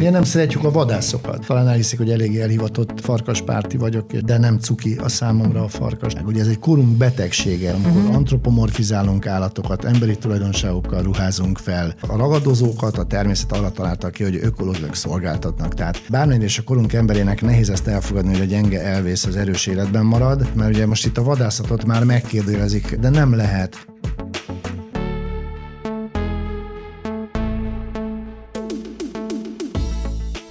Miért 0.00 0.14
nem 0.14 0.24
szeretjük 0.24 0.64
a 0.64 0.70
vadászokat? 0.70 1.46
Talán 1.46 1.68
elhiszik, 1.68 1.98
hogy 1.98 2.10
eléggé 2.10 2.40
elhivatott 2.40 3.00
farkaspárti 3.00 3.76
vagyok, 3.76 4.12
de 4.12 4.38
nem 4.38 4.58
cuki 4.58 4.96
a 5.02 5.08
számomra 5.08 5.62
a 5.62 5.68
farkas. 5.68 6.12
Ugye 6.24 6.40
ez 6.40 6.46
egy 6.46 6.58
korunk 6.58 6.96
betegsége, 6.96 7.72
amikor 7.72 8.00
uh-huh. 8.00 8.14
antropomorfizálunk 8.14 9.26
állatokat, 9.26 9.84
emberi 9.84 10.16
tulajdonságokkal 10.16 11.02
ruházunk 11.02 11.58
fel. 11.58 11.94
A 12.06 12.16
ragadozókat 12.16 12.98
a 12.98 13.04
természet 13.04 13.52
arra 13.52 13.70
találta 13.70 14.10
ki, 14.10 14.22
hogy 14.22 14.38
ökológilag 14.42 14.94
szolgáltatnak. 14.94 15.74
Tehát 15.74 16.02
bármilyen 16.08 16.42
és 16.42 16.58
a 16.58 16.62
korunk 16.62 16.92
emberének 16.92 17.42
nehéz 17.42 17.70
ezt 17.70 17.86
elfogadni, 17.86 18.32
hogy 18.32 18.40
a 18.40 18.44
gyenge 18.44 18.82
elvész, 18.82 19.24
az 19.24 19.36
erős 19.36 19.66
életben 19.66 20.04
marad, 20.04 20.50
mert 20.54 20.74
ugye 20.74 20.86
most 20.86 21.06
itt 21.06 21.18
a 21.18 21.22
vadászatot 21.22 21.84
már 21.84 22.04
megkérdőjelezik, 22.04 22.96
de 22.96 23.08
nem 23.08 23.34
lehet. 23.34 23.86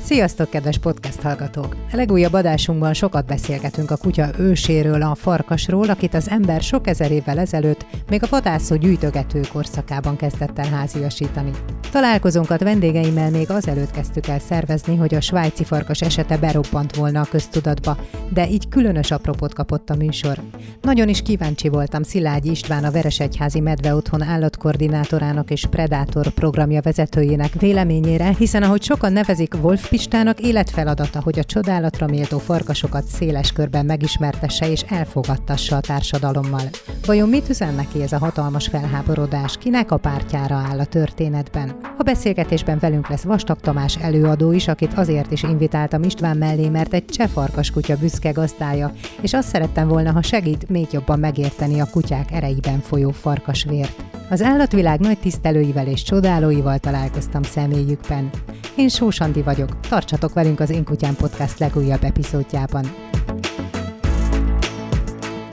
Sziasztok, 0.10 0.50
kedves 0.50 0.78
podcast 0.78 1.22
hallgatók! 1.22 1.76
A 1.92 1.96
legújabb 1.96 2.34
adásunkban 2.34 2.94
sokat 2.94 3.26
beszélgetünk 3.26 3.92
a 3.92 3.98
kutya 3.98 4.30
őséről, 4.38 5.02
a 5.02 5.16
farkasról, 5.16 5.90
akit 5.90 6.14
az 6.14 6.30
ember 6.30 6.62
sok 6.62 6.88
ezer 6.88 7.12
évvel 7.12 7.40
ezelőtt 7.40 7.86
még 8.10 8.24
a 8.24 8.28
vadászó 8.30 8.76
gyűjtögető 8.76 9.42
korszakában 9.52 10.16
kezdett 10.16 10.60
el 10.60 10.70
háziasítani. 10.70 11.52
Találkozónkat 11.92 12.64
vendégeimmel 12.64 13.30
még 13.30 13.50
azelőtt 13.50 13.92
kezdtük 13.92 14.28
el 14.28 14.40
szervezni, 14.40 14.96
hogy 14.96 15.16
a 15.16 15.22
svájci 15.22 15.64
farkas 15.64 16.02
esete 16.02 16.38
beroppant 16.38 16.96
volna 16.96 17.22
a 17.22 17.28
köztudatba, 17.30 17.98
de 18.34 18.50
így 18.50 18.70
különös 18.70 19.12
apropót 19.12 19.54
kapott 19.54 19.90
a 19.90 19.96
műsor. 19.96 20.42
Nagyon 20.82 21.10
is 21.10 21.22
kíváncsi 21.22 21.70
voltam 21.70 22.04
Szilágyi 22.04 22.50
István 22.50 22.84
a 22.84 22.92
Veresegyházi 22.92 23.60
Medve 23.60 23.96
Otthon 23.96 24.22
állatkoordinátorának 24.22 25.52
és 25.52 25.66
Predátor 25.66 26.28
programja 26.28 26.82
vezetőjének 26.82 27.54
véleményére, 27.60 28.36
hiszen 28.38 28.64
ahogy 28.64 28.84
sokan 28.84 29.14
nevezik 29.14 29.54
Wolf 29.62 29.90
Pistának 30.00 30.40
életfeladata, 30.40 31.22
hogy 31.22 31.40
a 31.40 31.44
csodálatra 31.44 32.08
méltó 32.08 32.38
farkasokat 32.38 33.04
széles 33.04 33.52
körben 33.52 33.86
megismertesse 33.86 34.72
és 34.72 34.82
elfogadtassa 34.82 35.76
a 35.76 35.80
társadalommal. 35.80 36.70
Vajon 37.06 37.30
mit 37.30 37.50
üzen 37.50 37.74
neki 37.74 38.02
ez 38.02 38.12
a 38.12 38.18
hatalmas 38.18 38.68
felháborodás, 38.68 39.58
kinek 39.58 39.92
a 39.92 39.98
pártjára 39.98 40.56
áll 40.56 40.80
a 40.80 40.86
történetben? 40.86 41.76
A 41.98 42.04
beszélgetésben 42.04 42.80
velünk 42.80 43.08
lesz 43.08 43.24
Vastag 43.24 43.60
Tamás 43.60 43.98
előadó 43.98 44.52
is, 44.52 44.68
akit 44.68 44.94
azért 44.94 45.32
is 45.32 45.44
invitáltam 45.44 46.04
István 46.04 46.38
mellé, 46.38 46.70
mert 46.70 46.94
egy 46.94 47.06
cseh 47.06 47.28
farkaskutya 47.28 47.98
büszke 47.98 48.32
gazdája, 48.32 48.94
és 49.22 49.34
azt 49.34 49.48
szerettem 49.48 49.88
volna, 49.88 50.12
ha 50.12 50.22
segít 50.22 50.70
még 50.70 50.88
jobban 50.92 51.20
megérteni 51.20 51.80
a 51.80 51.90
kutyák 51.92 52.32
ereiben 52.32 52.80
folyó 52.80 53.10
farkasvért. 53.10 54.04
Az 54.30 54.42
állatvilág 54.42 55.00
nagy 55.00 55.20
tisztelőivel 55.20 55.88
és 55.88 56.04
csodálóival 56.04 56.78
találkoztam 56.78 57.44
személyükben. 57.44 58.30
Én 58.76 58.90
Sós 58.90 59.20
Andi 59.20 59.42
vagyok, 59.42 59.80
tartsatok 59.90 60.34
velünk 60.34 60.60
az 60.60 60.70
Én 60.70 60.84
Kutyám 60.84 61.16
Podcast 61.16 61.60
legújabb 61.60 62.04
epizódjában. 62.04 62.86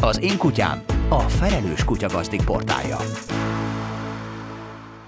Az 0.00 0.20
Én 0.22 0.38
Kutyám, 0.38 0.82
a 1.08 1.18
felelős 1.18 1.84
kutyagazdik 1.84 2.44
portálja. 2.44 2.96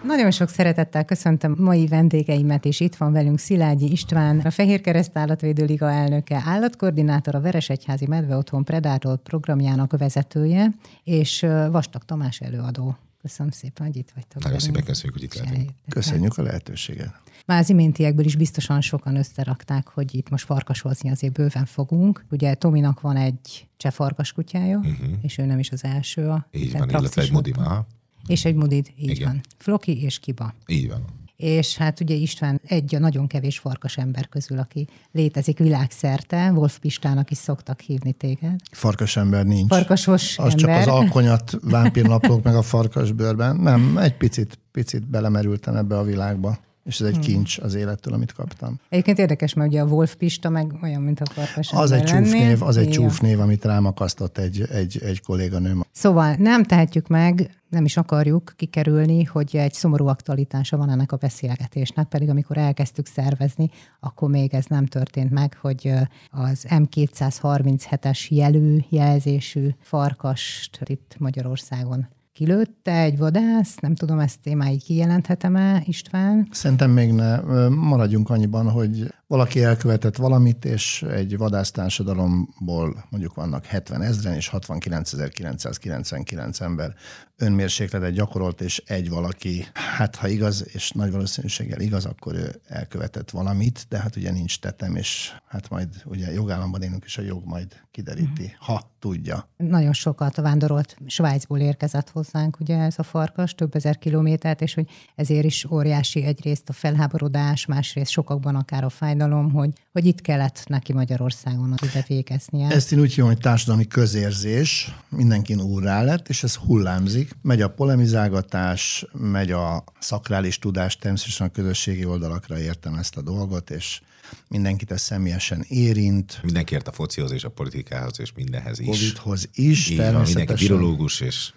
Nagyon 0.02 0.30
sok 0.30 0.48
szeretettel 0.48 1.04
köszöntöm 1.04 1.54
mai 1.58 1.86
vendégeimet, 1.86 2.64
és 2.64 2.80
itt 2.80 2.96
van 2.96 3.12
velünk 3.12 3.38
Szilágyi 3.38 3.90
István, 3.90 4.38
a 4.38 4.50
Fehér 4.50 4.80
Kereszt 4.80 5.18
Állatvédő 5.18 5.64
Liga 5.64 5.90
elnöke, 5.90 6.42
állatkoordinátor, 6.46 7.34
a 7.34 7.40
Veresegyházi 7.40 8.06
Medve 8.06 8.36
Otthon 8.36 8.64
Predátor 8.64 9.16
programjának 9.16 9.98
vezetője, 9.98 10.70
és 11.04 11.46
Vastag 11.70 12.02
Tamás 12.04 12.40
előadó. 12.40 12.96
Köszönöm 13.28 13.52
szépen, 13.52 13.86
hogy 13.86 13.96
itt 13.96 14.10
vagytok. 14.14 14.42
Nagyon 14.42 14.58
szépen 14.58 14.84
köszönjük, 14.84 15.12
hogy 15.12 15.22
itt 15.22 15.34
lehetünk. 15.34 15.70
Köszönjük 15.88 16.38
a 16.38 16.42
lehetőséget. 16.42 17.14
Már 17.46 17.60
az 17.60 17.70
iméntiekből 17.70 18.24
is 18.24 18.36
biztosan 18.36 18.80
sokan 18.80 19.16
összerakták, 19.16 19.88
hogy 19.88 20.14
itt 20.14 20.28
most 20.28 20.44
farkasolni 20.44 21.10
azért 21.10 21.32
bőven 21.32 21.64
fogunk. 21.64 22.24
Ugye 22.30 22.54
Tominak 22.54 23.00
van 23.00 23.16
egy 23.16 23.68
cseh 23.76 23.92
farkaskutyája, 23.92 24.78
uh-huh. 24.78 25.08
és 25.22 25.38
ő 25.38 25.44
nem 25.44 25.58
is 25.58 25.70
az 25.70 25.84
első. 25.84 26.28
A 26.28 26.46
így 26.50 26.72
van, 26.72 26.88
illetve 26.88 27.22
egy 27.22 27.32
mudima. 27.32 27.86
És 28.26 28.44
egy 28.44 28.54
mudid, 28.54 28.92
így 28.96 29.10
Igen. 29.10 29.28
van. 29.28 29.40
Floki 29.58 30.02
és 30.02 30.18
Kiba. 30.18 30.54
Így 30.66 30.88
van 30.88 31.04
és 31.38 31.76
hát 31.76 32.00
ugye 32.00 32.14
István 32.14 32.60
egy 32.66 32.94
a 32.94 32.98
nagyon 32.98 33.26
kevés 33.26 33.58
farkas 33.58 33.96
ember 33.96 34.28
közül, 34.28 34.58
aki 34.58 34.88
létezik 35.12 35.58
világszerte. 35.58 36.50
Wolf 36.54 36.78
Pistának 36.78 37.30
is 37.30 37.36
szoktak 37.36 37.80
hívni 37.80 38.12
téged. 38.12 38.60
Farkas 38.70 39.16
ember 39.16 39.44
nincs. 39.44 39.68
Farkasos 39.68 40.38
az 40.38 40.44
ember. 40.44 40.58
csak 40.58 40.70
az 40.70 40.86
alkonyat 40.86 41.58
vámpírnaplók 41.70 42.42
meg 42.42 42.54
a 42.54 42.62
farkasbőrben. 42.62 43.56
Nem, 43.56 43.98
egy 43.98 44.16
picit, 44.16 44.58
picit 44.72 45.08
belemerültem 45.08 45.76
ebbe 45.76 45.98
a 45.98 46.02
világba 46.02 46.58
és 46.88 47.00
ez 47.00 47.06
egy 47.06 47.12
hmm. 47.12 47.22
kincs 47.22 47.58
az 47.58 47.74
élettől, 47.74 48.14
amit 48.14 48.32
kaptam. 48.32 48.80
Egyébként 48.88 49.18
érdekes, 49.18 49.54
mert 49.54 49.70
ugye 49.70 49.80
a 49.80 49.84
Wolf 49.84 50.14
Pista 50.14 50.48
meg 50.48 50.74
olyan, 50.82 51.02
mint 51.02 51.20
a 51.20 51.26
farkas 51.26 51.72
Az 51.72 51.90
egy 51.90 52.04
csúfnév, 52.04 52.62
az 52.62 52.76
egy 52.76 52.88
csúfnév, 52.88 53.40
amit 53.40 53.64
rám 53.64 53.84
akasztott 53.84 54.38
egy, 54.38 54.68
egy, 54.72 55.00
egy 55.02 55.22
kolléganőm. 55.22 55.84
Szóval 55.92 56.34
nem 56.34 56.64
tehetjük 56.64 57.08
meg, 57.08 57.50
nem 57.68 57.84
is 57.84 57.96
akarjuk 57.96 58.52
kikerülni, 58.56 59.24
hogy 59.24 59.56
egy 59.56 59.72
szomorú 59.72 60.06
aktualitása 60.06 60.76
van 60.76 60.90
ennek 60.90 61.12
a 61.12 61.16
beszélgetésnek, 61.16 62.08
pedig 62.08 62.28
amikor 62.28 62.56
elkezdtük 62.56 63.06
szervezni, 63.06 63.70
akkor 64.00 64.28
még 64.30 64.54
ez 64.54 64.64
nem 64.66 64.86
történt 64.86 65.30
meg, 65.30 65.58
hogy 65.60 65.92
az 66.30 66.66
M237-es 66.68 68.28
jelű 68.28 68.78
jelzésű 68.88 69.68
farkast 69.80 70.80
itt 70.84 71.16
Magyarországon 71.18 72.08
kilőtte 72.38 73.00
egy 73.00 73.18
vadász, 73.18 73.76
nem 73.76 73.94
tudom, 73.94 74.18
ezt 74.18 74.40
témáig 74.40 74.82
kijelenthetem-e, 74.82 75.82
István? 75.84 76.48
Szerintem 76.50 76.90
még 76.90 77.12
ne. 77.12 77.40
Maradjunk 77.68 78.30
annyiban, 78.30 78.70
hogy 78.70 79.14
valaki 79.28 79.62
elkövetett 79.62 80.16
valamit, 80.16 80.64
és 80.64 81.02
egy 81.02 81.36
vadásztársadalomból 81.36 83.04
mondjuk 83.10 83.34
vannak 83.34 83.64
70 83.64 84.02
ezeren 84.02 84.36
és 84.36 84.50
69.999 84.52 86.60
ember 86.60 86.94
önmérsékletet 87.38 88.12
gyakorolt, 88.12 88.60
és 88.60 88.82
egy 88.86 89.10
valaki, 89.10 89.66
hát 89.72 90.16
ha 90.16 90.28
igaz, 90.28 90.64
és 90.72 90.90
nagy 90.90 91.10
valószínűséggel 91.10 91.80
igaz, 91.80 92.04
akkor 92.04 92.34
ő 92.34 92.60
elkövetett 92.66 93.30
valamit, 93.30 93.86
de 93.88 93.98
hát 93.98 94.16
ugye 94.16 94.30
nincs 94.30 94.60
tetem, 94.60 94.96
és 94.96 95.32
hát 95.48 95.68
majd 95.68 95.88
ugye 96.04 96.32
jogállamban 96.32 96.82
élünk, 96.82 97.04
és 97.04 97.18
a 97.18 97.22
jog 97.22 97.44
majd 97.44 97.66
kideríti, 97.90 98.42
mm. 98.42 98.56
ha 98.58 98.90
tudja. 98.98 99.48
Nagyon 99.56 99.92
sokat 99.92 100.36
vándorolt, 100.36 100.96
Svájcból 101.06 101.58
érkezett 101.58 102.10
hozzánk 102.10 102.60
ugye 102.60 102.78
ez 102.78 102.98
a 102.98 103.02
farkas, 103.02 103.54
több 103.54 103.74
ezer 103.74 103.98
kilométert, 103.98 104.62
és 104.62 104.74
hogy 104.74 104.88
ezért 105.14 105.44
is 105.44 105.64
óriási 105.64 106.24
egyrészt 106.24 106.68
a 106.68 106.72
felháborodás, 106.72 107.66
másrészt 107.66 108.10
sokakban 108.10 108.54
akár 108.54 108.84
a 108.84 108.90
fájdalom, 109.18 109.52
hogy, 109.52 109.70
hogy 109.92 110.06
itt 110.06 110.20
kellett 110.20 110.64
neki 110.66 110.92
Magyarországon 110.92 111.74
ide 111.82 112.04
végeznie. 112.08 112.68
Ezt 112.68 112.92
én 112.92 113.00
úgy 113.00 113.14
hívom, 113.14 113.30
hogy 113.30 113.38
társadalmi 113.38 113.86
közérzés, 113.86 114.94
mindenkin 115.08 115.60
úrrá 115.60 116.02
lett, 116.02 116.28
és 116.28 116.42
ez 116.42 116.54
hullámzik. 116.54 117.30
Megy 117.42 117.62
a 117.62 117.68
polemizálgatás, 117.70 119.06
megy 119.12 119.50
a 119.50 119.84
szakrális 119.98 120.58
tudás, 120.58 120.96
természetesen 120.96 121.46
a 121.46 121.50
közösségi 121.50 122.04
oldalakra 122.04 122.58
értem 122.58 122.94
ezt 122.94 123.16
a 123.16 123.22
dolgot, 123.22 123.70
és 123.70 124.00
mindenkit 124.48 124.90
ez 124.90 125.00
személyesen 125.00 125.64
érint. 125.68 126.40
Mindenki 126.42 126.74
a 126.74 126.92
focihoz 126.92 127.32
és 127.32 127.44
a 127.44 127.48
politikához 127.48 128.20
és 128.20 128.32
mindenhez 128.32 128.78
is. 128.78 128.86
Covidhoz 128.86 129.48
is, 129.52 129.90
Így 129.90 129.96
van, 129.96 130.22
mindenki 130.22 130.54
virológus, 130.54 131.20
és 131.20 131.52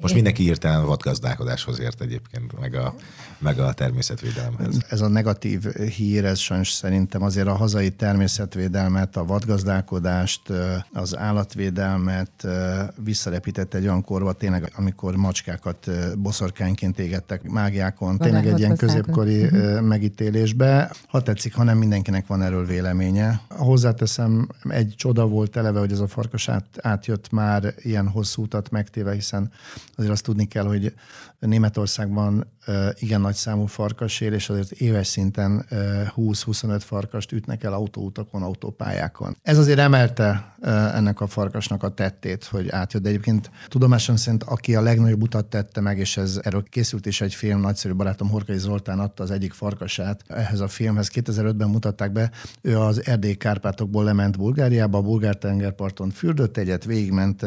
most 0.00 0.14
mindenki 0.14 0.42
írtán 0.42 0.86
vadgazdálkodáshoz 0.86 1.80
ért 1.80 2.00
egyébként, 2.00 2.60
meg 2.60 2.74
a, 2.74 2.94
meg 3.38 3.58
a 3.58 3.72
természetvédelemhez. 3.72 4.78
Ez 4.88 5.00
a 5.00 5.08
negatív 5.08 5.64
hír, 5.74 6.24
ez 6.24 6.38
sajnos 6.38 6.70
szerintem 6.70 7.22
azért 7.22 7.46
a 7.46 7.54
hazai 7.54 7.90
természetvédelmet, 7.90 9.16
a 9.16 9.24
vadgazdálkodást, 9.24 10.42
az 10.92 11.16
állatvédelmet 11.16 12.46
visszarepített 13.04 13.74
egy 13.74 13.84
olyan 13.84 14.04
korba, 14.04 14.32
tényleg, 14.32 14.72
amikor 14.76 15.16
macskákat 15.16 15.90
boszorkányként 16.18 16.98
égettek 16.98 17.42
mágiákon, 17.42 18.18
tényleg 18.18 18.46
egy 18.46 18.58
ilyen 18.58 18.76
középkori 18.76 19.42
uh-huh. 19.42 19.80
megítélésbe. 19.80 20.92
Ha 21.06 21.22
tetszik, 21.22 21.54
ha 21.54 21.62
nem 21.62 21.78
mindenkinek 21.78 22.26
van 22.26 22.42
erről 22.42 22.66
véleménye. 22.66 23.40
Hozzáteszem, 23.48 24.48
egy 24.68 24.94
csoda 24.96 25.26
volt 25.26 25.56
eleve, 25.56 25.78
hogy 25.78 25.92
ez 25.92 26.00
a 26.00 26.08
farkas 26.08 26.48
át, 26.48 26.64
átjött 26.80 27.30
már 27.30 27.74
ilyen 27.76 28.08
hosszú 28.08 28.42
utat 28.42 28.70
megtéve, 28.70 29.12
hiszen 29.12 29.50
azért 29.96 30.12
azt 30.12 30.24
tudni 30.24 30.46
kell, 30.48 30.64
hogy 30.64 30.94
Németországban 31.40 32.46
igen 32.98 33.20
nagy 33.20 33.34
számú 33.34 33.66
farkas 33.66 34.20
él, 34.20 34.32
és 34.32 34.48
azért 34.48 34.70
éves 34.70 35.06
szinten 35.06 35.66
20-25 36.16 36.80
farkast 36.84 37.32
ütnek 37.32 37.64
el 37.64 37.72
autóutakon, 37.72 38.42
autópályákon. 38.42 39.36
Ez 39.42 39.58
azért 39.58 39.78
emelte 39.78 40.54
ennek 40.94 41.20
a 41.20 41.26
farkasnak 41.26 41.82
a 41.82 41.88
tettét, 41.88 42.44
hogy 42.44 42.68
átjött. 42.68 43.02
De 43.02 43.08
egyébként 43.08 43.50
tudomásom 43.68 44.16
szerint, 44.16 44.42
aki 44.42 44.74
a 44.74 44.80
legnagyobb 44.80 45.22
utat 45.22 45.46
tette 45.46 45.80
meg, 45.80 45.98
és 45.98 46.16
ez 46.16 46.40
erről 46.42 46.62
készült 46.62 47.06
is 47.06 47.20
egy 47.20 47.34
film, 47.34 47.60
nagyszerű 47.60 47.94
barátom 47.94 48.28
Horkai 48.28 48.58
Zoltán 48.58 48.98
adta 48.98 49.22
az 49.22 49.30
egyik 49.30 49.52
farkasát 49.52 50.24
ehhez 50.28 50.60
a 50.60 50.68
filmhez. 50.68 51.10
2005-ben 51.14 51.68
mutatták 51.68 52.12
be, 52.12 52.30
ő 52.60 52.78
az 52.78 53.06
Erdély 53.06 53.34
Kárpátokból 53.34 54.04
lement 54.04 54.36
Bulgáriába, 54.36 54.98
a 54.98 55.02
bulgár 55.02 55.36
tengerparton 55.36 56.10
fürdött 56.10 56.56
egyet, 56.56 56.84
végigment 56.84 57.46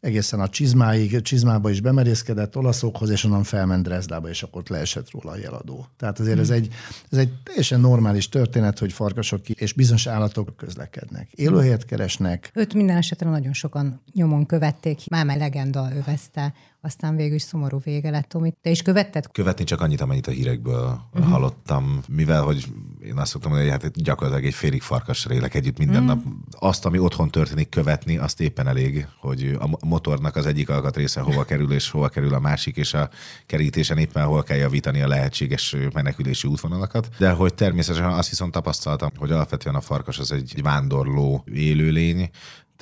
egészen 0.00 0.40
a 0.40 0.48
csizmáig, 0.48 1.20
csizmába 1.20 1.70
is 1.70 1.80
bemerészkedett 1.80 2.56
olaszokhoz, 2.56 3.10
és 3.10 3.21
onnan 3.24 3.42
felment 3.42 3.82
Dresdába, 3.82 4.28
és 4.28 4.42
akkor 4.42 4.60
ott 4.60 4.68
leesett 4.68 5.10
róla 5.10 5.30
a 5.30 5.36
jeladó. 5.36 5.86
Tehát 5.96 6.18
azért 6.18 6.34
hmm. 6.34 6.42
ez, 6.42 6.50
egy, 6.50 6.68
ez 7.10 7.18
egy 7.18 7.32
teljesen 7.42 7.80
normális 7.80 8.28
történet, 8.28 8.78
hogy 8.78 8.92
farkasok 8.92 9.48
és 9.48 9.72
bizonyos 9.72 10.06
állatok 10.06 10.56
közlekednek. 10.56 11.32
Élőhelyet 11.32 11.84
keresnek. 11.84 12.50
Őt 12.54 12.74
minden 12.74 12.96
esetre 12.96 13.30
nagyon 13.30 13.52
sokan 13.52 14.02
nyomon 14.12 14.46
követték, 14.46 15.08
már 15.08 15.36
legenda 15.36 15.88
övezte 15.96 16.54
aztán 16.84 17.16
végül 17.16 17.34
is 17.34 17.42
szomorú 17.42 17.80
vége 17.84 18.10
lett, 18.10 18.28
Tomi. 18.28 18.54
Te 18.62 18.70
is 18.70 18.82
követted? 18.82 19.30
Követni 19.32 19.64
csak 19.64 19.80
annyit, 19.80 20.00
amennyit 20.00 20.26
a 20.26 20.30
hírekből 20.30 21.00
uh-huh. 21.12 21.30
hallottam, 21.30 22.00
mivel, 22.08 22.42
hogy 22.42 22.66
én 23.04 23.18
azt 23.18 23.30
szoktam 23.30 23.50
mondani, 23.50 23.70
hogy 23.70 23.80
hát 23.82 24.02
gyakorlatilag 24.02 24.48
egy 24.48 24.54
félig 24.54 24.82
farkasra 24.82 25.34
élek 25.34 25.54
együtt 25.54 25.78
minden 25.78 26.02
uh-huh. 26.02 26.24
nap. 26.24 26.34
Azt, 26.50 26.84
ami 26.84 26.98
otthon 26.98 27.30
történik, 27.30 27.68
követni, 27.68 28.18
azt 28.18 28.40
éppen 28.40 28.66
elég, 28.66 29.06
hogy 29.20 29.56
a 29.60 29.86
motornak 29.86 30.36
az 30.36 30.46
egyik 30.46 30.70
alkatrésze 30.70 31.20
hova 31.20 31.44
kerül, 31.44 31.72
és 31.72 31.90
hova 31.90 32.08
kerül 32.08 32.34
a 32.34 32.40
másik, 32.40 32.76
és 32.76 32.94
a 32.94 33.10
kerítésen 33.46 33.98
éppen 33.98 34.24
hol 34.24 34.42
kell 34.42 34.56
javítani 34.56 35.00
a 35.02 35.08
lehetséges 35.08 35.76
menekülési 35.92 36.48
útvonalakat. 36.48 37.08
De 37.18 37.30
hogy 37.30 37.54
természetesen 37.54 38.12
azt 38.12 38.28
viszont 38.28 38.52
tapasztaltam, 38.52 39.10
hogy 39.16 39.30
alapvetően 39.30 39.74
a 39.74 39.80
farkas 39.80 40.18
az 40.18 40.32
egy 40.32 40.62
vándorló 40.62 41.44
élőlény, 41.52 42.30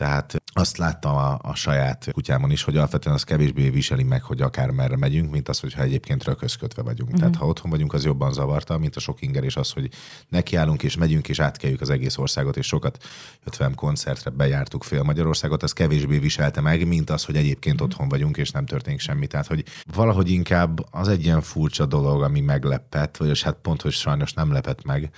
tehát 0.01 0.43
azt 0.53 0.77
láttam 0.77 1.17
a, 1.17 1.39
a 1.43 1.55
saját 1.55 2.09
kutyámon 2.13 2.51
is, 2.51 2.63
hogy 2.63 2.77
alapvetően 2.77 3.15
az 3.15 3.25
kevésbé 3.25 3.71
viseli 3.71 4.03
meg, 4.03 4.23
hogy 4.23 4.41
akár 4.41 4.71
merre 4.71 4.97
megyünk, 4.97 5.31
mint 5.31 5.49
az, 5.49 5.61
hogyha 5.61 5.83
egyébként 5.83 6.25
röközködve 6.25 6.83
vagyunk. 6.83 7.09
Uh-huh. 7.09 7.19
Tehát 7.19 7.37
ha 7.37 7.47
otthon 7.47 7.71
vagyunk, 7.71 7.93
az 7.93 8.05
jobban 8.05 8.33
zavarta, 8.33 8.79
mint 8.79 8.97
a 8.97 9.01
sok 9.01 9.23
inger, 9.23 9.45
és 9.45 9.57
az, 9.57 9.71
hogy 9.71 9.89
nekiállunk 10.29 10.83
és 10.83 10.97
megyünk 10.97 11.29
és 11.29 11.41
átkeljük 11.41 11.81
az 11.81 11.91
egész 11.91 12.17
országot, 12.17 12.57
és 12.57 12.67
sokat 12.67 13.05
50 13.45 13.75
koncertre 13.75 14.31
bejártuk 14.31 14.85
fél 14.85 15.03
Magyarországot, 15.03 15.63
az 15.63 15.73
kevésbé 15.73 16.19
viselte 16.19 16.61
meg, 16.61 16.87
mint 16.87 17.11
az, 17.11 17.25
hogy 17.25 17.37
egyébként 17.37 17.75
uh-huh. 17.75 17.91
otthon 17.91 18.09
vagyunk, 18.09 18.37
és 18.37 18.51
nem 18.51 18.67
történik 18.67 19.01
semmi. 19.01 19.27
Tehát, 19.27 19.47
hogy 19.47 19.65
valahogy 19.95 20.31
inkább 20.31 20.87
az 20.91 21.09
egy 21.09 21.25
ilyen 21.25 21.43
furcsa 21.43 21.87
dolog, 21.87 22.23
ami 22.23 22.41
meglepett, 22.41 23.17
vagy 23.17 23.43
hát 23.43 23.57
pont, 23.63 23.83
hogy 23.83 23.93
sajnos 23.93 24.33
nem 24.33 24.53
lepett 24.53 24.85
meg, 24.85 25.11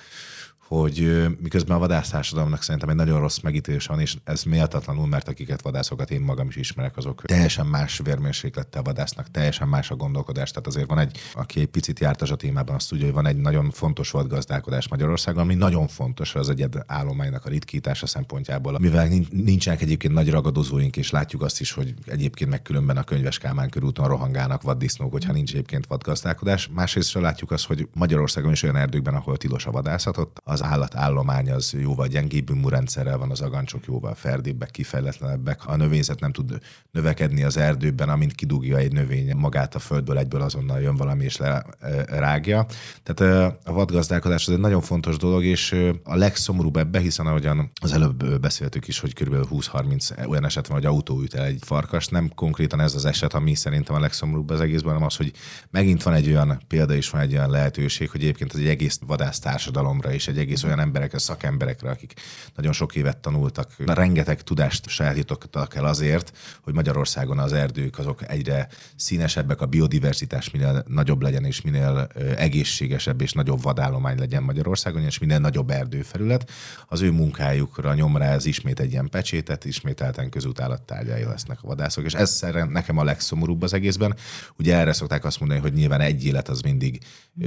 hogy 0.73 1.27
miközben 1.41 1.77
a 1.77 1.81
vadásztársadalomnak 1.81 2.63
szerintem 2.63 2.89
egy 2.89 2.97
nagyon 2.97 3.21
rossz 3.21 3.39
megítélés 3.39 3.87
van, 3.87 4.01
és 4.01 4.17
ez 4.25 4.43
méltatlanul, 4.43 5.07
mert 5.07 5.29
akiket 5.29 5.63
vadászokat 5.63 6.11
én 6.11 6.21
magam 6.21 6.49
is 6.49 6.57
ismerek, 6.57 6.97
azok 6.97 7.23
teljesen 7.25 7.67
más 7.67 8.01
vérmérséklettel 8.05 8.83
vadásznak, 8.83 9.31
teljesen 9.31 9.69
más 9.69 9.91
a 9.91 9.97
gondolkodás. 9.97 10.51
Tehát 10.51 10.67
azért 10.67 10.89
van 10.89 10.99
egy, 10.99 11.19
aki 11.35 11.61
egy 11.61 11.67
picit 11.67 12.01
járt 12.01 12.23
a 12.23 12.37
témában, 12.37 12.75
azt 12.75 12.89
tudja, 12.89 13.05
hogy 13.05 13.15
van 13.15 13.27
egy 13.27 13.37
nagyon 13.37 13.71
fontos 13.71 14.11
vadgazdálkodás 14.11 14.89
Magyarországon, 14.89 15.43
ami 15.43 15.55
nagyon 15.55 15.89
fontos 15.89 16.35
az 16.35 16.49
egyed 16.49 16.83
állománynak 16.87 17.45
a 17.45 17.49
ritkítása 17.49 18.07
szempontjából. 18.07 18.79
Mivel 18.79 19.09
nincsenek 19.31 19.83
egyébként 19.83 20.15
nagy 20.15 20.31
ragadozóink, 20.31 20.97
és 20.97 21.11
látjuk 21.11 21.43
azt 21.43 21.61
is, 21.61 21.73
hogy 21.73 21.95
egyébként 22.07 22.51
meg 22.51 22.63
különben 22.63 22.97
a 22.97 23.05
könyves 23.05 23.39
Kálmán 23.39 23.71
körúton 23.71 24.09
rohangálnak 24.09 24.63
vaddisznók, 24.63 25.13
hogyha 25.13 25.33
nincs 25.33 25.53
egyébként 25.53 25.87
vadgazdálkodás. 25.87 26.69
Másrészt 26.73 27.15
látjuk 27.15 27.51
azt, 27.51 27.67
hogy 27.67 27.89
Magyarországon 27.95 28.53
is 28.53 28.63
olyan 28.63 28.77
erdőkben, 28.77 29.15
ahol 29.15 29.37
tilos 29.37 29.67
a 29.67 29.71
vadászatot, 29.71 30.41
az 30.45 30.62
az 30.63 30.69
állatállomány 30.69 31.51
az 31.51 31.73
jóval 31.81 32.07
gyengébb 32.07 32.51
immunrendszerrel 32.51 33.19
van, 33.19 33.31
az 33.31 33.41
agancsok 33.41 33.85
jóval 33.87 34.15
ferdébbek, 34.15 34.71
kifejletlenebbek. 34.71 35.67
A 35.67 35.77
növényzet 35.77 36.21
nem 36.21 36.33
tud 36.33 36.59
növekedni 36.91 37.43
az 37.43 37.57
erdőben, 37.57 38.09
amint 38.09 38.33
kidugja 38.33 38.77
egy 38.77 38.93
növény 38.93 39.37
magát 39.37 39.75
a 39.75 39.79
földből, 39.79 40.19
egyből 40.19 40.41
azonnal 40.41 40.81
jön 40.81 40.97
valami 40.97 41.25
és 41.25 41.37
lerágja. 41.37 42.67
Tehát 43.03 43.57
a 43.65 43.73
vadgazdálkodás 43.73 44.47
az 44.47 44.55
egy 44.55 44.61
nagyon 44.61 44.81
fontos 44.81 45.17
dolog, 45.17 45.45
és 45.45 45.77
a 46.03 46.17
legszomorúbb 46.17 46.77
ebbe, 46.77 46.99
hiszen 46.99 47.27
ahogyan 47.27 47.71
az 47.81 47.93
előbb 47.93 48.41
beszéltük 48.41 48.89
is, 48.89 48.99
hogy 48.99 49.15
kb. 49.15 49.35
20-30 49.51 50.29
olyan 50.29 50.45
eset 50.45 50.67
van, 50.67 50.77
hogy 50.77 50.87
autó 50.87 51.21
üt 51.21 51.35
el 51.35 51.45
egy 51.45 51.59
farkas, 51.65 52.07
nem 52.07 52.33
konkrétan 52.35 52.81
ez 52.81 52.95
az 52.95 53.05
eset, 53.05 53.35
ami 53.35 53.55
szerintem 53.55 53.95
a 53.95 54.01
legszomorúbb 54.01 54.51
az 54.51 54.61
egészben, 54.61 54.93
hanem 54.93 55.07
az, 55.07 55.17
hogy 55.17 55.33
megint 55.71 56.03
van 56.03 56.15
egy 56.15 56.29
olyan 56.29 56.63
példa 56.69 56.95
is, 56.95 57.11
van 57.11 57.21
egy 57.21 57.33
olyan 57.33 57.51
lehetőség, 57.51 58.11
hogy 58.11 58.21
egyébként 58.21 58.53
az 58.53 58.59
egy 58.59 58.69
egész 58.69 59.01
vadász 59.07 59.39
társadalomra 59.39 60.13
és 60.13 60.29
egy 60.29 60.39
egész 60.39 60.52
egész 60.53 60.65
olyan 60.65 60.81
emberekre, 60.81 61.19
szakemberekre, 61.19 61.91
akik 61.91 62.13
nagyon 62.57 62.73
sok 62.73 62.95
évet 62.95 63.19
tanultak, 63.19 63.75
rengeteg 63.87 64.43
tudást 64.43 64.89
sajátítottak 64.89 65.75
el 65.75 65.85
azért, 65.85 66.33
hogy 66.63 66.75
Magyarországon 66.75 67.39
az 67.39 67.53
erdők 67.53 67.99
azok 67.99 68.31
egyre 68.31 68.69
színesebbek, 68.97 69.61
a 69.61 69.67
biodiverzitás 69.67 70.51
minél 70.51 70.85
nagyobb 70.89 71.23
legyen, 71.23 71.45
és 71.45 71.61
minél 71.61 72.09
egészségesebb 72.37 73.21
és 73.21 73.33
nagyobb 73.33 73.63
vadállomány 73.63 74.19
legyen 74.19 74.43
Magyarországon, 74.43 75.03
és 75.03 75.19
minél 75.19 75.39
nagyobb 75.39 75.71
erdőfelület. 75.71 76.51
Az 76.89 77.01
ő 77.01 77.11
munkájukra 77.11 77.95
nyom 77.95 78.17
rá 78.17 78.33
ez 78.33 78.47
ismét 78.47 78.81
egy 78.81 78.93
ilyen 78.93 79.09
pecsétet, 79.09 79.65
ismételten 79.65 80.31
közutállattárgyai 80.31 81.25
lesznek 81.25 81.59
a 81.63 81.67
vadászok. 81.67 82.05
És 82.05 82.15
ez 82.15 82.45
nekem 82.69 82.99
a 82.99 83.05
legszomorúbb 83.05 83.63
az 83.63 83.73
egészben. 83.73 84.17
Ugye 84.59 84.77
erre 84.77 84.93
szokták 84.93 85.25
azt 85.25 85.41
mondani, 85.41 85.61
hogy 85.61 85.73
nyilván 85.73 86.01
egy 86.01 86.25
élet 86.25 86.49
az 86.49 86.61
mindig 86.61 86.99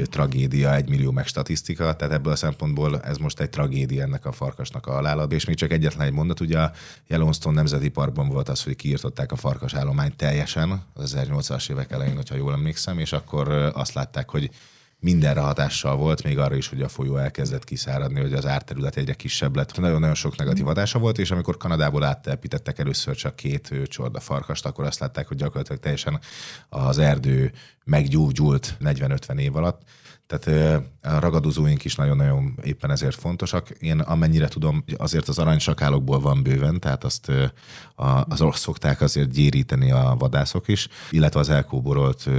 tragédia, 0.03 0.75
egy 0.75 0.89
millió 0.89 1.11
meg 1.11 1.27
statisztika, 1.27 1.95
tehát 1.95 2.13
ebből 2.13 2.33
a 2.33 2.35
szempontból 2.35 2.94
ez 3.03 3.17
most 3.17 3.39
egy 3.39 3.49
tragédia 3.49 4.03
ennek 4.03 4.25
a 4.25 4.31
farkasnak 4.31 4.87
a 4.87 4.91
halála. 4.91 5.23
És 5.23 5.45
még 5.45 5.55
csak 5.55 5.71
egyetlen 5.71 6.07
egy 6.07 6.13
mondat, 6.13 6.39
ugye 6.39 6.59
a 6.59 6.71
Yellowstone 7.07 7.55
Nemzeti 7.55 7.89
Parkban 7.89 8.27
volt 8.27 8.49
az, 8.49 8.63
hogy 8.63 8.75
kiirtották 8.75 9.31
a 9.31 9.35
farkas 9.35 9.73
állományt 9.73 10.15
teljesen 10.15 10.83
az 10.93 11.17
1800-as 11.17 11.69
évek 11.71 11.91
elején, 11.91 12.15
hogyha 12.15 12.35
jól 12.35 12.53
emlékszem, 12.53 12.99
és 12.99 13.13
akkor 13.13 13.49
azt 13.73 13.93
látták, 13.93 14.29
hogy 14.29 14.49
mindenre 14.99 15.39
hatással 15.39 15.95
volt, 15.95 16.23
még 16.23 16.37
arra 16.37 16.55
is, 16.55 16.67
hogy 16.67 16.81
a 16.81 16.87
folyó 16.87 17.17
elkezdett 17.17 17.63
kiszáradni, 17.63 18.21
hogy 18.21 18.33
az 18.33 18.45
árterület 18.45 18.97
egyre 18.97 19.13
kisebb 19.13 19.55
lett. 19.55 19.77
Nagyon-nagyon 19.77 20.15
sok 20.15 20.37
negatív 20.37 20.65
hatása 20.65 20.99
volt, 20.99 21.17
és 21.17 21.31
amikor 21.31 21.57
Kanadából 21.57 22.03
áttelepítettek 22.03 22.79
először 22.79 23.15
csak 23.15 23.35
két 23.35 23.73
csorda 23.87 24.19
farkast, 24.19 24.65
akkor 24.65 24.85
azt 24.85 24.99
látták, 24.99 25.27
hogy 25.27 25.37
gyakorlatilag 25.37 25.81
teljesen 25.81 26.19
az 26.69 26.97
erdő 26.97 27.51
meggyógyult 27.83 28.77
40-50 28.83 29.39
év 29.39 29.55
alatt 29.55 29.81
tehát 30.27 30.81
a 31.01 31.19
ragadozóink 31.19 31.85
is 31.85 31.95
nagyon-nagyon 31.95 32.59
éppen 32.63 32.91
ezért 32.91 33.15
fontosak. 33.15 33.69
Én 33.69 33.99
amennyire 33.99 34.47
tudom, 34.47 34.83
azért 34.97 35.27
az 35.27 35.39
aranysakálokból 35.39 36.19
van 36.19 36.43
bőven, 36.43 36.79
tehát 36.79 37.03
azt 37.03 37.31
az 38.25 38.43
szokták 38.51 39.01
azért 39.01 39.29
gyéríteni 39.29 39.91
a 39.91 40.15
vadászok 40.19 40.67
is, 40.67 40.87
illetve 41.09 41.39
az 41.39 41.49
elkóborolt 41.49 42.29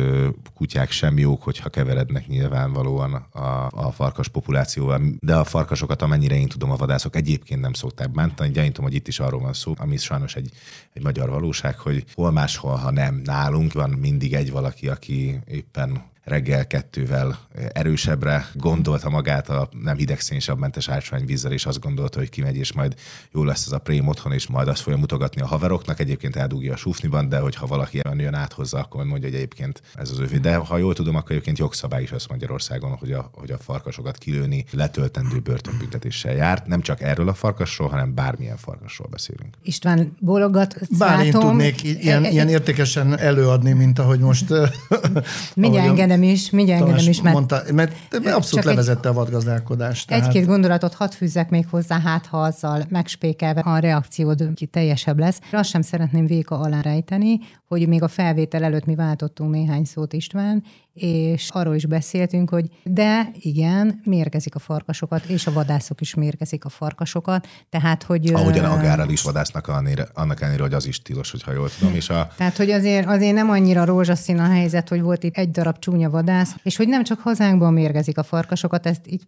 kutyák 0.54 0.90
sem 0.90 1.18
jók, 1.18 1.42
hogyha 1.42 1.68
keverednek 1.68 2.26
nyilvánvalóan 2.26 3.14
a, 3.14 3.66
a 3.70 3.92
farkas 3.92 4.28
populációval, 4.28 5.00
de 5.20 5.36
a 5.36 5.44
farkasokat 5.44 6.02
amennyire 6.02 6.34
én 6.34 6.48
tudom, 6.48 6.70
a 6.70 6.76
vadászok 6.76 7.16
egyébként 7.16 7.60
nem 7.60 7.72
szokták 7.72 8.10
bántani. 8.10 8.50
Gyanítom, 8.50 8.84
hogy 8.84 8.94
itt 8.94 9.08
is 9.08 9.20
arról 9.20 9.40
van 9.40 9.52
szó, 9.52 9.74
ami 9.76 9.96
sajnos 9.96 10.34
egy, 10.34 10.50
egy 10.92 11.02
magyar 11.02 11.30
valóság, 11.30 11.78
hogy 11.78 12.04
hol 12.14 12.30
máshol, 12.30 12.74
ha 12.74 12.90
nem 12.90 13.20
nálunk, 13.24 13.72
van 13.72 13.90
mindig 13.90 14.34
egy 14.34 14.50
valaki, 14.50 14.88
aki 14.88 15.38
éppen 15.46 16.14
reggel 16.26 16.66
kettővel 16.66 17.38
erősebbre 17.72 18.46
gondolta 18.54 19.10
magát 19.10 19.48
a 19.48 19.68
nem 19.82 19.96
hidegszénsabb 19.96 20.58
mentes 20.58 20.88
ásványvízzel, 20.88 21.52
és 21.52 21.66
azt 21.66 21.80
gondolta, 21.80 22.18
hogy 22.18 22.28
kimegy, 22.28 22.56
és 22.56 22.72
majd 22.72 22.94
jó 23.32 23.44
lesz 23.44 23.66
ez 23.66 23.72
a 23.72 23.78
prém 23.78 24.06
otthon, 24.06 24.32
és 24.32 24.46
majd 24.46 24.68
azt 24.68 24.80
fogja 24.80 24.98
mutogatni 24.98 25.40
a 25.40 25.46
haveroknak, 25.46 26.00
egyébként 26.00 26.36
eldugja 26.36 26.72
a 26.72 26.76
sufniban, 26.76 27.28
de 27.28 27.38
hogyha 27.38 27.66
valaki 27.66 28.00
jön 28.16 28.34
át 28.34 28.52
hozzá, 28.52 28.80
akkor 28.80 29.04
mondja, 29.04 29.28
hogy 29.28 29.36
egyébként 29.36 29.82
ez 29.94 30.10
az 30.10 30.18
övé. 30.18 30.36
De 30.36 30.56
ha 30.56 30.76
jól 30.76 30.94
tudom, 30.94 31.16
akkor 31.16 31.30
egyébként 31.30 31.58
jogszabály 31.58 32.02
is 32.02 32.12
az 32.12 32.26
Magyarországon, 32.26 32.90
hogy 32.90 33.12
a, 33.12 33.30
hogy 33.32 33.50
a 33.50 33.58
farkasokat 33.58 34.18
kilőni 34.18 34.64
letöltendő 34.72 35.38
börtönbüntetéssel 35.38 36.34
járt. 36.34 36.66
Nem 36.66 36.80
csak 36.80 37.00
erről 37.00 37.28
a 37.28 37.34
farkasról, 37.34 37.88
hanem 37.88 38.14
bármilyen 38.14 38.56
farkasról 38.56 39.08
beszélünk. 39.08 39.54
István 39.62 40.16
bólogat, 40.20 40.78
Bár 40.98 41.24
én 41.24 41.32
tudnék 41.32 41.82
ilyen, 41.82 42.24
ilyen 42.24 42.48
értékesen 42.48 43.18
előadni, 43.18 43.72
mint 43.72 43.98
ahogy 43.98 44.20
most... 44.20 44.52
Mindjárt 45.54 45.88
engedem 45.88 46.15
engedem 46.16 46.34
is, 46.34 46.50
mindjárt 46.50 46.80
engedem 46.80 47.08
is, 47.08 47.22
mert, 47.22 47.34
mondta, 47.34 47.62
mert 47.72 47.92
abszolút 48.26 48.64
levezette 48.64 49.08
egy, 49.08 49.14
a 49.14 49.18
vadgazdálkodást. 49.18 50.08
Tehát... 50.08 50.26
Egy-két 50.26 50.46
gondolatot 50.46 50.94
hadd 50.94 51.10
fűzzek 51.10 51.50
még 51.50 51.66
hozzá, 51.70 52.00
hát 52.00 52.26
ha 52.26 52.42
azzal 52.42 52.84
megspékelve 52.88 53.60
a 53.60 53.78
reakciód 53.78 54.48
ki 54.54 54.66
teljesebb 54.66 55.18
lesz. 55.18 55.40
Azt 55.52 55.70
sem 55.70 55.82
szeretném 55.82 56.26
véka 56.26 56.58
alá 56.58 56.80
rejteni, 56.80 57.38
hogy 57.66 57.88
még 57.88 58.02
a 58.02 58.08
felvétel 58.08 58.64
előtt 58.64 58.84
mi 58.84 58.94
váltottunk 58.94 59.50
néhány 59.50 59.84
szót 59.84 60.12
István, 60.12 60.64
és 60.92 61.48
arról 61.50 61.74
is 61.74 61.86
beszéltünk, 61.86 62.50
hogy 62.50 62.68
de 62.84 63.30
igen, 63.32 64.00
mérgezik 64.04 64.54
a 64.54 64.58
farkasokat, 64.58 65.24
és 65.24 65.46
a 65.46 65.52
vadászok 65.52 66.00
is 66.00 66.14
mérgezik 66.14 66.64
a 66.64 66.68
farkasokat, 66.68 67.46
tehát 67.68 68.02
hogy... 68.02 68.32
Ahogyan 68.32 68.64
a 68.64 68.80
gárral 68.80 69.10
is 69.10 69.22
vadásznak, 69.22 69.68
annak 70.14 70.40
ellenére, 70.40 70.62
hogy 70.62 70.74
az 70.74 70.86
is 70.86 71.02
tilos, 71.02 71.30
hogyha 71.30 71.52
jól 71.52 71.68
tudom. 71.78 71.94
És 71.94 72.08
a... 72.08 72.28
Tehát, 72.36 72.56
hogy 72.56 72.70
azért, 72.70 73.06
azért 73.06 73.34
nem 73.34 73.50
annyira 73.50 73.84
rózsaszín 73.84 74.38
a 74.38 74.48
helyzet, 74.48 74.88
hogy 74.88 75.00
volt 75.00 75.22
itt 75.22 75.36
egy 75.36 75.50
darab 75.50 75.78
csúnya 75.78 76.10
vadász, 76.10 76.54
és 76.62 76.76
hogy 76.76 76.88
nem 76.88 77.04
csak 77.04 77.20
hazánkban 77.20 77.72
mérgezik 77.72 78.18
a 78.18 78.22
farkasokat, 78.22 78.86
ezt 78.86 79.06
így 79.06 79.22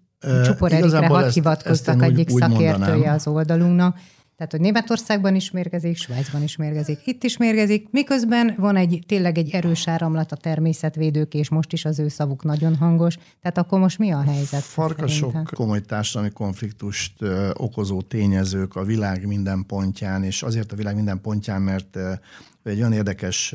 Csupor 0.45 0.73
Erikre 0.73 1.07
hadd 1.07 1.30
hivatkoztak 1.30 2.02
egyik 2.02 2.28
szakértője 2.28 3.12
az 3.12 3.26
oldalunknak, 3.26 3.99
tehát, 4.38 4.52
hogy 4.52 4.62
Németországban 4.62 5.35
is 5.35 5.50
mérgezik, 5.50 5.97
Svájcban 5.97 6.42
is 6.42 6.57
mérgezik, 6.57 7.07
itt 7.07 7.25
is 7.25 7.37
mérgezik, 7.37 7.88
miközben 7.90 8.54
van 8.59 8.76
egy 8.76 9.02
tényleg 9.07 9.38
egy 9.38 9.50
erős 9.50 9.88
áramlat 9.88 10.33
a 10.33 10.37
természetvédők, 10.37 11.35
és 11.35 11.49
most 11.49 11.73
is 11.73 11.85
az 11.85 11.99
ő 11.99 12.09
szavuk 12.09 12.45
nagyon 12.45 12.76
hangos. 12.76 13.16
Tehát 13.42 13.59
akkor 13.59 13.78
most 13.78 13.99
mi 13.99 14.11
a 14.11 14.21
helyzet? 14.21 14.61
Farkasok 14.61 15.30
szerintem? 15.30 15.54
komoly 15.54 15.80
társadalmi 15.80 16.33
konfliktust 16.33 17.12
okozó 17.52 18.02
tényezők 18.02 18.76
a 18.76 18.85
világ 18.85 19.26
minden 19.26 19.64
pontján, 19.66 20.25
és 20.25 20.42
azért 20.42 20.73
a 20.73 20.76
világ 20.76 20.95
minden 20.95 21.21
pontján, 21.21 21.62
mert 21.62 21.99
egy 22.69 22.79
olyan 22.79 22.93
érdekes 22.93 23.55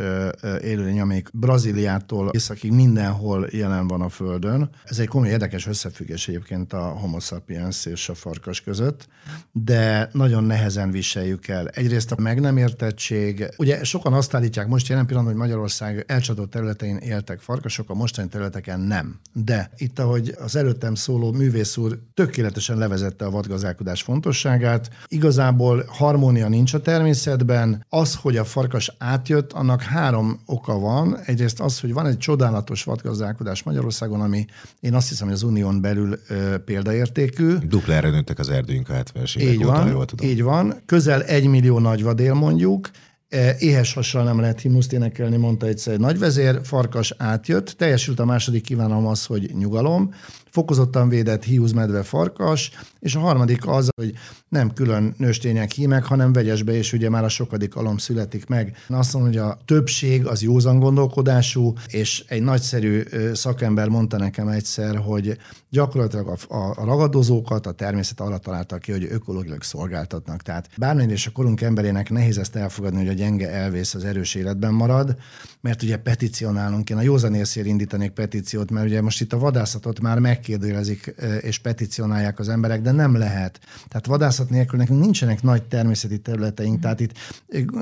élőlény, 0.61 0.99
amelyik 0.99 1.29
Brazíliától 1.33 2.29
északig 2.33 2.71
mindenhol 2.71 3.47
jelen 3.51 3.87
van 3.87 4.01
a 4.01 4.09
Földön. 4.09 4.69
Ez 4.83 4.99
egy 4.99 5.07
komoly 5.07 5.29
érdekes 5.29 5.67
összefüggés 5.67 6.27
egyébként 6.27 6.73
a 6.73 6.81
homo 6.81 7.19
sapiens 7.19 7.85
és 7.85 8.09
a 8.09 8.13
farkas 8.13 8.61
között, 8.61 9.07
de 9.51 10.09
nagyon 10.11 10.43
nehezen 10.43 10.91
viseljük 10.91 11.47
el. 11.47 11.67
Egyrészt 11.67 12.11
a 12.11 12.21
meg 12.21 12.39
nem 12.39 12.57
értettség. 12.57 13.45
Ugye 13.57 13.83
sokan 13.83 14.13
azt 14.13 14.33
állítják 14.33 14.67
most 14.67 14.87
jelen 14.87 15.05
pillanatban, 15.05 15.37
hogy 15.37 15.47
Magyarország 15.47 16.03
elcsatolt 16.07 16.49
területein 16.49 16.97
éltek 16.97 17.39
farkasok, 17.39 17.89
a 17.89 17.93
mostani 17.93 18.27
területeken 18.27 18.79
nem. 18.79 19.19
De 19.33 19.69
itt, 19.77 19.99
ahogy 19.99 20.35
az 20.39 20.55
előttem 20.55 20.95
szóló 20.95 21.31
művész 21.31 21.77
úr 21.77 21.99
tökéletesen 22.13 22.77
levezette 22.77 23.25
a 23.25 23.29
vadgazdálkodás 23.29 24.01
fontosságát, 24.01 24.89
igazából 25.07 25.85
harmónia 25.87 26.47
nincs 26.47 26.73
a 26.73 26.81
természetben. 26.81 27.85
Az, 27.89 28.15
hogy 28.15 28.37
a 28.37 28.43
farkas 28.43 28.95
átjött, 29.03 29.53
annak 29.53 29.81
három 29.81 30.39
oka 30.45 30.79
van. 30.79 31.17
Egyrészt 31.25 31.59
az, 31.59 31.79
hogy 31.79 31.93
van 31.93 32.05
egy 32.05 32.17
csodálatos 32.17 32.83
vadgazdálkodás 32.83 33.63
Magyarországon, 33.63 34.21
ami 34.21 34.45
én 34.79 34.93
azt 34.93 35.09
hiszem, 35.09 35.27
hogy 35.27 35.35
az 35.35 35.43
unión 35.43 35.81
belül 35.81 36.19
ö, 36.27 36.57
példaértékű. 36.57 37.57
Duplára 37.57 38.09
nőttek 38.09 38.39
az 38.39 38.49
erdőink 38.49 38.89
a 38.89 38.93
70-es 38.93 39.37
évek 39.37 39.53
így 39.53 39.63
óta, 39.63 39.71
van, 39.71 39.87
jól 39.87 40.05
tudom. 40.05 40.29
Így 40.29 40.43
van. 40.43 40.81
Közel 40.85 41.23
egy 41.23 41.47
millió 41.47 41.79
nagyvadél 41.79 42.33
mondjuk, 42.33 42.89
e, 43.29 43.55
éhes 43.59 43.93
hassal 43.93 44.23
nem 44.23 44.39
lehet 44.39 44.61
himnuszt 44.61 44.93
énekelni, 44.93 45.37
mondta 45.37 45.65
egyszer 45.65 45.93
egy 45.93 45.99
nagyvezér, 45.99 46.59
farkas 46.63 47.13
átjött, 47.17 47.69
teljesült 47.69 48.19
a 48.19 48.25
második 48.25 48.63
kívánalom 48.63 49.07
az, 49.07 49.25
hogy 49.25 49.51
nyugalom, 49.57 50.13
fokozottan 50.53 51.09
védett 51.09 51.43
hiúz, 51.43 51.71
medve, 51.71 52.03
farkas, 52.03 52.71
és 52.99 53.15
a 53.15 53.19
harmadik 53.19 53.67
az, 53.67 53.89
hogy 53.95 54.13
nem 54.49 54.73
külön 54.73 55.13
nőstények, 55.17 55.71
hímek, 55.71 56.05
hanem 56.05 56.33
vegyesbe, 56.33 56.73
és 56.73 56.93
ugye 56.93 57.09
már 57.09 57.23
a 57.23 57.29
sokadik 57.29 57.75
alom 57.75 57.97
születik 57.97 58.47
meg. 58.47 58.77
Azt 58.87 59.13
mondom, 59.13 59.31
hogy 59.31 59.41
a 59.41 59.57
többség 59.65 60.25
az 60.25 60.41
józan 60.41 60.79
gondolkodású, 60.79 61.73
és 61.87 62.23
egy 62.27 62.41
nagyszerű 62.41 63.03
szakember 63.33 63.87
mondta 63.87 64.17
nekem 64.17 64.47
egyszer, 64.47 64.95
hogy 64.95 65.37
gyakorlatilag 65.69 66.27
a, 66.27 66.55
a 66.55 66.85
ragadozókat 66.85 67.65
a 67.65 67.71
természet 67.71 68.19
arra 68.19 68.37
találta 68.37 68.77
ki, 68.77 68.91
hogy 68.91 69.07
ökológilag 69.11 69.63
szolgáltatnak. 69.63 70.41
Tehát 70.41 70.69
bármilyen 70.77 71.11
is 71.11 71.27
a 71.27 71.31
korunk 71.31 71.61
emberének 71.61 72.09
nehéz 72.09 72.37
ezt 72.37 72.55
elfogadni, 72.55 72.97
hogy 72.97 73.09
a 73.09 73.13
gyenge 73.13 73.49
elvész, 73.49 73.93
az 73.93 74.03
erős 74.03 74.35
életben 74.35 74.73
marad, 74.73 75.15
mert 75.63 75.83
ugye 75.83 75.97
petícionálunk. 75.97 76.89
Én 76.89 76.97
a 76.97 77.01
józan 77.01 77.33
észért 77.33 77.67
indítanék 77.67 78.11
petíciót, 78.11 78.71
mert 78.71 78.85
ugye 78.85 79.01
most 79.01 79.21
itt 79.21 79.33
a 79.33 79.37
vadászatot 79.37 79.99
már 79.99 80.19
megkérdőjelezik 80.19 81.15
és 81.41 81.57
petícionálják 81.57 82.39
az 82.39 82.49
emberek, 82.49 82.81
de 82.81 82.91
nem 82.91 83.17
lehet. 83.17 83.59
Tehát 83.87 84.05
vadászat 84.05 84.49
nélkül 84.49 84.79
nekünk 84.79 84.99
nincsenek 84.99 85.41
nagy 85.41 85.63
természeti 85.63 86.19
területeink, 86.19 86.79
tehát 86.79 86.99
itt 86.99 87.11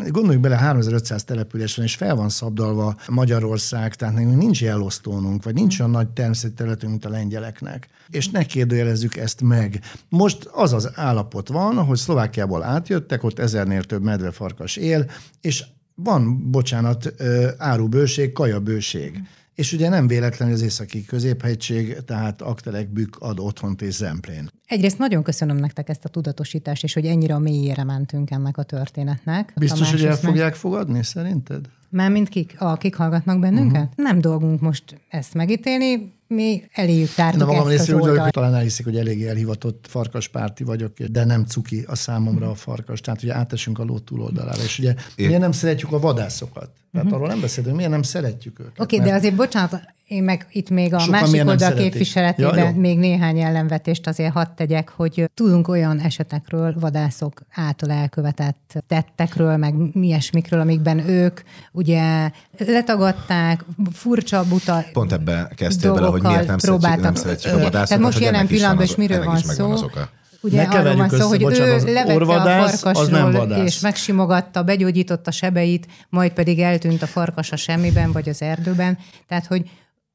gondoljuk 0.08 0.42
bele 0.42 0.56
3500 0.56 1.24
település 1.24 1.76
van, 1.76 1.86
és 1.86 1.96
fel 1.96 2.16
van 2.16 2.30
szabdalva 2.30 2.96
Magyarország, 3.08 3.96
tehát 3.96 4.14
nekünk 4.14 4.38
nincs 4.38 4.62
Yellowstone-unk, 4.62 5.44
vagy 5.44 5.54
nincs 5.54 5.80
olyan 5.80 5.92
nagy 5.92 6.10
természeti 6.10 6.54
területünk, 6.54 6.92
mint 6.92 7.06
a 7.06 7.10
lengyeleknek. 7.10 7.88
És 8.10 8.30
ne 8.30 8.44
kérdőjelezzük 8.44 9.18
ezt 9.18 9.42
meg. 9.42 9.80
Most 10.10 10.50
az 10.52 10.74
az 10.74 10.92
állapot 10.96 11.48
van, 11.48 11.76
hogy 11.76 11.98
Szlovákiából 11.98 12.64
átjöttek, 12.64 13.24
ott 13.24 13.40
ezernél 13.40 13.84
több 13.84 14.04
medvefarkas 14.04 14.76
él, 14.76 15.10
és 15.42 15.64
van, 16.03 16.51
bocsánat, 16.51 17.13
árubőség, 17.58 18.31
kajabőség. 18.31 19.22
És 19.55 19.74
ugye 19.74 19.89
nem 19.89 20.08
véletlen, 20.08 20.48
hogy 20.48 20.58
az 20.58 20.63
északi 20.63 21.05
középhegység, 21.05 21.98
tehát 22.05 22.41
Aktelek, 22.41 22.89
Bükk 22.89 23.15
ad 23.20 23.39
otthont 23.39 23.81
és 23.81 23.93
Zemplén. 23.93 24.50
Egyrészt 24.65 24.98
nagyon 24.98 25.24
köszönöm 25.24 25.58
nektek 25.58 25.89
ezt 25.89 26.05
a 26.05 26.10
tudatosítást, 26.10 26.84
és 26.84 26.93
hogy 26.93 27.05
ennyire 27.05 27.34
a 27.34 27.39
mélyére 27.39 27.84
mentünk 27.84 28.31
ennek 28.31 28.58
a 28.58 28.63
történetnek. 28.63 29.53
Biztos, 29.55 29.91
hogy 29.91 30.05
el 30.05 30.15
fogják 30.15 30.55
fogadni, 30.55 31.03
szerinted? 31.03 31.65
Mármint 31.89 32.29
kik, 32.29 32.55
akik 32.58 32.96
hallgatnak 32.96 33.39
bennünket? 33.39 33.81
Uh-huh. 33.81 34.05
Nem 34.05 34.22
dolgunk 34.22 34.62
most 34.62 35.01
ezt 35.10 35.34
megítélni, 35.34 36.13
mi 36.32 36.64
eléjük 36.72 37.14
tártuk 37.14 37.40
De 37.40 37.46
magam 37.46 37.68
ezt 37.68 37.90
az 37.90 38.00
úgy, 38.00 38.30
talán 38.30 38.56
elhiszik, 38.56 38.86
hogy 38.86 38.98
eléggé 38.98 39.28
elhivatott 39.28 39.86
farkaspárti 39.90 40.64
vagyok, 40.64 41.00
de 41.00 41.24
nem 41.24 41.46
cuki 41.46 41.84
a 41.88 41.96
számomra 41.96 42.50
a 42.50 42.56
farkas. 42.56 43.02
Tehát 43.02 43.24
ugye 43.24 43.36
átesünk 43.36 43.80
a 43.80 43.84
ló 43.84 44.00
túloldalára. 44.00 44.64
És 44.64 44.80
ugye 44.80 44.96
Én... 45.16 45.28
miért 45.28 45.42
nem 45.42 45.52
szeretjük 45.52 45.92
a 45.92 46.00
vadászokat? 46.00 46.70
Tehát 46.91 47.07
uh-huh. 47.07 47.21
arról 47.21 47.27
nem 47.27 47.41
beszélünk, 47.41 47.75
miért 47.75 47.91
nem 47.91 48.01
szeretjük 48.01 48.60
őket. 48.60 48.79
Oké, 48.79 48.81
okay, 48.81 48.98
mert... 48.98 49.10
de 49.10 49.15
azért 49.17 49.36
bocsánat, 49.36 49.81
én 50.07 50.24
meg 50.24 50.48
itt 50.51 50.69
még 50.69 50.93
a 50.93 51.00
Sokan 51.00 51.19
másik 51.19 51.45
oldal 51.45 51.74
képviseletében 51.74 52.74
ja, 52.74 52.79
még 52.79 52.98
néhány 52.98 53.39
ellenvetést 53.39 54.07
azért 54.07 54.33
hadd 54.33 54.45
tegyek, 54.55 54.89
hogy 54.89 55.29
tudunk 55.33 55.67
olyan 55.67 56.00
esetekről, 56.00 56.75
vadászok 56.79 57.41
által 57.53 57.91
elkövetett 57.91 58.83
tettekről, 58.88 59.57
meg 59.57 59.75
ilyesmikről, 59.93 60.60
amikben 60.60 61.10
ők 61.10 61.41
ugye 61.71 62.31
letagadták, 62.57 63.65
furcsa, 63.91 64.43
buta 64.43 64.86
Pont 64.93 65.12
ebbe 65.12 65.51
kezdtél 65.55 65.93
bele, 65.93 66.07
hogy 66.07 66.21
miért 66.21 66.48
nem 66.48 66.57
szeretjük, 66.57 67.01
nem 67.01 67.15
szeretjük 67.15 67.53
a 67.53 67.57
vadászokat. 67.57 67.88
Tehát 67.88 68.03
most 68.03 68.19
jelen 68.19 68.48
pillanatban 68.48 68.86
is 68.86 68.95
miről 68.95 69.24
van 69.24 69.38
szó? 69.38 69.75
Ugye 70.41 70.67
ne 70.67 70.79
arról 70.79 70.95
van 70.95 71.10
szó, 71.10 71.27
hogy 71.27 71.41
bocsánat, 71.41 71.88
ő 71.88 71.93
levette 71.93 72.15
orvadász, 72.15 72.83
a 72.83 72.93
farkasról, 72.93 73.51
és 73.65 73.79
megsimogatta, 73.79 74.63
begyógyította 74.63 75.31
sebeit, 75.31 75.88
majd 76.10 76.31
pedig 76.31 76.60
eltűnt 76.60 77.01
a 77.01 77.07
farkas 77.07 77.51
a 77.51 77.55
semmiben, 77.55 78.12
vagy 78.12 78.29
az 78.29 78.41
erdőben. 78.41 78.98
Tehát, 79.27 79.45
hogy 79.45 79.69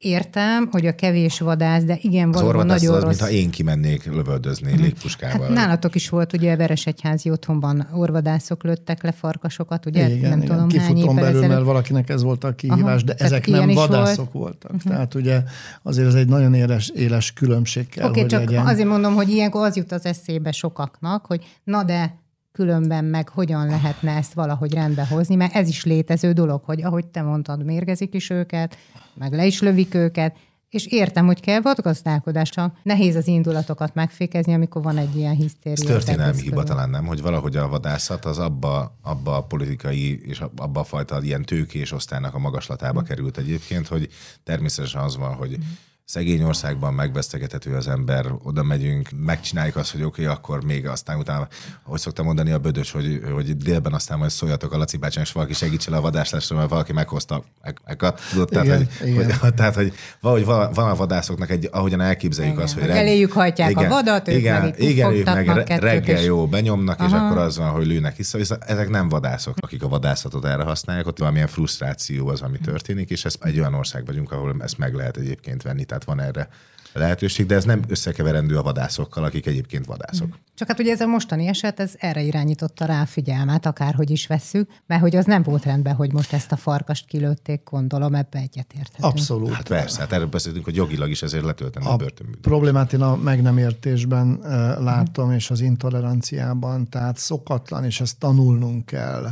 Értem, 0.06 0.68
hogy 0.70 0.86
a 0.86 0.94
kevés 0.94 1.40
vadász, 1.40 1.82
de 1.82 1.98
igen, 2.00 2.28
az 2.28 2.40
valóban 2.40 2.66
nagyon 2.66 2.94
az, 2.94 3.02
rossz. 3.02 3.08
mintha 3.08 3.30
én 3.30 3.50
kimennék 3.50 4.04
lövöldözni 4.04 4.70
hmm. 4.72 4.82
légpuskával. 4.82 5.46
Hát 5.46 5.56
nálatok 5.56 5.94
is 5.94 6.08
volt 6.08 6.32
ugye 6.32 6.56
Veresegyházi 6.56 7.30
otthonban 7.30 7.88
orvadászok 7.92 8.62
lőttek 8.62 9.02
le 9.02 9.12
farkasokat, 9.12 9.86
ugye? 9.86 10.08
Igen, 10.10 10.30
nem 10.30 10.42
igen. 10.42 10.54
tudom 10.54 10.68
Kifutom 10.68 11.14
belül, 11.14 11.28
ezelőtt. 11.30 11.48
mert 11.48 11.64
valakinek 11.64 12.08
ez 12.08 12.22
volt 12.22 12.44
a 12.44 12.54
kihívás, 12.54 13.02
Aha, 13.02 13.02
de 13.02 13.14
ezek 13.14 13.46
nem 13.46 13.68
vadászok 13.68 14.32
volt. 14.32 14.44
voltak. 14.46 14.72
Uh-huh. 14.72 14.92
Tehát 14.92 15.14
ugye 15.14 15.42
azért 15.82 16.06
ez 16.08 16.14
egy 16.14 16.28
nagyon 16.28 16.54
éles, 16.54 16.88
éles 16.88 17.32
különbség 17.32 17.88
kell, 17.88 18.08
okay, 18.08 18.20
hogy 18.20 18.30
csak 18.30 18.44
legyen. 18.44 18.66
azért 18.66 18.88
mondom, 18.88 19.14
hogy 19.14 19.28
ilyenkor 19.28 19.66
az 19.66 19.76
jut 19.76 19.92
az 19.92 20.04
eszébe 20.04 20.52
sokaknak, 20.52 21.26
hogy 21.26 21.44
na 21.64 21.84
de 21.84 22.24
különben 22.56 23.04
meg 23.04 23.28
hogyan 23.28 23.66
lehetne 23.66 24.16
ezt 24.16 24.32
valahogy 24.32 24.72
rendbe 24.72 25.06
hozni, 25.06 25.34
mert 25.34 25.54
ez 25.54 25.68
is 25.68 25.84
létező 25.84 26.32
dolog, 26.32 26.62
hogy 26.64 26.82
ahogy 26.82 27.06
te 27.06 27.22
mondtad, 27.22 27.64
mérgezik 27.64 28.14
is 28.14 28.30
őket, 28.30 28.76
meg 29.14 29.32
le 29.32 29.46
is 29.46 29.60
lövik 29.60 29.94
őket, 29.94 30.36
és 30.68 30.86
értem, 30.86 31.26
hogy 31.26 31.40
kell 31.40 31.60
vadgazdálkodás, 31.60 32.50
csak 32.50 32.76
nehéz 32.82 33.16
az 33.16 33.26
indulatokat 33.26 33.94
megfékezni, 33.94 34.54
amikor 34.54 34.82
van 34.82 34.96
egy 34.96 35.16
ilyen 35.16 35.34
hisztéria. 35.34 35.84
Ez 35.84 35.90
történelmi 35.90 36.40
hiba 36.40 36.62
talán 36.62 36.90
nem, 36.90 37.06
hogy 37.06 37.22
valahogy 37.22 37.56
a 37.56 37.68
vadászat 37.68 38.24
az 38.24 38.38
abba, 38.38 38.96
abba 39.02 39.36
a 39.36 39.42
politikai 39.42 40.20
és 40.28 40.40
abba 40.56 40.80
a 40.80 40.84
fajta 40.84 41.22
ilyen 41.22 41.42
tőkés 41.42 41.92
osztálynak 41.92 42.34
a 42.34 42.38
magaslatába 42.38 43.00
mm. 43.00 43.04
került 43.04 43.38
egyébként, 43.38 43.86
hogy 43.86 44.08
természetesen 44.44 45.02
az 45.02 45.16
van, 45.16 45.34
hogy 45.34 45.50
mm 45.58 45.62
szegény 46.06 46.42
országban 46.42 46.94
megvesztegethető 46.94 47.74
az 47.74 47.88
ember, 47.88 48.26
oda 48.42 48.62
megyünk, 48.62 49.08
megcsináljuk 49.24 49.76
azt, 49.76 49.92
hogy 49.92 50.02
oké, 50.02 50.22
okay, 50.22 50.34
akkor 50.34 50.64
még 50.64 50.86
aztán 50.86 51.18
utána, 51.18 51.48
ahogy 51.82 52.00
szoktam 52.00 52.24
mondani 52.24 52.50
a 52.50 52.58
bödös, 52.58 52.90
hogy, 52.90 53.20
hogy 53.32 53.56
délben 53.56 53.92
aztán 53.92 54.18
majd 54.18 54.30
szóljatok 54.30 54.72
a 54.72 54.76
Laci 54.76 54.96
bácsának, 54.96 55.28
és 55.28 55.34
valaki 55.34 55.52
segítsen 55.52 55.94
a 55.94 56.00
vadászásra, 56.00 56.56
mert 56.56 56.68
valaki 56.68 56.92
meghozta 56.92 57.44
ekat, 57.84 58.20
tudod, 58.30 58.48
tehát, 58.48 58.66
igen, 58.66 58.88
hogy, 58.98 59.08
igen. 59.08 59.38
Hogy, 59.38 59.54
tehát, 59.58 59.74
hogy 59.74 59.92
valahogy 60.20 60.44
van, 60.44 60.72
van 60.72 60.88
a 60.90 60.94
vadászoknak 60.94 61.50
egy, 61.50 61.68
ahogyan 61.72 62.00
elképzeljük 62.00 62.58
azt, 62.58 62.74
hogy... 62.74 62.86
Reg... 62.86 62.96
Eléjük 62.96 63.32
hajtják 63.32 63.70
igen, 63.70 63.84
a 63.84 63.88
vadat, 63.88 64.28
ők 64.28 64.36
igen, 64.36 64.60
meg 64.60 64.80
igen, 64.80 65.12
ők 65.12 65.24
meg 65.24 65.66
reggel 65.68 66.18
és... 66.18 66.24
jó 66.24 66.46
benyomnak, 66.46 67.00
Aha. 67.00 67.08
és 67.08 67.14
akkor 67.14 67.38
az 67.38 67.56
van, 67.56 67.70
hogy 67.70 67.86
lőnek 67.86 68.16
vissza, 68.16 68.38
vissza. 68.38 68.58
Ezek 68.60 68.88
nem 68.88 69.08
vadászok, 69.08 69.54
akik 69.60 69.82
a 69.82 69.88
vadászatot 69.88 70.44
erre 70.44 70.62
használják, 70.62 71.06
ott 71.06 71.18
valamilyen 71.18 71.46
frusztráció 71.46 72.28
az, 72.28 72.40
ami 72.40 72.58
történik, 72.58 73.10
és 73.10 73.24
ez 73.24 73.34
egy 73.40 73.58
olyan 73.58 73.74
ország 73.74 74.06
vagyunk, 74.06 74.32
ahol 74.32 74.56
ezt 74.58 74.78
meg 74.78 74.94
lehet 74.94 75.16
egyébként 75.16 75.62
venni. 75.62 75.84
Tehát 75.98 76.18
van 76.18 76.20
erre 76.20 76.48
lehetőség, 76.96 77.46
de 77.46 77.54
ez 77.54 77.64
nem 77.64 77.82
összekeverendő 77.88 78.56
a 78.58 78.62
vadászokkal, 78.62 79.24
akik 79.24 79.46
egyébként 79.46 79.86
vadászok. 79.86 80.38
Csak 80.54 80.68
hát 80.68 80.78
ugye 80.78 80.92
ez 80.92 81.00
a 81.00 81.06
mostani 81.06 81.46
eset, 81.46 81.80
ez 81.80 81.92
erre 81.98 82.22
irányította 82.22 82.84
rá 82.84 83.00
a 83.00 83.06
figyelmet, 83.06 83.66
akárhogy 83.66 84.10
is 84.10 84.26
vesszük, 84.26 84.70
mert 84.86 85.00
hogy 85.00 85.16
az 85.16 85.24
nem 85.24 85.42
volt 85.42 85.64
rendben, 85.64 85.94
hogy 85.94 86.12
most 86.12 86.32
ezt 86.32 86.52
a 86.52 86.56
farkast 86.56 87.06
kilőtték, 87.06 87.62
gondolom, 87.70 88.14
ebbe 88.14 88.38
egyetérthetünk. 88.38 89.04
Abszolút. 89.04 89.52
Hát 89.52 89.68
persze, 89.68 90.00
hát 90.00 90.12
erről 90.12 90.26
beszéltünk, 90.26 90.64
hogy 90.64 90.76
jogilag 90.76 91.10
is 91.10 91.22
ezért 91.22 91.44
letölteni 91.44 91.86
a, 91.86 91.92
a 91.92 91.96
börtönbüntetést. 91.96 92.48
problémát 92.48 92.92
én 92.92 93.00
a 93.00 93.16
meg 93.16 93.42
nem 93.42 93.58
értésben 93.58 94.28
uh, 94.28 94.46
látom, 94.82 95.32
és 95.32 95.50
az 95.50 95.60
intoleranciában, 95.60 96.88
tehát 96.88 97.16
szokatlan, 97.16 97.84
és 97.84 98.00
ezt 98.00 98.18
tanulnunk 98.18 98.86
kell 98.86 99.28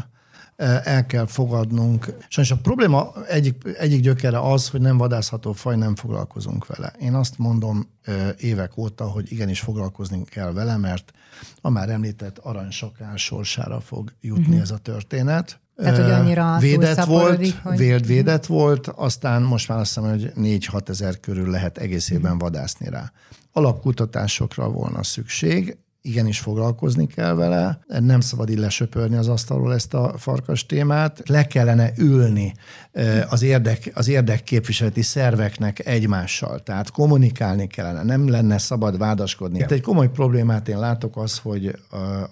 el 0.56 1.06
kell 1.06 1.26
fogadnunk. 1.26 2.14
Sajnos 2.28 2.52
a 2.52 2.56
probléma 2.62 3.12
egyik, 3.28 3.62
egyik 3.78 4.00
gyökere 4.00 4.40
az, 4.40 4.68
hogy 4.68 4.80
nem 4.80 4.96
vadászható 4.96 5.52
faj, 5.52 5.76
nem 5.76 5.96
foglalkozunk 5.96 6.66
vele. 6.66 6.92
Én 7.00 7.14
azt 7.14 7.38
mondom 7.38 7.88
évek 8.38 8.76
óta, 8.76 9.04
hogy 9.04 9.32
igenis 9.32 9.61
foglalkozni 9.61 10.25
kell 10.25 10.52
vele, 10.52 10.76
mert 10.76 11.12
a 11.61 11.70
már 11.70 11.88
említett 11.88 12.38
aranysakál 12.38 13.16
sorsára 13.16 13.80
fog 13.80 14.12
jutni 14.20 14.44
uh-huh. 14.44 14.61
ez 14.61 14.70
a 14.70 14.78
történet. 14.78 15.58
Tehát, 15.76 16.02
hogy 16.02 16.11
annyira 16.11 16.58
védett 16.58 17.04
volt, 17.04 17.50
hogy... 17.62 17.76
vélt, 17.76 18.06
védett 18.06 18.46
volt, 18.46 18.87
aztán 18.87 19.42
most 19.42 19.68
már 19.68 19.78
azt 19.78 19.94
hiszem, 19.94 20.11
hogy 20.11 20.32
4-6 20.37 20.88
ezer 20.88 21.20
körül 21.20 21.50
lehet 21.50 21.78
egész 21.78 22.11
évben 22.11 22.38
vadászni 22.38 22.88
rá. 22.88 23.12
Alapkutatásokra 23.52 24.68
volna 24.68 25.02
szükség, 25.02 25.76
igenis 26.06 26.38
foglalkozni 26.38 27.06
kell 27.06 27.34
vele, 27.34 27.78
nem 28.00 28.20
szabad 28.20 28.50
így 28.50 28.58
lesöpörni 28.58 29.16
az 29.16 29.28
asztalról 29.28 29.75
ezt 29.75 29.94
a 29.94 30.14
farkas 30.18 30.66
témát, 30.66 31.23
le 31.28 31.46
kellene 31.46 31.90
ülni 31.99 32.54
az, 33.28 33.42
érdek, 33.42 33.90
az 33.94 34.08
érdekképviseleti 34.08 35.02
szerveknek 35.02 35.87
egymással, 35.87 36.62
tehát 36.62 36.90
kommunikálni 36.90 37.66
kellene, 37.66 38.02
nem 38.02 38.28
lenne 38.28 38.58
szabad 38.58 38.99
vádaskodni. 38.99 39.58
Itt 39.58 39.70
egy 39.70 39.80
komoly 39.80 40.11
problémát 40.11 40.68
én 40.68 40.78
látok 40.78 41.16
az, 41.16 41.38
hogy 41.38 41.78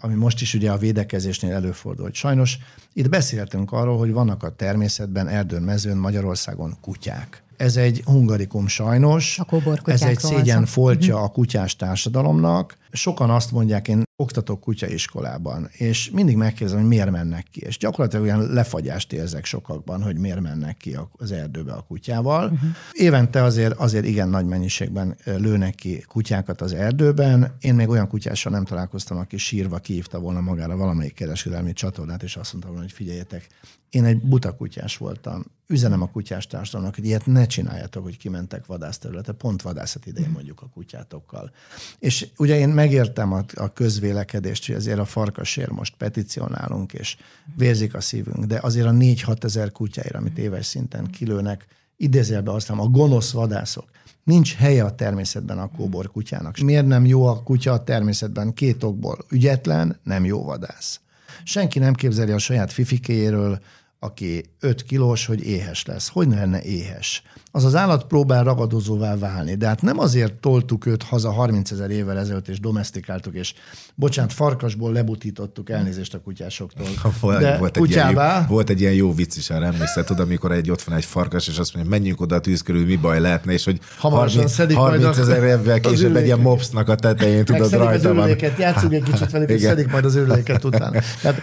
ami 0.01 0.15
most 0.15 0.41
is 0.41 0.55
ugye 0.55 0.71
a 0.71 0.77
védekezésnél 0.77 1.55
előfordul, 1.55 2.05
hogy 2.05 2.15
sajnos 2.15 2.59
itt 2.93 3.09
beszéltünk 3.09 3.73
arról, 3.73 3.99
hogy 3.99 4.13
vannak 4.13 4.43
a 4.43 4.51
természetben, 4.51 5.29
erdőn, 5.29 5.63
mezőn, 5.63 5.97
Magyarországon 5.97 6.77
kutyák. 6.81 7.43
Ez 7.57 7.77
egy 7.77 8.03
hungarikum 8.05 8.67
sajnos, 8.67 9.39
ez 9.85 10.03
egy 10.03 10.19
szégyen 10.19 10.67
foltja 10.67 11.15
uh-huh. 11.15 11.29
a 11.29 11.33
kutyás 11.33 11.77
társadalomnak. 11.77 12.81
Sokan 12.93 13.31
azt 13.31 13.51
mondják, 13.51 13.89
én 13.89 14.03
oktatok 14.17 14.61
kutyaiskolában, 14.61 15.69
és 15.73 16.11
mindig 16.11 16.37
megkérdezem, 16.37 16.79
hogy 16.79 16.89
miért 16.89 17.11
mennek 17.11 17.47
ki. 17.51 17.61
És 17.61 17.79
gyakorlatilag 17.79 18.25
olyan 18.25 18.53
lefagyást 18.53 19.13
érzek 19.13 19.45
sokakban, 19.45 20.03
hogy 20.03 20.17
miért 20.17 20.41
mennek 20.41 20.77
ki 20.77 20.97
az 21.13 21.33
erdőbe 21.33 21.73
a 21.73 21.85
kutyával. 21.89 22.45
Uh-huh. 22.45 22.71
Évente 22.93 23.43
azért, 23.43 23.79
azért 23.79 24.07
igen 24.07 24.29
nagy 24.29 24.47
mennyiségben 24.47 25.17
lőnek 25.25 25.75
ki 25.75 26.05
kutyákat 26.09 26.61
az 26.61 26.73
erdőben. 26.73 27.57
Én 27.61 27.75
még 27.75 27.89
olyan 27.89 28.09
kutyással 28.09 28.53
nem 28.53 28.65
találkoztam, 28.65 29.19
aki 29.19 29.37
sírva 29.37 29.79
kívta 29.79 30.19
volna 30.19 30.41
magára 30.41 30.77
valamelyik 30.77 31.15
kereskedelmi 31.15 31.73
csatornát, 31.73 32.23
és 32.23 32.37
azt 32.37 32.53
mondta 32.53 32.71
volna, 32.71 32.85
hogy 32.85 32.95
figyeljetek, 32.95 33.47
én 33.93 34.05
egy 34.05 34.21
buta 34.21 34.57
kutyás 34.57 34.97
voltam. 34.97 35.45
Üzenem 35.67 36.03
a 36.03 36.11
kutyás 36.11 36.47
társadalomnak, 36.47 36.95
hogy 36.95 37.05
ilyet 37.05 37.27
ne 37.27 37.47
csináljátok, 37.47 38.03
hogy 38.03 38.17
kimentek 38.17 38.67
vadászterületre, 38.67 39.33
pont 39.33 39.63
vadászat 39.63 40.07
idején 40.07 40.31
mondjuk 40.31 40.63
a 40.63 40.69
kutyátokkal. 40.69 41.51
És 41.99 42.29
ugye 42.37 42.59
én 42.59 42.69
megértem 42.83 43.33
a, 43.33 43.45
a 43.55 43.73
közvélekedést, 43.73 44.67
hogy 44.67 44.75
azért 44.75 44.99
a 44.99 45.05
farkasért 45.05 45.71
most 45.71 45.95
peticionálunk, 45.97 46.93
és 46.93 47.17
vérzik 47.57 47.95
a 47.95 48.01
szívünk, 48.01 48.45
de 48.45 48.59
azért 48.63 48.87
a 48.87 48.91
4-6 48.91 49.45
ezer 49.45 49.73
kutyáira, 49.73 50.19
amit 50.19 50.39
éves 50.39 50.67
szinten 50.67 51.11
kilőnek, 51.11 51.67
idézélbe 51.97 52.53
aztán 52.53 52.79
a 52.79 52.87
gonosz 52.87 53.33
vadászok, 53.33 53.85
nincs 54.25 54.55
helye 54.55 54.85
a 54.85 54.95
természetben 54.95 55.59
a 55.59 55.71
kóbor 55.77 56.11
kutyának. 56.11 56.59
Miért 56.59 56.87
nem 56.87 57.07
jó 57.07 57.27
a 57.27 57.43
kutya 57.43 57.73
a 57.73 57.85
természetben? 57.85 58.55
Két 58.55 58.83
okból. 58.83 59.19
Ügyetlen, 59.31 60.01
nem 60.03 60.25
jó 60.25 60.45
vadász. 60.45 61.01
Senki 61.45 61.79
nem 61.79 61.95
képzeli 61.95 62.33
a 62.33 62.39
saját 62.39 62.73
fifikéjéről, 62.73 63.61
aki 63.99 64.45
5 64.61 64.83
kilós, 64.83 65.27
hogy 65.27 65.47
éhes 65.47 65.85
lesz. 65.85 66.09
Hogy 66.09 66.29
ne 66.29 66.35
lenne 66.35 66.63
éhes? 66.63 67.23
Az 67.55 67.65
az 67.65 67.75
állat 67.75 68.05
próbál 68.05 68.45
ragadozóvá 68.45 69.17
válni, 69.17 69.55
de 69.55 69.67
hát 69.67 69.83
nem 69.83 69.99
azért 69.99 70.35
toltuk 70.35 70.87
őt 70.87 71.03
haza 71.03 71.31
30 71.31 71.71
ezer 71.71 71.91
évvel 71.91 72.19
ezelőtt, 72.19 72.49
és 72.49 72.61
domestikáltuk, 72.61 73.35
és 73.35 73.55
bocsánat, 73.95 74.33
farkasból 74.33 74.93
lebutítottuk 74.93 75.71
elnézést 75.71 76.15
a 76.15 76.21
kutyásoktól. 76.21 76.87
De 77.41 77.59
volt, 77.59 77.77
egy 77.77 77.91
ilyen 77.91 78.11
jó, 78.11 78.21
volt 78.49 78.71
egy 78.71 78.81
ilyen 78.81 78.93
jó 78.93 79.15
vicc 79.15 79.37
is, 79.37 79.51
arra 79.51 79.65
emlékszel, 79.65 80.05
tudod, 80.05 80.27
amikor 80.27 80.53
egy 80.53 80.71
ott 80.71 80.83
van 80.83 80.97
egy 80.97 81.05
farkas, 81.05 81.49
és 81.49 81.59
azt 81.59 81.75
mondja, 81.75 81.91
menjünk 81.91 82.21
oda 82.21 82.35
a 82.35 82.41
tűz 82.41 82.63
körül, 82.63 82.85
mi 82.85 82.97
baj 82.97 83.21
lehetne, 83.21 83.53
és 83.53 83.65
hogy 83.65 83.81
Hamarosan 83.99 84.49
30, 84.57 84.75
30 84.75 85.19
ezer 85.19 85.45
évvel 85.45 85.81
később 85.81 86.17
egy 86.17 86.25
ilyen 86.25 86.41
mopsnak 86.41 86.89
a 86.89 86.95
tetején, 86.95 87.45
tudod, 87.45 87.73
rajta 87.73 88.15
van. 88.15 88.37
Játszunk 88.59 88.93
egy 88.93 89.03
kicsit 89.03 89.31
velük, 89.31 89.51
és 89.51 89.61
szedik 89.61 89.91
majd 89.91 90.05
az 90.05 90.15
ürüléket 90.15 90.65
utána. 90.65 91.01
Tehát, 91.23 91.43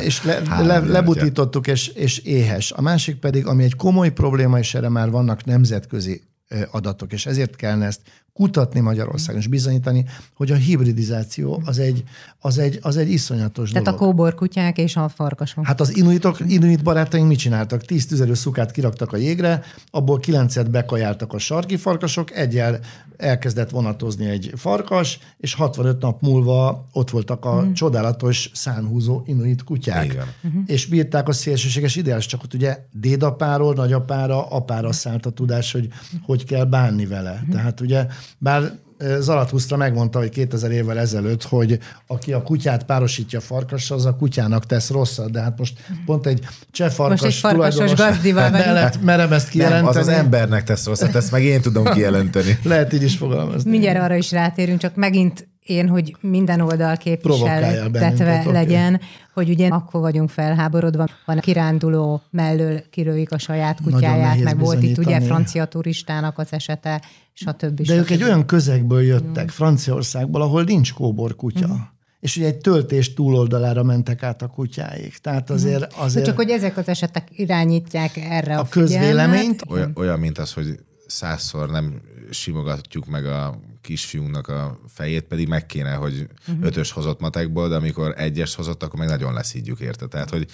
és 0.00 0.24
le, 0.24 0.40
le, 0.62 0.78
lebutítottuk, 0.78 1.66
és, 1.66 1.88
és 1.88 2.18
éhes. 2.18 2.72
A 2.72 2.80
másik 2.80 3.16
pedig, 3.16 3.46
ami 3.46 3.64
egy 3.64 3.76
komoly 3.76 4.12
probléma, 4.12 4.58
és 4.58 4.74
erre 4.74 4.88
már 4.88 5.10
vannak 5.10 5.44
nemzetközi 5.50 6.22
adatok, 6.70 7.12
és 7.12 7.26
ezért 7.26 7.56
kellene 7.56 7.86
ezt 7.86 8.00
kutatni 8.32 8.80
Magyarországon, 8.80 9.40
és 9.40 9.46
bizonyítani, 9.46 10.04
hogy 10.34 10.50
a 10.50 10.54
hibridizáció 10.54 11.62
az 11.64 11.78
egy, 11.78 12.04
az 12.38 12.58
egy, 12.58 12.78
az 12.82 12.96
egy 12.96 13.10
iszonyatos 13.10 13.70
Tehát 13.70 13.84
dolog. 13.84 14.00
a 14.00 14.04
kóborkutyák 14.04 14.78
és 14.78 14.96
a 14.96 15.08
farkasok. 15.08 15.66
Hát 15.66 15.80
az 15.80 15.96
inuitok, 15.96 16.38
inuit 16.46 16.82
barátaink 16.82 17.28
mit 17.28 17.38
csináltak? 17.38 17.84
Tíz 17.84 18.06
tüzelő 18.06 18.34
szukát 18.34 18.70
kiraktak 18.70 19.12
a 19.12 19.16
jégre, 19.16 19.62
abból 19.90 20.18
kilencet 20.18 20.70
bekajáltak 20.70 21.32
a 21.32 21.38
sarki 21.38 21.76
farkasok, 21.76 22.36
egyel 22.36 22.80
elkezdett 23.20 23.70
vonatozni 23.70 24.26
egy 24.26 24.52
farkas, 24.56 25.18
és 25.38 25.54
65 25.54 26.00
nap 26.00 26.20
múlva 26.20 26.84
ott 26.92 27.10
voltak 27.10 27.44
a 27.44 27.62
mm. 27.62 27.72
csodálatos 27.72 28.50
szánhúzó 28.54 29.22
inuit 29.26 29.64
kutyák. 29.64 30.04
Igen. 30.04 30.26
Uh-huh. 30.42 30.62
És 30.66 30.86
bírták 30.86 31.28
a 31.28 31.32
szélsőséges 31.32 31.96
ideális, 31.96 32.26
csak 32.26 32.42
ott 32.42 32.54
ugye 32.54 32.78
dédapáról, 32.92 33.74
nagyapára, 33.74 34.46
apára 34.48 34.92
szállt 34.92 35.26
a 35.26 35.30
tudás, 35.30 35.72
hogy 35.72 35.88
hogy 36.22 36.44
kell 36.44 36.64
bánni 36.64 37.06
vele. 37.06 37.32
Uh-huh. 37.32 37.54
Tehát 37.54 37.80
ugye, 37.80 38.06
bár 38.38 38.72
Zarathusztra 39.18 39.76
megmondta, 39.76 40.18
hogy 40.18 40.28
2000 40.28 40.70
évvel 40.70 40.98
ezelőtt, 40.98 41.42
hogy 41.42 41.78
aki 42.06 42.32
a 42.32 42.42
kutyát 42.42 42.84
párosítja 42.84 43.40
farkassal, 43.40 43.96
az 43.96 44.04
a 44.04 44.14
kutyának 44.14 44.66
tesz 44.66 44.90
rosszat, 44.90 45.30
de 45.30 45.40
hát 45.40 45.58
most 45.58 45.78
pont 46.06 46.26
egy 46.26 46.46
cseh 46.70 46.90
farkas 46.90 47.20
most 47.22 47.34
egy 47.34 47.40
farkasos 47.40 47.94
gazdival 47.94 48.50
mellett 48.50 49.02
merem 49.02 49.32
ezt 49.32 49.48
kijelenteni. 49.48 49.94
Nem, 49.94 50.02
az 50.02 50.08
az 50.08 50.14
embernek 50.14 50.64
tesz 50.64 50.86
rosszat, 50.86 51.14
ezt 51.14 51.30
meg 51.30 51.42
én 51.42 51.60
tudom 51.60 51.84
kijelenteni. 51.84 52.58
Lehet 52.62 52.92
így 52.92 53.02
is 53.02 53.16
fogalmazni. 53.16 53.70
Mindjárt 53.70 54.00
arra 54.00 54.14
is 54.14 54.30
rátérünk, 54.30 54.80
csak 54.80 54.94
megint 54.94 55.48
én, 55.64 55.88
hogy 55.88 56.16
minden 56.20 56.60
oldal 56.60 56.96
képviseltetve 56.96 58.42
legyen, 58.44 58.94
okay. 58.94 59.06
hogy 59.34 59.48
ugye 59.48 59.68
akkor 59.68 60.00
vagyunk 60.00 60.30
felháborodva, 60.30 61.06
van 61.26 61.38
a 61.38 61.40
kiránduló 61.40 62.22
mellől 62.30 62.82
kirőik 62.90 63.32
a 63.32 63.38
saját 63.38 63.80
kutyáját, 63.82 64.42
meg 64.42 64.58
volt 64.58 64.82
itt 64.82 64.98
ugye 64.98 65.20
francia 65.20 65.64
turistának 65.64 66.38
az 66.38 66.52
esete, 66.52 67.02
stb. 67.32 67.80
De 67.80 67.94
ők 67.94 68.10
egy 68.10 68.22
olyan 68.22 68.46
közegből 68.46 69.02
jöttek, 69.02 69.44
mm. 69.44 69.48
Franciaországból, 69.48 70.42
ahol 70.42 70.62
nincs 70.62 70.92
kóbor 70.92 71.36
kutya. 71.36 71.68
Mm 71.68 71.98
és 72.20 72.36
ugye 72.36 72.46
egy 72.46 72.56
töltés 72.56 73.14
túloldalára 73.14 73.82
mentek 73.82 74.22
át 74.22 74.42
a 74.42 74.46
kutyáik. 74.46 75.16
Tehát 75.16 75.50
azért... 75.50 75.92
azért 75.92 76.24
csak 76.24 76.36
hogy 76.36 76.50
ezek 76.50 76.76
az 76.76 76.88
esetek 76.88 77.28
irányítják 77.30 78.16
erre 78.16 78.56
a, 78.56 78.60
a 78.60 78.68
közvéleményt. 78.68 79.62
Olyan, 79.68 79.92
olyan, 79.94 80.18
mint 80.18 80.38
az, 80.38 80.52
hogy 80.52 80.78
százszor 81.06 81.70
nem 81.70 82.00
simogatjuk 82.30 83.06
meg 83.06 83.26
a 83.26 83.60
kisfiúnknak 83.80 84.48
a 84.48 84.80
fejét, 84.88 85.22
pedig 85.22 85.48
meg 85.48 85.66
kéne, 85.66 85.94
hogy 85.94 86.26
uh-huh. 86.48 86.66
ötös 86.66 86.90
hozott 86.90 87.20
matekból, 87.20 87.68
de 87.68 87.74
amikor 87.74 88.14
egyes 88.16 88.54
hozott, 88.54 88.82
akkor 88.82 88.98
meg 88.98 89.08
nagyon 89.08 89.32
leszídjuk 89.32 89.80
érte. 89.80 90.06
Tehát, 90.06 90.30
hogy 90.30 90.46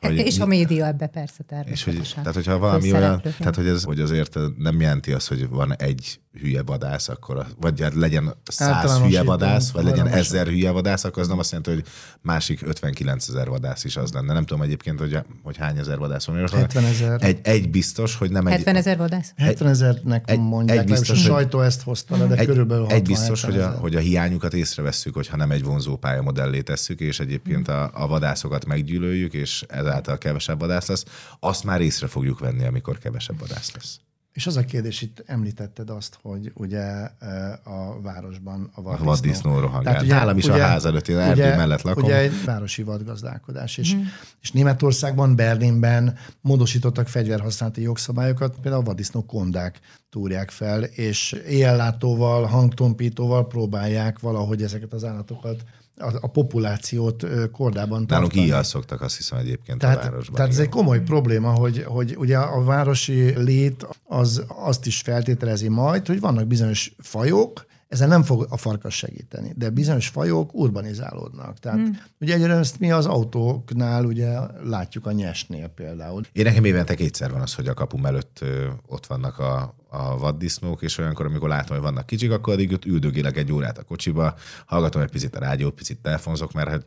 hogy 0.00 0.16
és 0.16 0.38
a 0.38 0.46
média 0.46 0.86
ebbe 0.86 1.06
persze 1.06 1.42
természetesen. 1.42 2.00
És 2.00 2.12
hogy, 2.12 2.22
tehát, 2.22 2.34
hogyha 2.34 2.58
valami 2.58 2.92
olyan, 2.92 3.22
tehát, 3.38 3.56
hogy, 3.56 3.66
ez, 3.66 3.84
hogy 3.84 4.00
azért 4.00 4.38
nem 4.56 4.80
jelenti 4.80 5.12
azt, 5.12 5.28
hogy 5.28 5.48
van 5.48 5.76
egy 5.76 6.20
hülye 6.32 6.62
vadász, 6.62 7.08
akkor, 7.08 7.46
vagy 7.60 7.80
hát 7.80 7.94
legyen 7.94 8.34
száz 8.44 8.98
hülye 8.98 9.22
vadász, 9.22 9.70
vagy 9.70 9.84
legyen 9.84 10.06
ezer 10.06 10.46
hülye 10.46 10.70
vadász, 10.70 11.04
akkor 11.04 11.22
az 11.22 11.28
nem 11.28 11.38
azt 11.38 11.50
jelenti, 11.50 11.72
hogy 11.72 11.84
másik 12.20 12.62
59 12.62 13.28
ezer 13.28 13.48
vadász 13.48 13.84
is 13.84 13.96
az 13.96 14.12
lenne. 14.12 14.32
Nem 14.32 14.44
tudom 14.44 14.62
egyébként, 14.62 14.98
hogy, 14.98 15.18
hogy 15.42 15.56
hány 15.56 15.78
ezer 15.78 15.98
vadász 15.98 16.24
van. 16.24 16.36
70 16.36 16.84
ezer. 16.84 17.22
Egy, 17.22 17.38
egy 17.42 17.70
biztos, 17.70 18.16
hogy 18.16 18.30
nem 18.30 18.46
70 18.46 18.76
ezer 18.76 18.96
vadász? 18.96 19.32
70 19.36 19.68
ezernek 19.68 20.30
egy, 20.30 20.38
mondják, 20.38 20.78
egy 20.78 20.84
biztos, 20.84 21.10
a 21.10 21.14
sajtó 21.14 21.60
ezt 21.60 21.82
hozta 21.82 22.16
le, 22.16 22.26
de 22.26 22.36
egy, 22.36 22.46
körülbelül 22.46 22.86
Egy 22.86 23.02
biztos, 23.02 23.42
hogy 23.42 23.58
a, 23.58 23.70
hogy 23.70 23.96
a 23.96 24.00
hiányukat 24.00 24.54
észrevesszük, 24.54 25.14
hogyha 25.14 25.36
nem 25.36 25.50
egy 25.50 25.64
vonzó 25.64 25.96
pályamodellé 25.96 26.60
tesszük, 26.60 27.00
és 27.00 27.20
egyébként 27.20 27.68
a, 27.68 27.90
a 27.94 28.06
vadászokat 28.06 28.64
meggyűlöljük, 28.64 29.32
és 29.32 29.64
ezáltal 29.68 30.18
kevesebb 30.18 30.60
vadász 30.60 30.86
lesz, 30.86 31.04
azt 31.40 31.64
már 31.64 31.80
észre 31.80 32.06
fogjuk 32.06 32.38
venni, 32.38 32.64
amikor 32.64 32.98
kevesebb 32.98 33.38
vadász 33.38 33.72
lesz. 33.74 34.00
És 34.32 34.46
az 34.46 34.56
a 34.56 34.64
kérdés, 34.64 35.02
itt 35.02 35.22
említetted 35.26 35.90
azt, 35.90 36.18
hogy 36.22 36.52
ugye 36.54 36.80
e, 36.80 37.60
a 37.64 38.00
városban 38.02 38.70
a 38.74 38.80
A 38.90 39.04
vaddisznó. 39.04 39.58
rohangál. 39.58 39.82
Tehát 39.82 40.02
ugye- 40.02 40.14
Nálam 40.14 40.36
is 40.36 40.48
a 40.48 40.52
ugye- 40.52 40.62
ház 40.64 40.84
előtt, 40.84 41.08
én 41.08 41.18
erdő 41.18 41.56
mellett 41.56 41.82
lakom. 41.82 42.04
Ugye 42.04 42.16
egy 42.16 42.44
városi 42.44 42.82
vadgazdálkodás. 42.82 43.78
És, 43.78 43.94
mm. 43.94 44.00
és 44.40 44.52
Németországban, 44.52 45.36
Berlinben 45.36 46.16
módosítottak 46.40 47.08
fegyverhasználati 47.08 47.82
jogszabályokat, 47.82 48.56
például 48.62 48.82
a 48.82 48.86
vaddisznó 48.86 49.24
kondák 49.24 49.80
túrják 50.10 50.50
fel, 50.50 50.82
és 50.82 51.32
éjjellátóval, 51.48 52.44
hangtompítóval 52.44 53.46
próbálják 53.46 54.18
valahogy 54.18 54.62
ezeket 54.62 54.92
az 54.92 55.04
állatokat, 55.04 55.64
a, 56.00 56.12
a 56.20 56.26
populációt 56.26 57.26
kordában 57.52 58.04
Nálunk 58.08 58.08
tartani. 58.08 58.42
íjjal 58.42 58.62
szoktak 58.62 59.00
azt 59.00 59.16
hiszem 59.16 59.38
egyébként 59.38 59.82
a 59.82 59.86
Tehát, 59.86 60.02
városban. 60.02 60.34
tehát 60.34 60.50
ez 60.50 60.58
egy 60.58 60.68
komoly 60.68 61.00
probléma, 61.00 61.50
hogy, 61.50 61.82
hogy 61.86 62.16
ugye 62.18 62.38
a 62.38 62.64
városi 62.64 63.42
lét 63.42 63.86
az 64.04 64.44
azt 64.48 64.86
is 64.86 65.00
feltételezi 65.00 65.68
majd, 65.68 66.06
hogy 66.06 66.20
vannak 66.20 66.46
bizonyos 66.46 66.92
fajok, 66.98 67.68
ezen 67.90 68.08
nem 68.08 68.22
fog 68.22 68.46
a 68.48 68.56
farkas 68.56 68.96
segíteni, 68.96 69.52
de 69.56 69.70
bizonyos 69.70 70.08
fajok 70.08 70.54
urbanizálódnak. 70.54 71.58
Tehát 71.58 71.78
hmm. 71.78 72.00
ugye 72.20 72.34
egyre 72.34 72.54
ezt 72.54 72.78
mi 72.78 72.90
az 72.90 73.06
autóknál 73.06 74.04
ugye 74.04 74.38
látjuk 74.64 75.06
a 75.06 75.12
nyesnél 75.12 75.68
például. 75.68 76.22
Én 76.32 76.44
nekem 76.44 76.64
évente 76.64 76.94
kétszer 76.94 77.30
van 77.30 77.40
az, 77.40 77.54
hogy 77.54 77.66
a 77.66 77.74
kapum 77.74 78.06
előtt 78.06 78.44
ott 78.86 79.06
vannak 79.06 79.38
a, 79.38 79.74
a 79.90 80.18
vaddisznók, 80.18 80.82
és 80.82 80.98
olyankor, 80.98 81.26
amikor 81.26 81.48
látom, 81.48 81.76
hogy 81.76 81.84
vannak 81.84 82.06
kicsik, 82.06 82.30
akkor 82.30 82.52
addig 82.52 82.72
ott 82.72 82.84
üldögélek 82.84 83.36
egy 83.36 83.52
órát 83.52 83.78
a 83.78 83.82
kocsiba, 83.82 84.34
hallgatom 84.66 85.02
egy 85.02 85.10
picit 85.10 85.36
a 85.36 85.38
rádiót, 85.38 85.74
picit 85.74 85.98
telefonzok, 85.98 86.52
mert 86.52 86.68
hát, 86.68 86.86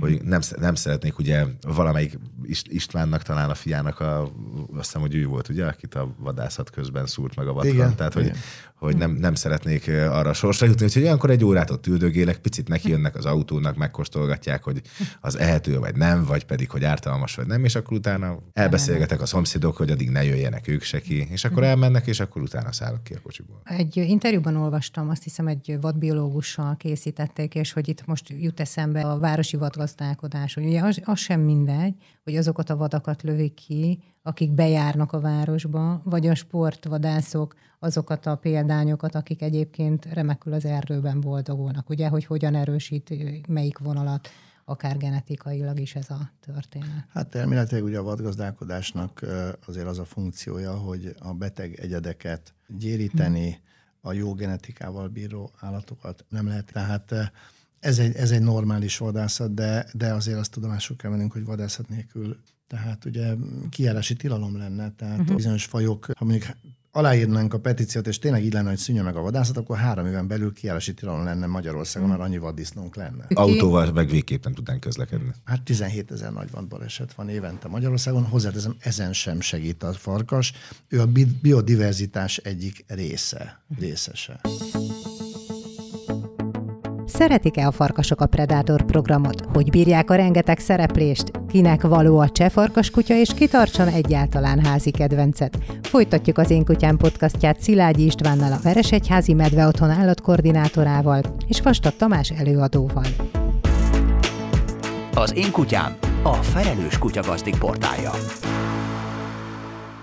hogy 0.00 0.22
nem, 0.22 0.40
nem 0.58 0.74
szeretnék 0.74 1.18
ugye 1.18 1.44
valamelyik 1.60 2.18
Ist- 2.42 2.72
Istvánnak 2.72 3.22
talán 3.22 3.50
a 3.50 3.54
fiának 3.54 4.00
a, 4.00 4.22
azt 4.22 4.84
hiszem, 4.84 5.00
hogy 5.00 5.14
ő 5.14 5.26
volt, 5.26 5.48
ugye, 5.48 5.66
akit 5.66 5.94
a 5.94 6.14
vadászat 6.18 6.70
közben 6.70 7.06
szúrt 7.06 7.36
meg 7.36 7.46
a 7.46 7.52
vatkan. 7.52 7.72
Igen, 7.72 7.96
Tehát, 7.96 8.12
hogy, 8.12 8.24
igen. 8.24 8.36
hogy 8.74 8.96
nem, 8.96 9.10
nem 9.10 9.34
szeretnék 9.34 9.88
arra 9.88 10.30
a 10.30 10.32
sorsra 10.32 10.66
jutni, 10.66 10.84
úgyhogy 10.84 11.02
olyankor 11.02 11.30
egy 11.30 11.44
órát 11.44 11.70
ott 11.70 11.86
üldögélek, 11.86 12.38
picit 12.38 12.68
neki 12.68 12.88
jönnek 12.88 13.16
az 13.16 13.24
autónak, 13.24 13.76
megkóstolgatják, 13.76 14.62
hogy 14.62 14.80
az 15.20 15.38
ehető 15.38 15.78
vagy 15.78 15.96
nem, 15.96 16.24
vagy 16.24 16.44
pedig, 16.44 16.70
hogy 16.70 16.84
ártalmas 16.84 17.34
vagy 17.34 17.46
nem, 17.46 17.64
és 17.64 17.74
akkor 17.74 17.96
utána 17.96 18.38
elbeszélgetek 18.52 19.20
a 19.20 19.26
szomszédok, 19.26 19.76
hogy 19.76 19.90
addig 19.90 20.10
ne 20.10 20.24
jöjjenek 20.24 20.68
ők 20.68 20.82
se 20.82 21.00
ki, 21.00 21.28
és 21.30 21.44
akkor 21.44 21.64
elmennek, 21.64 22.06
és 22.06 22.20
akkor 22.20 22.41
utána 22.42 22.72
szállok 22.72 23.04
ki 23.04 23.14
a 23.14 23.20
kocsiból. 23.22 23.60
Egy 23.64 23.96
interjúban 23.96 24.56
olvastam, 24.56 25.08
azt 25.08 25.22
hiszem 25.22 25.46
egy 25.46 25.78
vadbiológussal 25.80 26.76
készítették, 26.76 27.54
és 27.54 27.72
hogy 27.72 27.88
itt 27.88 28.06
most 28.06 28.28
jut 28.28 28.60
eszembe 28.60 29.00
a 29.00 29.18
városi 29.18 29.56
vadgazdálkodás, 29.56 30.54
hogy 30.54 30.64
ugye 30.64 30.80
az, 30.80 31.00
az 31.04 31.18
sem 31.18 31.40
mindegy, 31.40 31.94
hogy 32.24 32.36
azokat 32.36 32.70
a 32.70 32.76
vadakat 32.76 33.22
lövik 33.22 33.54
ki, 33.54 34.02
akik 34.22 34.52
bejárnak 34.52 35.12
a 35.12 35.20
városba, 35.20 36.00
vagy 36.04 36.26
a 36.26 36.34
sportvadászok 36.34 37.54
azokat 37.78 38.26
a 38.26 38.36
példányokat, 38.36 39.14
akik 39.14 39.42
egyébként 39.42 40.04
remekül 40.04 40.52
az 40.52 40.64
erdőben 40.64 41.20
boldogulnak. 41.20 41.88
Ugye, 41.88 42.08
hogy 42.08 42.24
hogyan 42.24 42.54
erősít 42.54 43.14
melyik 43.48 43.78
vonalat, 43.78 44.28
akár 44.64 44.96
genetikailag 44.96 45.80
is 45.80 45.94
ez 45.94 46.10
a 46.10 46.30
történet. 46.40 47.06
Hát 47.08 47.34
elméletileg 47.34 47.84
ugye 47.84 47.98
a 47.98 48.02
vadgazdálkodásnak 48.02 49.26
azért 49.66 49.86
az 49.86 49.98
a 49.98 50.04
funkciója, 50.04 50.76
hogy 50.76 51.14
a 51.18 51.32
beteg 51.32 51.80
egyedeket 51.80 52.54
gyéríteni, 52.66 53.60
a 54.00 54.12
jó 54.12 54.34
genetikával 54.34 55.08
bíró 55.08 55.50
állatokat 55.60 56.24
nem 56.28 56.46
lehet. 56.46 56.72
Tehát 56.72 57.14
ez 57.80 57.98
egy, 57.98 58.14
ez 58.16 58.30
egy 58.30 58.42
normális 58.42 58.98
vadászat, 58.98 59.54
de, 59.54 59.86
de 59.92 60.12
azért 60.12 60.38
azt 60.38 60.50
tudomásul 60.50 60.96
kell 60.96 61.10
vennünk, 61.10 61.32
hogy 61.32 61.44
vadászat 61.44 61.88
nélkül 61.88 62.36
tehát 62.72 63.04
ugye 63.04 63.34
kijárási 63.70 64.14
tilalom 64.14 64.56
lenne, 64.56 64.90
tehát 64.90 65.18
uh-huh. 65.18 65.36
bizonyos 65.36 65.64
fajok, 65.64 66.06
ha 66.16 66.24
mondjuk 66.24 66.56
aláírnánk 66.92 67.54
a 67.54 67.58
petíciót, 67.58 68.06
és 68.06 68.18
tényleg 68.18 68.44
így 68.44 68.52
lenne, 68.52 68.68
hogy 68.68 68.78
szűnjön 68.78 69.04
meg 69.04 69.16
a 69.16 69.20
vadászat, 69.20 69.56
akkor 69.56 69.76
három 69.76 70.06
éven 70.06 70.26
belül 70.26 70.52
kijárási 70.52 70.94
tilalom 70.94 71.24
lenne 71.24 71.46
Magyarországon, 71.46 72.08
mert 72.08 72.20
annyi 72.20 72.38
vaddisznónk 72.38 72.96
lenne. 72.96 73.26
Autóval 73.34 73.92
meg 73.92 74.08
végképp 74.08 74.44
nem 74.44 74.54
tudnánk 74.54 74.80
közlekedni. 74.80 75.30
Hát 75.44 75.62
17 75.62 76.10
ezer 76.10 76.32
nagyvand 76.32 76.68
baleset 76.68 77.14
van 77.14 77.28
évente 77.28 77.68
Magyarországon, 77.68 78.24
hozzáteszem, 78.24 78.76
ezen 78.78 79.12
sem 79.12 79.40
segít 79.40 79.82
a 79.82 79.92
farkas. 79.92 80.52
Ő 80.88 81.00
a 81.00 81.06
bi- 81.06 81.38
biodiverzitás 81.42 82.36
egyik 82.36 82.84
része, 82.88 83.62
részese. 83.78 84.40
Szeretik-e 87.22 87.66
a 87.66 87.72
farkasok 87.72 88.20
a 88.20 88.26
Predator 88.26 88.82
programot? 88.82 89.44
Hogy 89.52 89.70
bírják 89.70 90.10
a 90.10 90.14
rengeteg 90.14 90.58
szereplést? 90.58 91.30
Kinek 91.48 91.82
való 91.82 92.18
a 92.18 92.28
cseh 92.28 92.50
farkaskutya, 92.50 93.14
és 93.14 93.34
kitartson 93.34 93.88
egyáltalán 93.88 94.64
házi 94.64 94.90
kedvencet? 94.90 95.58
Folytatjuk 95.82 96.38
az 96.38 96.50
Én 96.50 96.64
Kutyám 96.64 96.96
podcastját 96.96 97.60
Szilágyi 97.60 98.04
Istvánnal, 98.04 98.52
a 98.52 98.58
Veresegyházi 98.62 99.34
Medve 99.34 99.66
Otthon 99.66 99.90
állatkoordinátorával 99.90 101.20
és 101.48 101.60
Vastag 101.60 101.96
Tamás 101.96 102.30
előadóval. 102.30 103.06
Az 105.14 105.34
én 105.36 105.50
kutyám 105.50 105.96
a 106.22 106.32
felelős 106.32 106.98
kutyagazdik 106.98 107.58
portálja. 107.58 108.10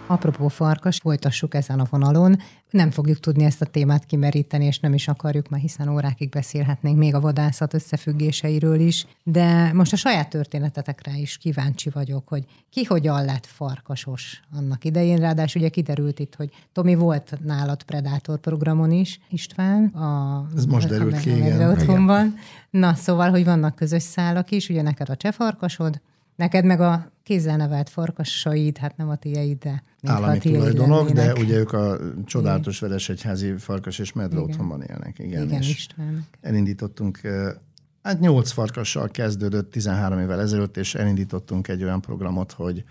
Apropó 0.10 0.48
farkas, 0.48 0.98
folytassuk 0.98 1.54
ezen 1.54 1.80
a 1.80 1.86
vonalon. 1.90 2.38
Nem 2.70 2.92
fogjuk 2.92 3.20
tudni 3.20 3.44
ezt 3.44 3.62
a 3.62 3.66
témát 3.66 4.06
kimeríteni, 4.06 4.66
és 4.66 4.80
nem 4.80 4.94
is 4.94 5.08
akarjuk, 5.08 5.50
mert 5.50 5.62
hiszen 5.64 5.90
órákig 5.90 6.30
beszélhetnénk 6.30 6.98
még 6.98 7.16
a 7.16 7.20
vadászat 7.20 7.74
összefüggéseiről 7.74 8.80
is. 8.80 9.06
De 9.24 9.74
most 9.74 9.94
a 9.94 9.96
saját 9.96 10.30
történetetekre 10.30 11.18
is 11.18 11.38
kíváncsi 11.38 11.90
vagyok, 11.90 12.28
hogy 12.28 12.46
ki 12.70 12.84
hogyan 12.84 13.26
lett 13.26 13.46
farkasos 13.46 14.42
annak 14.58 14.86
idején. 14.86 15.18
Ráadásul 15.18 15.62
ugye 15.62 15.70
kiderült 15.70 16.20
itt, 16.20 16.36
hogy 16.36 16.50
Tomi 16.74 16.96
volt 16.96 17.38
nálad 17.44 17.84
Predator 17.84 18.40
programon 18.40 18.92
is, 18.92 19.20
István. 19.30 19.86
A, 19.86 20.46
Ez 20.56 20.66
most 20.66 20.86
a- 20.86 20.90
derült 20.90 21.20
ki, 21.20 21.36
igen. 21.36 21.70
Otthonban. 21.70 22.34
Na, 22.70 22.94
szóval, 22.94 23.30
hogy 23.30 23.46
vannak 23.46 23.76
közös 23.76 24.04
szálak 24.04 24.52
is, 24.52 24.70
ugye 24.70 24.82
neked 24.82 25.10
a 25.10 25.16
cseh 25.16 25.32
farkasod, 25.32 26.02
Neked 26.40 26.66
meg 26.66 26.82
a 26.82 27.12
kézzel 27.30 27.58
nevelt 27.58 27.90
farkasaid, 27.90 28.78
hát 28.78 28.98
nem 28.98 29.10
a 29.10 29.16
tieid, 29.16 29.58
de 29.58 29.84
Állami 30.04 30.38
a 30.38 30.42
tulajdonok, 30.42 31.12
de 31.12 31.34
ugye 31.34 31.58
ők 31.58 31.72
a 31.72 31.98
csodálatos 32.26 32.80
Veresegyházi 32.80 33.54
farkas 33.58 34.00
és 34.00 34.14
medve 34.14 34.38
Igen. 34.38 34.50
otthonban 34.50 34.82
élnek. 34.82 35.20
Igen, 35.20 35.44
Igen, 35.44 35.62
és 35.62 35.70
István. 35.70 36.26
elindítottunk, 36.42 37.20
hát 38.04 38.20
nyolc 38.20 38.52
farkassal 38.52 39.08
kezdődött 39.08 39.72
13 39.72 40.20
évvel 40.20 40.40
ezelőtt, 40.40 40.78
és 40.78 40.96
elindítottunk 40.96 41.68
egy 41.68 41.84
olyan 41.84 42.02
programot, 42.02 42.52
hogy 42.52 42.84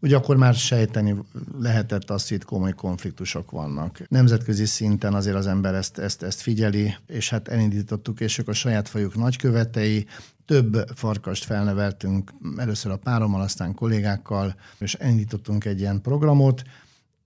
ugye 0.00 0.16
akkor 0.16 0.36
már 0.36 0.54
sejteni 0.54 1.14
lehetett 1.58 2.10
azt, 2.10 2.28
hogy 2.28 2.36
itt 2.36 2.44
komoly 2.44 2.72
konfliktusok 2.72 3.50
vannak. 3.50 4.00
Nemzetközi 4.08 4.64
szinten 4.64 5.14
azért 5.14 5.36
az 5.36 5.46
ember 5.46 5.74
ezt, 5.74 5.98
ezt, 5.98 6.22
ezt 6.22 6.40
figyeli, 6.40 6.94
és 7.06 7.30
hát 7.30 7.48
elindítottuk, 7.48 8.20
és 8.20 8.38
ők 8.38 8.48
a 8.48 8.52
saját 8.52 8.88
fajuk 8.88 9.14
nagykövetei, 9.16 10.06
több 10.52 10.84
farkast 10.94 11.44
felneveltünk, 11.44 12.32
először 12.56 12.92
a 12.92 12.96
párommal, 12.96 13.40
aztán 13.40 13.74
kollégákkal, 13.74 14.54
és 14.78 14.94
elindítottunk 14.94 15.64
egy 15.64 15.80
ilyen 15.80 16.00
programot, 16.00 16.62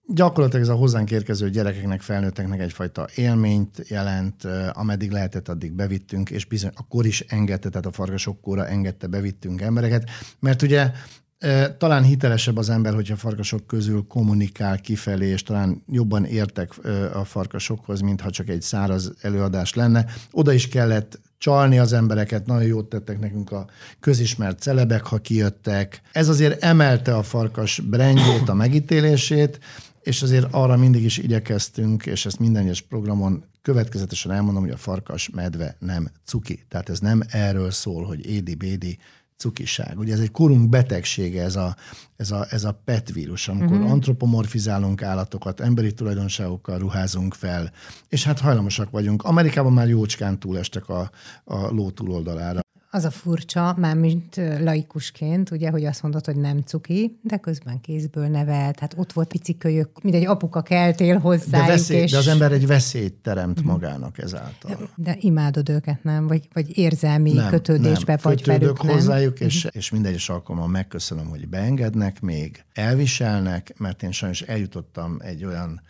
Gyakorlatilag 0.09 0.63
ez 0.63 0.69
a 0.69 0.75
hozzánk 0.75 1.11
érkező 1.11 1.51
gyerekeknek, 1.51 2.01
felnőtteknek 2.01 2.61
egyfajta 2.61 3.09
élményt 3.15 3.89
jelent, 3.89 4.45
eh, 4.45 4.79
ameddig 4.79 5.11
lehetett, 5.11 5.49
addig 5.49 5.73
bevittünk, 5.73 6.31
és 6.31 6.45
bizony, 6.45 6.71
akkor 6.75 7.07
is 7.07 7.21
engedte, 7.21 7.69
tehát 7.69 7.87
a 7.87 7.93
farkasokkóra 7.93 8.67
engedte, 8.67 9.07
bevittünk 9.07 9.61
embereket, 9.61 10.11
mert 10.41 10.63
ugye 10.63 10.91
eh, 11.39 11.67
talán 11.79 12.03
hitelesebb 12.03 12.57
az 12.57 12.71
ember, 12.71 12.95
hogyha 12.95 13.15
a 13.15 13.19
farkasok 13.19 13.67
közül 13.67 14.07
kommunikál 14.09 14.81
kifelé, 14.81 15.27
és 15.29 15.43
talán 15.43 15.83
jobban 15.87 16.25
értek 16.25 16.73
eh, 16.83 17.17
a 17.17 17.25
farkasokhoz, 17.25 18.01
mintha 18.01 18.31
csak 18.31 18.49
egy 18.49 18.63
száraz 18.63 19.13
előadás 19.21 19.75
lenne. 19.75 20.07
Oda 20.31 20.53
is 20.53 20.69
kellett 20.69 21.21
csalni 21.47 21.79
az 21.79 21.93
embereket, 21.93 22.47
nagyon 22.47 22.67
jót 22.67 22.89
tettek 22.89 23.19
nekünk 23.19 23.53
a 23.53 23.67
közismert 24.01 24.61
celebek, 24.61 25.05
ha 25.05 25.19
kijöttek. 25.19 26.01
Ez 26.13 26.29
azért 26.29 26.63
emelte 26.63 27.17
a 27.17 27.23
farkas 27.23 27.81
brandjét, 27.81 28.49
a 28.49 28.55
megítélését, 28.55 29.59
és 30.03 30.23
azért 30.23 30.47
arra 30.51 30.77
mindig 30.77 31.05
is 31.05 31.19
igyekeztünk, 31.19 32.07
és 32.07 32.27
ezt 32.27 32.39
minden 32.39 32.63
egyes 32.63 32.81
programon 32.81 33.45
következetesen 33.63 34.33
elmondom, 34.33 34.63
hogy 34.63 34.73
a 34.73 34.77
farkas 34.77 35.31
medve 35.35 35.77
nem 35.79 36.11
cuki. 36.25 36.65
Tehát 36.69 36.89
ez 36.89 36.99
nem 36.99 37.23
erről 37.29 37.71
szól, 37.71 38.05
hogy 38.05 38.27
édi-bédi 38.27 38.99
cukiság. 39.37 39.99
Ugye 39.99 40.13
ez 40.13 40.21
egy 40.21 40.31
korunk 40.31 40.69
betegsége, 40.69 41.43
ez 41.43 41.57
a, 41.57 41.77
ez 42.17 42.31
a, 42.31 42.47
ez 42.51 42.65
a 42.65 42.81
PET 42.85 43.13
vírus, 43.13 43.49
amikor 43.49 43.77
uh-huh. 43.77 43.91
antropomorfizálunk 43.91 45.03
állatokat, 45.03 45.61
emberi 45.61 45.93
tulajdonságokkal 45.95 46.79
ruházunk 46.79 47.35
fel, 47.35 47.73
és 48.09 48.25
hát 48.25 48.41
hajlamosak 48.41 48.91
vagyunk. 48.91 49.23
Amerikában 49.23 49.73
már 49.73 49.89
jócskán 49.89 50.39
túlestek 50.39 50.89
a, 50.89 51.11
a 51.45 51.57
ló 51.57 51.91
túloldalára. 51.91 52.65
Az 52.97 53.05
a 53.05 53.11
furcsa, 53.11 53.75
már 53.79 53.97
mint 53.97 54.37
ö, 54.37 54.63
laikusként, 54.63 55.51
ugye, 55.51 55.71
hogy 55.71 55.85
azt 55.85 56.03
mondod, 56.03 56.25
hogy 56.25 56.37
nem 56.37 56.61
cuki, 56.61 57.19
de 57.23 57.37
közben 57.37 57.81
kézből 57.81 58.27
nevelt, 58.27 58.79
hát 58.79 58.95
ott 58.97 59.13
volt 59.13 59.29
picikölyök, 59.29 60.03
mint 60.03 60.15
egy 60.15 60.27
apuka 60.27 60.63
keltél 60.63 61.15
De, 61.15 61.21
hozzájuk, 61.21 61.67
veszély, 61.67 62.01
és... 62.01 62.11
de 62.11 62.19
az 62.19 62.29
ember 62.29 62.53
egy 62.53 62.67
veszélyt 62.67 63.15
teremt 63.15 63.63
magának 63.63 64.19
ezáltal. 64.19 64.91
De 64.95 65.17
imádod 65.21 65.69
őket, 65.69 66.03
nem? 66.03 66.27
Vagy, 66.27 66.49
vagy 66.53 66.79
érzelmi 66.79 67.33
nem, 67.33 67.49
kötődésbe 67.49 68.13
nem. 68.13 68.19
vagy 68.23 68.43
Kötődök 68.43 68.61
velük, 68.61 68.77
nem? 68.77 68.87
Mhm. 68.87 68.95
hozzájuk, 68.95 69.41
és, 69.41 69.69
és 69.71 69.91
minden 69.91 70.11
egyes 70.11 70.29
alkalommal 70.29 70.69
megköszönöm, 70.69 71.27
hogy 71.27 71.49
beengednek 71.49 72.21
még, 72.21 72.65
elviselnek, 72.73 73.75
mert 73.79 74.03
én 74.03 74.13
sajnos 74.13 74.41
eljutottam 74.43 75.17
egy 75.19 75.45
olyan 75.45 75.81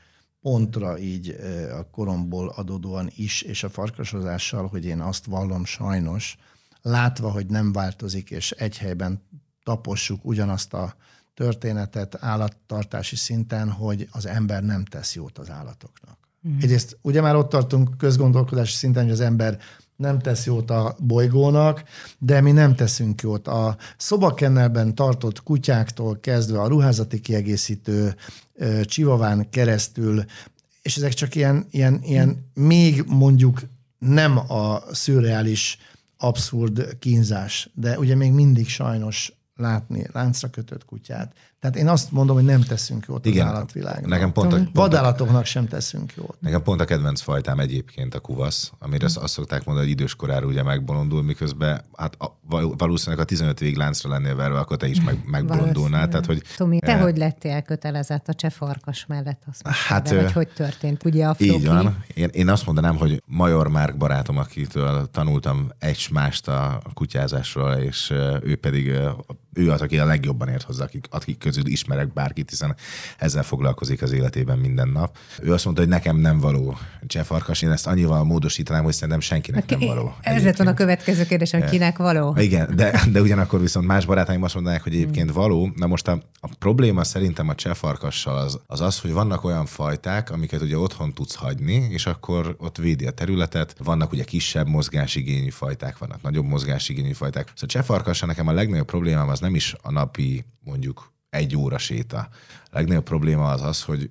pontra 0.41 0.99
így 0.99 1.37
a 1.79 1.91
koromból 1.91 2.49
adódóan 2.49 3.11
is, 3.17 3.43
és 3.43 3.65
a 3.65 3.69
farkasozással, 3.69 4.67
hogy 4.67 4.85
én 4.85 5.01
azt 5.01 5.25
vallom 5.25 5.65
sajnos, 5.65 6.37
látva, 6.87 7.31
hogy 7.31 7.47
nem 7.47 7.73
változik, 7.73 8.31
és 8.31 8.51
egy 8.51 8.79
helyben 8.79 9.23
tapossuk 9.63 10.25
ugyanazt 10.25 10.75
a 10.75 10.95
történetet 11.35 12.17
állattartási 12.21 13.17
szinten, 13.17 13.71
hogy 13.71 14.09
az 14.11 14.27
ember 14.27 14.63
nem 14.63 14.85
tesz 14.85 15.15
jót 15.15 15.39
az 15.39 15.51
állatoknak. 15.51 16.19
Mm. 16.49 16.57
Egyrészt 16.61 16.99
ugye 17.03 17.21
már 17.21 17.37
ott 17.37 17.49
tartunk 17.49 17.99
közgondolkodási 17.99 18.75
szinten, 18.75 19.03
hogy 19.03 19.13
az 19.13 19.21
ember 19.21 19.59
nem 19.97 20.19
tesz 20.19 20.47
jót 20.47 20.71
a 20.71 20.97
bolygónak, 20.99 21.83
de 22.19 22.41
mi 22.41 22.53
nem 22.53 22.75
teszünk 22.75 23.23
jót. 23.23 23.49
A 23.49 23.77
szobakennelben 23.97 24.95
tartott 24.95 25.43
kutyáktól 25.43 26.21
kezdve 26.21 26.61
a 26.61 26.69
ruházati 26.69 27.21
kiegészítő 27.21 28.17
csivaván 28.83 29.51
keresztül, 29.51 30.25
és 30.83 30.97
ezek 30.97 31.13
csak 31.13 31.35
ilyen, 31.35 31.67
ilyen, 31.71 32.01
ilyen 32.03 32.51
még 32.55 33.05
mondjuk 33.07 33.61
nem 33.99 34.39
a 34.53 34.83
szürreális 34.93 35.79
abszurd 36.19 36.99
kínzás, 36.99 37.71
de 37.75 37.99
ugye 37.99 38.15
még 38.15 38.33
mindig 38.33 38.69
sajnos 38.69 39.33
látni 39.57 40.07
láncra 40.13 40.51
kötött 40.51 40.85
kutyát. 40.85 41.35
Tehát 41.61 41.77
én 41.77 41.89
azt 41.89 42.13
mondom, 42.13 42.37
hogy 42.37 42.45
nem 42.45 42.61
teszünk 42.61 43.07
jót 43.09 43.27
Igen, 43.27 43.47
az 43.47 43.53
állatvilágnak. 43.53 44.11
Nekem 44.11 44.33
pont 44.33 44.53
a, 44.53 44.57
pont 44.57 44.71
Vadállatoknak 44.73 45.45
sem 45.45 45.69
teszünk 45.69 46.13
jót. 46.17 46.37
Nekem 46.41 46.63
pont 46.63 46.81
a 46.81 46.85
kedvenc 46.85 47.21
fajtám 47.21 47.59
egyébként 47.59 48.15
a 48.15 48.21
kuvasz, 48.21 48.73
amire 48.79 49.07
hmm. 49.07 49.23
azt 49.23 49.33
szokták 49.33 49.65
mondani, 49.65 49.87
hogy 49.87 49.97
időskorára 50.01 50.47
ugye 50.47 50.63
megbolondul, 50.63 51.23
miközben 51.23 51.81
hát 51.97 52.15
a, 52.19 52.39
valószínűleg 52.77 53.25
a 53.25 53.25
15 53.25 53.61
évig 53.61 53.77
láncra 53.77 54.11
lennél 54.11 54.37
verve, 54.37 54.59
akkor 54.59 54.77
te 54.77 54.87
is 54.87 55.01
meg, 55.01 55.19
megbolondulnál. 55.37 56.09
Tehát, 56.09 56.27
hogy, 56.27 56.43
Tomi, 56.57 56.79
te 56.79 56.93
e... 56.93 57.01
hogy 57.01 57.17
lettél 57.17 57.63
kötelezett 57.63 58.29
a 58.29 58.35
cseh 58.35 58.51
farkas 58.51 59.07
mellett? 59.07 59.43
Azt 59.47 59.67
hát, 59.67 60.09
de, 60.09 60.23
hogy 60.23 60.33
hogy 60.33 60.49
történt? 60.49 61.05
Ugye 61.05 61.27
a 61.27 61.35
floki? 61.35 61.53
Így 61.53 61.67
van. 61.67 62.05
Én, 62.15 62.29
én 62.33 62.49
azt 62.49 62.67
mondanám, 62.67 62.97
hogy 62.97 63.23
Major 63.27 63.69
Márk 63.69 63.97
barátom, 63.97 64.39
akitől 64.39 65.11
tanultam 65.11 65.71
egy 65.79 66.09
mást 66.13 66.49
a 66.49 66.83
kutyázásról, 66.95 67.73
és 67.73 68.11
ő 68.43 68.57
pedig 68.61 68.93
ő 69.57 69.71
az, 69.71 69.81
aki 69.81 69.99
a 69.99 70.05
legjobban 70.05 70.49
ért 70.49 70.63
hozzá, 70.63 70.85
akik, 70.85 71.07
akik 71.11 71.39
közül 71.39 71.67
ismerek 71.67 72.13
bárkit, 72.13 72.51
hiszen 72.51 72.75
ezzel 73.19 73.43
foglalkozik 73.43 74.03
az 74.03 74.13
életében 74.13 74.59
minden 74.59 74.89
nap. 74.89 75.17
Ő 75.43 75.53
azt 75.53 75.65
mondta, 75.65 75.83
hogy 75.83 75.91
nekem 75.91 76.17
nem 76.17 76.39
való 76.39 76.79
csefarkas, 77.07 77.63
én 77.63 77.71
ezt 77.71 77.87
annyival 77.87 78.25
módosítanám, 78.25 78.85
hogy 78.85 78.93
szerintem 78.93 79.21
senkinek 79.21 79.71
nem 79.71 79.81
való. 79.81 80.15
Ez 80.21 80.45
lett 80.45 80.57
van 80.57 80.67
a 80.67 80.75
következő 80.75 81.25
kérdés, 81.25 81.51
hogy 81.51 81.65
kinek 81.65 81.97
való. 81.97 82.37
Igen, 82.39 82.77
de, 82.77 83.03
de 83.13 83.21
ugyanakkor 83.21 83.61
viszont 83.61 83.87
más 83.87 84.05
barátaim 84.05 84.43
azt 84.43 84.55
mondanák, 84.55 84.83
hogy 84.83 84.95
egyébként 84.95 85.33
való. 85.33 85.73
Na 85.77 85.87
most 85.87 86.09
a, 86.09 86.23
a 86.41 86.49
probléma 86.59 87.05
szerintem 87.05 87.49
a 87.49 87.55
csefarkassal 87.55 88.39
az, 88.39 88.61
az 88.67 88.81
az, 88.81 89.01
hogy 89.01 89.13
vannak 89.13 89.45
olyan 89.45 89.67
fajták, 89.67 90.31
amiket 90.31 90.61
ugye 90.61 90.79
otthon 90.79 91.13
tudsz 91.13 91.35
hagyni, 91.35 91.87
és 91.91 92.07
akkor 92.07 92.57
ott 92.59 92.77
védi 92.77 93.07
a 93.07 93.11
területet. 93.11 93.75
Vannak 93.85 94.13
ugye 94.13 94.25
kisebb 94.25 94.69
mozgásigényű 94.69 95.51
fajták, 95.51 95.99
vannak 95.99 96.23
nagyobb 96.23 96.45
mozgásigényű 96.45 97.13
fajták. 97.13 97.45
Szóval 97.47 97.63
a 97.63 97.67
csefarkassal 97.67 98.29
nekem 98.29 98.49
a 98.49 98.53
legnagyobb 98.53 98.87
problémám 98.87 99.29
az 99.29 99.41
nem 99.47 99.55
is 99.55 99.75
a 99.83 99.91
napi 99.91 100.45
mondjuk 100.61 101.13
egy 101.31 101.57
óra 101.57 101.79
séta. 101.79 102.19
A 102.65 102.71
legnagyobb 102.71 103.05
probléma 103.05 103.51
az 103.51 103.63
az, 103.63 103.83
hogy 103.83 104.11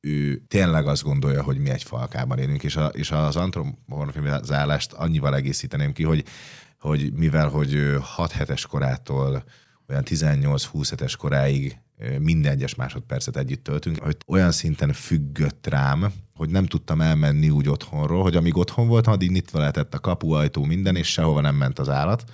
ő 0.00 0.42
tényleg 0.48 0.86
azt 0.86 1.02
gondolja, 1.02 1.42
hogy 1.42 1.58
mi 1.58 1.70
egy 1.70 1.82
falkában 1.82 2.38
élünk, 2.38 2.62
és, 2.62 2.76
a, 2.76 2.86
és 2.86 3.10
az 3.10 3.36
antropomorfizálást 3.36 4.92
annyival 4.92 5.34
egészíteném 5.34 5.92
ki, 5.92 6.02
hogy, 6.02 6.24
hogy 6.78 7.12
mivel, 7.12 7.48
hogy 7.48 7.96
6 8.00 8.32
hetes 8.32 8.66
korától 8.66 9.44
olyan 9.88 10.02
18-20 10.06 10.86
hetes 10.90 11.16
koráig 11.16 11.78
minden 12.18 12.52
egyes 12.52 12.74
másodpercet 12.74 13.36
együtt 13.36 13.64
töltünk, 13.64 13.98
hogy 13.98 14.16
olyan 14.26 14.52
szinten 14.52 14.92
függött 14.92 15.66
rám, 15.66 16.12
hogy 16.34 16.50
nem 16.50 16.66
tudtam 16.66 17.00
elmenni 17.00 17.50
úgy 17.50 17.68
otthonról, 17.68 18.22
hogy 18.22 18.36
amíg 18.36 18.56
otthon 18.56 18.88
voltam, 18.88 19.12
addig 19.12 19.30
nyitva 19.30 19.58
lehetett 19.58 19.94
a 19.94 19.98
kapuajtó 19.98 20.64
minden, 20.64 20.96
és 20.96 21.12
sehova 21.12 21.40
nem 21.40 21.54
ment 21.54 21.78
az 21.78 21.88
állat. 21.88 22.24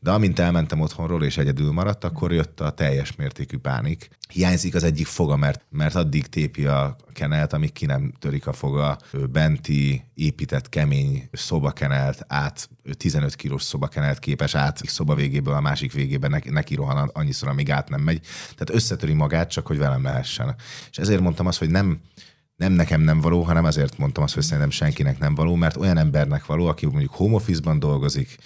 De 0.00 0.10
amint 0.10 0.38
elmentem 0.38 0.80
otthonról 0.80 1.24
és 1.24 1.36
egyedül 1.36 1.72
maradt, 1.72 2.04
akkor 2.04 2.32
jött 2.32 2.60
a 2.60 2.70
teljes 2.70 3.16
mértékű 3.16 3.58
pánik. 3.58 4.08
Hiányzik 4.28 4.74
az 4.74 4.82
egyik 4.82 5.06
foga, 5.06 5.36
mert, 5.36 5.64
mert 5.70 5.94
addig 5.94 6.26
tépi 6.26 6.66
a 6.66 6.96
kenelt, 7.12 7.52
amíg 7.52 7.72
ki 7.72 7.86
nem 7.86 8.12
törik 8.18 8.46
a 8.46 8.52
foga. 8.52 8.98
Benti 9.30 10.04
épített 10.14 10.68
kemény 10.68 11.28
szobakenelt 11.32 12.24
át, 12.26 12.68
15 12.92 13.34
kilós 13.34 13.62
szobakenelt 13.62 14.18
képes 14.18 14.54
át 14.54 14.86
szoba 14.86 15.14
végéből 15.14 15.54
a 15.54 15.60
másik 15.60 15.92
végében 15.92 16.30
neki, 16.30 16.50
neki 16.50 16.74
rohan 16.74 17.10
annyiszor, 17.12 17.48
amíg 17.48 17.70
át 17.70 17.88
nem 17.88 18.00
megy. 18.00 18.20
Tehát 18.40 18.70
összetöri 18.70 19.12
magát, 19.12 19.50
csak 19.50 19.66
hogy 19.66 19.78
velem 19.78 20.02
lehessen. 20.02 20.54
És 20.90 20.98
ezért 20.98 21.20
mondtam 21.20 21.46
azt, 21.46 21.58
hogy 21.58 21.70
nem, 21.70 22.00
nem 22.56 22.72
nekem 22.72 23.00
nem 23.00 23.20
való, 23.20 23.42
hanem 23.42 23.64
azért 23.64 23.98
mondtam 23.98 24.22
azt, 24.22 24.34
hogy 24.34 24.42
szerintem 24.42 24.70
senkinek 24.70 25.18
nem 25.18 25.34
való, 25.34 25.54
mert 25.54 25.76
olyan 25.76 25.98
embernek 25.98 26.46
való, 26.46 26.66
aki 26.66 26.86
mondjuk 26.86 27.14
home 27.14 27.40
dolgozik, 27.78 28.38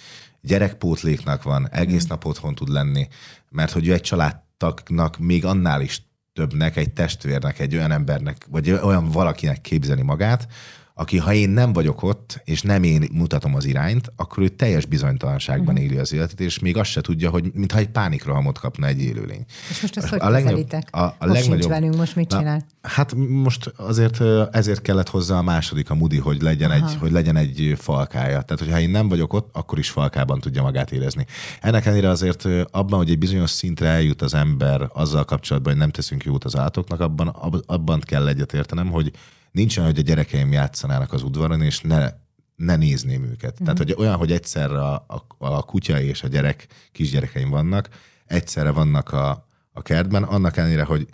gyerekpótléknak 0.43 1.43
van, 1.43 1.69
egész 1.71 2.05
mm. 2.05 2.09
nap 2.09 2.25
otthon 2.25 2.55
tud 2.55 2.69
lenni, 2.69 3.07
mert 3.49 3.71
hogy 3.71 3.87
ő 3.87 3.93
egy 3.93 4.01
családtagnak 4.01 5.17
még 5.17 5.45
annál 5.45 5.81
is 5.81 6.01
többnek, 6.33 6.77
egy 6.77 6.93
testvérnek, 6.93 7.59
egy 7.59 7.75
olyan 7.75 7.91
embernek, 7.91 8.45
vagy 8.49 8.71
olyan 8.71 9.09
valakinek 9.09 9.61
képzeli 9.61 10.01
magát, 10.01 10.47
aki 10.95 11.17
ha 11.17 11.33
én 11.33 11.49
nem 11.49 11.73
vagyok 11.73 12.03
ott, 12.03 12.41
és 12.43 12.61
nem 12.61 12.83
én 12.83 13.07
mutatom 13.11 13.55
az 13.55 13.65
irányt, 13.65 14.11
akkor 14.15 14.43
ő 14.43 14.47
teljes 14.47 14.85
bizonytalanságban 14.85 15.73
uh-huh. 15.73 15.89
éli 15.89 15.97
az 15.97 16.13
életet, 16.13 16.39
és 16.39 16.59
még 16.59 16.77
azt 16.77 16.89
se 16.89 17.01
tudja, 17.01 17.29
hogy 17.29 17.51
mintha 17.53 17.77
egy 17.77 17.89
pánikrohamot 17.89 18.59
kapna 18.59 18.87
egy 18.87 19.01
élőlény. 19.01 19.45
És 19.69 19.81
most 19.81 19.97
ezt 19.97 20.07
hogy 20.07 20.19
a 20.21 20.29
legnagyobb, 20.29 20.73
a, 20.91 20.99
a 20.99 21.15
most 21.19 21.39
legnagyobb, 21.39 21.69
velünk, 21.69 21.95
most 21.95 22.15
mit 22.15 22.29
csinál? 22.29 22.65
Na, 22.81 22.89
hát 22.89 23.15
most 23.15 23.73
azért 23.77 24.21
ezért 24.51 24.81
kellett 24.81 25.09
hozzá 25.09 25.37
a 25.37 25.41
második, 25.41 25.89
a 25.89 25.95
Mudi, 25.95 26.17
hogy 26.17 26.41
legyen, 26.41 26.71
egy, 26.71 26.95
hogy 26.99 27.11
legyen 27.11 27.35
egy 27.35 27.73
falkája. 27.77 28.41
Tehát, 28.41 28.59
hogyha 28.59 28.79
én 28.79 28.89
nem 28.89 29.07
vagyok 29.07 29.33
ott, 29.33 29.49
akkor 29.53 29.79
is 29.79 29.89
falkában 29.89 30.39
tudja 30.39 30.61
magát 30.61 30.91
érezni. 30.91 31.25
Ennek 31.61 31.85
ellenére 31.85 32.09
azért 32.09 32.45
abban, 32.71 32.97
hogy 32.97 33.09
egy 33.09 33.17
bizonyos 33.17 33.49
szintre 33.49 33.87
eljut 33.87 34.21
az 34.21 34.33
ember 34.33 34.89
azzal 34.93 35.25
kapcsolatban, 35.25 35.71
hogy 35.71 35.81
nem 35.81 35.91
teszünk 35.91 36.23
jót 36.23 36.43
az 36.43 36.57
állatoknak, 36.57 36.99
abban, 36.99 37.27
abban 37.65 37.99
kell 37.99 38.27
egyetértenem, 38.27 38.89
hogy 38.89 39.11
nincsen, 39.53 39.85
hogy 39.85 39.99
a 39.99 40.01
gyerekeim 40.01 40.51
játszanának 40.51 41.13
az 41.13 41.23
udvaron, 41.23 41.61
és 41.61 41.81
ne, 41.81 42.09
ne 42.55 42.75
nézném 42.75 43.23
őket. 43.23 43.61
Mm. 43.61 43.63
Tehát, 43.63 43.77
hogy 43.77 43.95
olyan, 43.97 44.15
hogy 44.15 44.31
egyszerre 44.31 44.81
a, 44.81 45.05
a, 45.07 45.25
a 45.37 45.61
kutya 45.61 46.01
és 46.01 46.23
a 46.23 46.27
gyerek, 46.27 46.67
kisgyerekeim 46.91 47.49
vannak, 47.49 47.89
egyszerre 48.25 48.71
vannak 48.71 49.11
a, 49.11 49.47
a 49.71 49.81
kertben, 49.81 50.23
annak 50.23 50.57
ellenére, 50.57 50.83
hogy 50.83 51.07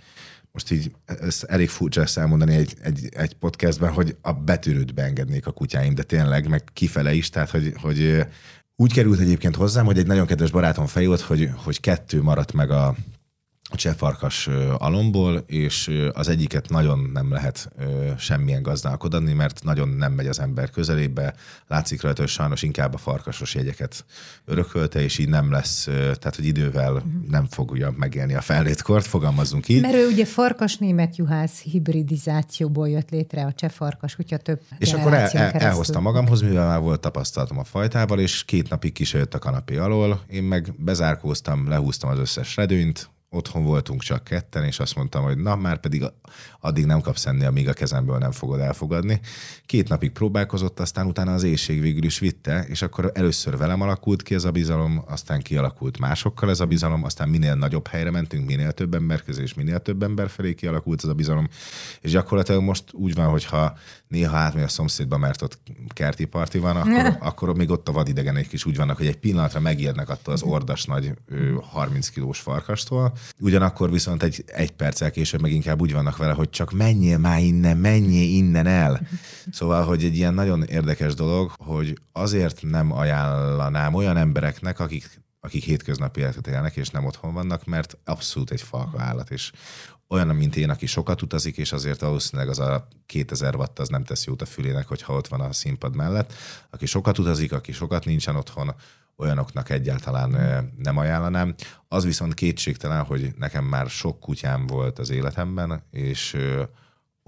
most 0.52 0.72
így 0.72 0.92
ez 1.06 1.44
elég 1.48 1.70
furcsa 1.70 2.02
ezt 2.02 2.18
elmondani 2.18 2.56
egy, 2.56 2.74
egy, 2.82 3.10
egy 3.12 3.34
podcastben, 3.34 3.94
hogy 3.94 4.16
a 4.22 4.34
betűrőt 4.34 4.94
beengednék 4.94 5.48
a 5.48 5.52
kutyáim, 5.52 5.96
de 5.96 6.04
tényleg, 6.04 6.48
meg 6.48 6.64
kifele 6.74 7.14
is, 7.14 7.30
tehát 7.30 7.50
hogy, 7.50 7.74
hogy 7.82 8.26
úgy 8.76 8.94
került 8.94 9.20
egyébként 9.20 9.56
hozzám, 9.56 9.86
hogy 9.86 9.98
egy 9.98 10.08
nagyon 10.08 10.26
kedves 10.26 10.52
barátom 10.52 10.86
fejót, 10.86 11.22
hogy, 11.22 11.50
hogy 11.56 11.80
kettő 11.80 12.22
maradt 12.22 12.54
meg 12.54 12.72
a 12.72 12.96
csefarkas 13.76 14.48
alomból, 14.78 15.44
és 15.46 15.92
az 16.14 16.28
egyiket 16.28 16.70
nagyon 16.70 17.10
nem 17.14 17.32
lehet 17.32 17.70
semmilyen 18.18 18.62
gazdának 18.62 19.04
adni, 19.04 19.34
mert 19.34 19.64
nagyon 19.64 19.90
nem 19.90 20.14
megy 20.14 20.28
az 20.28 20.40
ember 20.40 20.70
közelébe. 20.70 21.34
Látszik 21.68 22.02
rajta, 22.02 22.22
hogy 22.22 22.30
sajnos 22.30 22.62
inkább 22.62 22.94
a 22.94 22.98
farkasos 22.98 23.56
jegyeket 23.56 24.06
örökölte, 24.46 25.02
és 25.02 25.18
így 25.18 25.30
nem 25.30 25.52
lesz, 25.52 25.84
tehát 25.94 26.36
hogy 26.36 26.46
idővel 26.46 26.94
uh-huh. 26.94 27.12
nem 27.30 27.46
fogja 27.46 27.94
megélni 27.98 28.34
a 28.36 28.42
fellétkort, 28.42 29.06
fogalmazzunk 29.06 29.68
így. 29.68 29.82
Mert 29.82 29.94
ő 29.94 30.08
ugye 30.08 30.26
farkas-német 30.26 31.16
juhász 31.16 31.60
hibridizációból 31.60 32.90
jött 32.90 33.10
létre 33.10 33.46
a 33.46 33.54
csefarkas 33.54 34.16
kutya 34.16 34.38
több 34.38 34.62
És 34.78 34.94
akkor 34.94 35.14
el, 35.14 35.28
el, 35.28 35.52
elhoztam 35.52 36.02
magamhoz, 36.02 36.42
mivel 36.42 36.68
már 36.68 36.80
volt 36.80 37.00
tapasztalatom 37.00 37.60
a 37.60 37.64
fajtával, 37.64 38.20
és 38.20 38.46
két 38.46 38.70
napig 38.70 38.94
kisejött 38.94 39.34
a 39.34 39.40
kanapé 39.40 39.78
alól, 39.78 40.22
én 40.28 40.44
meg 40.44 40.74
bezárkóztam, 40.78 41.68
lehúztam 41.70 42.10
az 42.10 42.20
összes 42.20 42.56
redőnyt, 42.56 43.10
otthon 43.30 43.64
voltunk 43.64 44.02
csak 44.02 44.24
ketten, 44.24 44.64
és 44.64 44.80
azt 44.80 44.96
mondtam, 44.96 45.24
hogy 45.24 45.38
na, 45.38 45.56
már 45.56 45.80
pedig 45.80 46.04
addig 46.60 46.86
nem 46.86 47.02
kapsz 47.02 47.26
enni, 47.26 47.46
amíg 47.46 47.68
a 47.68 47.74
kezemből 47.74 48.18
nem 48.18 48.32
fogod 48.32 48.60
elfogadni. 48.60 49.20
Két 49.66 49.90
napig 49.90 50.12
próbálkozott, 50.12 50.80
aztán 50.80 51.06
utána 51.06 51.34
az 51.34 51.44
éjség 51.44 51.82
végül 51.82 52.04
is 52.04 52.20
vitte, 52.20 52.66
és 52.68 52.82
akkor 52.82 53.12
először 53.14 53.58
velem 53.58 53.82
alakult 53.82 54.24
ki 54.24 54.36
ez 54.36 54.44
a 54.44 54.52
bizalom, 54.52 55.04
aztán 55.08 55.42
kialakult 55.42 56.00
másokkal 56.00 56.50
ez 56.50 56.60
a 56.60 56.66
bizalom, 56.66 57.04
aztán 57.04 57.30
minél 57.30 57.56
nagyobb 57.56 57.88
helyre 57.88 58.12
mentünk, 58.12 58.46
minél 58.46 58.72
több 58.72 58.94
ember 58.94 59.24
közé, 59.24 59.42
és 59.42 59.54
minél 59.54 59.80
több 59.80 60.04
ember 60.04 60.30
felé 60.30 60.54
kialakult 60.54 61.04
ez 61.04 61.10
a 61.10 61.14
bizalom. 61.14 61.48
És 62.02 62.12
gyakorlatilag 62.12 62.62
most 62.62 62.84
úgy 62.92 63.14
van, 63.14 63.28
hogyha 63.28 63.78
néha 64.10 64.38
átmegy 64.38 64.64
a 64.64 64.68
szomszédba, 64.68 65.18
mert 65.18 65.42
ott 65.42 65.60
kerti 65.88 66.26
parti 66.26 66.58
van, 66.58 66.76
akkor, 66.76 67.18
akkor 67.20 67.56
még 67.56 67.70
ott 67.70 67.88
a 67.88 67.92
vadidegenek 67.92 68.54
is 68.54 68.66
úgy 68.66 68.76
vannak, 68.76 68.98
hogy 68.98 69.08
egy 69.08 69.18
pillanatra 69.18 69.60
megijednek 69.60 70.10
attól 70.10 70.34
az 70.34 70.42
ordas 70.42 70.86
nagy 70.86 71.14
30 71.62 72.10
kilós 72.10 72.40
farkastól, 72.40 73.14
Ugyanakkor 73.40 73.92
viszont 73.92 74.24
egy, 74.24 74.44
egy 74.46 74.72
perccel 74.72 75.12
később 75.12 75.42
meg 75.42 75.52
inkább 75.52 75.82
úgy 75.82 75.94
vannak 75.94 76.18
vele, 76.18 76.34
hogy 76.34 76.50
csak 76.50 76.72
menjél 76.72 77.18
már 77.18 77.42
innen, 77.42 77.78
menjél 77.78 78.38
innen 78.38 78.68
el. 78.68 79.08
Szóval, 79.52 79.84
hogy 79.84 80.04
egy 80.04 80.16
ilyen 80.16 80.34
nagyon 80.34 80.64
érdekes 80.64 81.14
dolog, 81.14 81.52
hogy 81.58 81.98
azért 82.12 82.62
nem 82.62 82.92
ajánlanám 82.92 83.94
olyan 83.94 84.18
embereknek, 84.18 84.80
akik 84.80 85.22
akik 85.42 85.64
hétköznapi 85.64 86.20
életet 86.20 86.48
élnek, 86.48 86.76
és 86.76 86.90
nem 86.90 87.06
otthon 87.06 87.34
vannak, 87.34 87.66
mert 87.66 87.98
abszolút 88.06 88.52
egy 88.52 88.62
falka 88.62 89.02
állat, 89.02 89.32
és 89.32 89.52
olyan, 90.10 90.28
mint 90.28 90.56
én, 90.56 90.70
aki 90.70 90.86
sokat 90.86 91.22
utazik, 91.22 91.58
és 91.58 91.72
azért 91.72 92.02
valószínűleg 92.02 92.50
az 92.50 92.60
a 92.60 92.88
2000 93.06 93.56
watt 93.56 93.80
az 93.80 93.90
nem 93.90 94.04
tesz 94.04 94.26
jót 94.26 94.42
a 94.42 94.46
fülének, 94.46 94.88
hogyha 94.88 95.14
ott 95.14 95.28
van 95.28 95.42
a 95.42 95.54
színpad 95.54 95.96
mellett. 95.96 96.34
Aki 96.70 96.86
sokat 96.86 97.18
utazik, 97.18 97.52
aki 97.52 97.72
sokat 97.72 98.06
nincsen 98.06 98.36
otthon, 98.36 98.76
olyanoknak 99.18 99.70
egyáltalán 99.70 100.30
nem 100.78 100.98
ajánlanám. 100.98 101.56
Az 101.88 102.04
viszont 102.06 102.34
kétségtelen, 102.34 103.04
hogy 103.04 103.34
nekem 103.38 103.66
már 103.66 103.90
sok 103.90 104.20
kutyám 104.20 104.68
volt 104.68 105.00
az 105.00 105.10
életemben, 105.10 105.84
és 105.92 106.38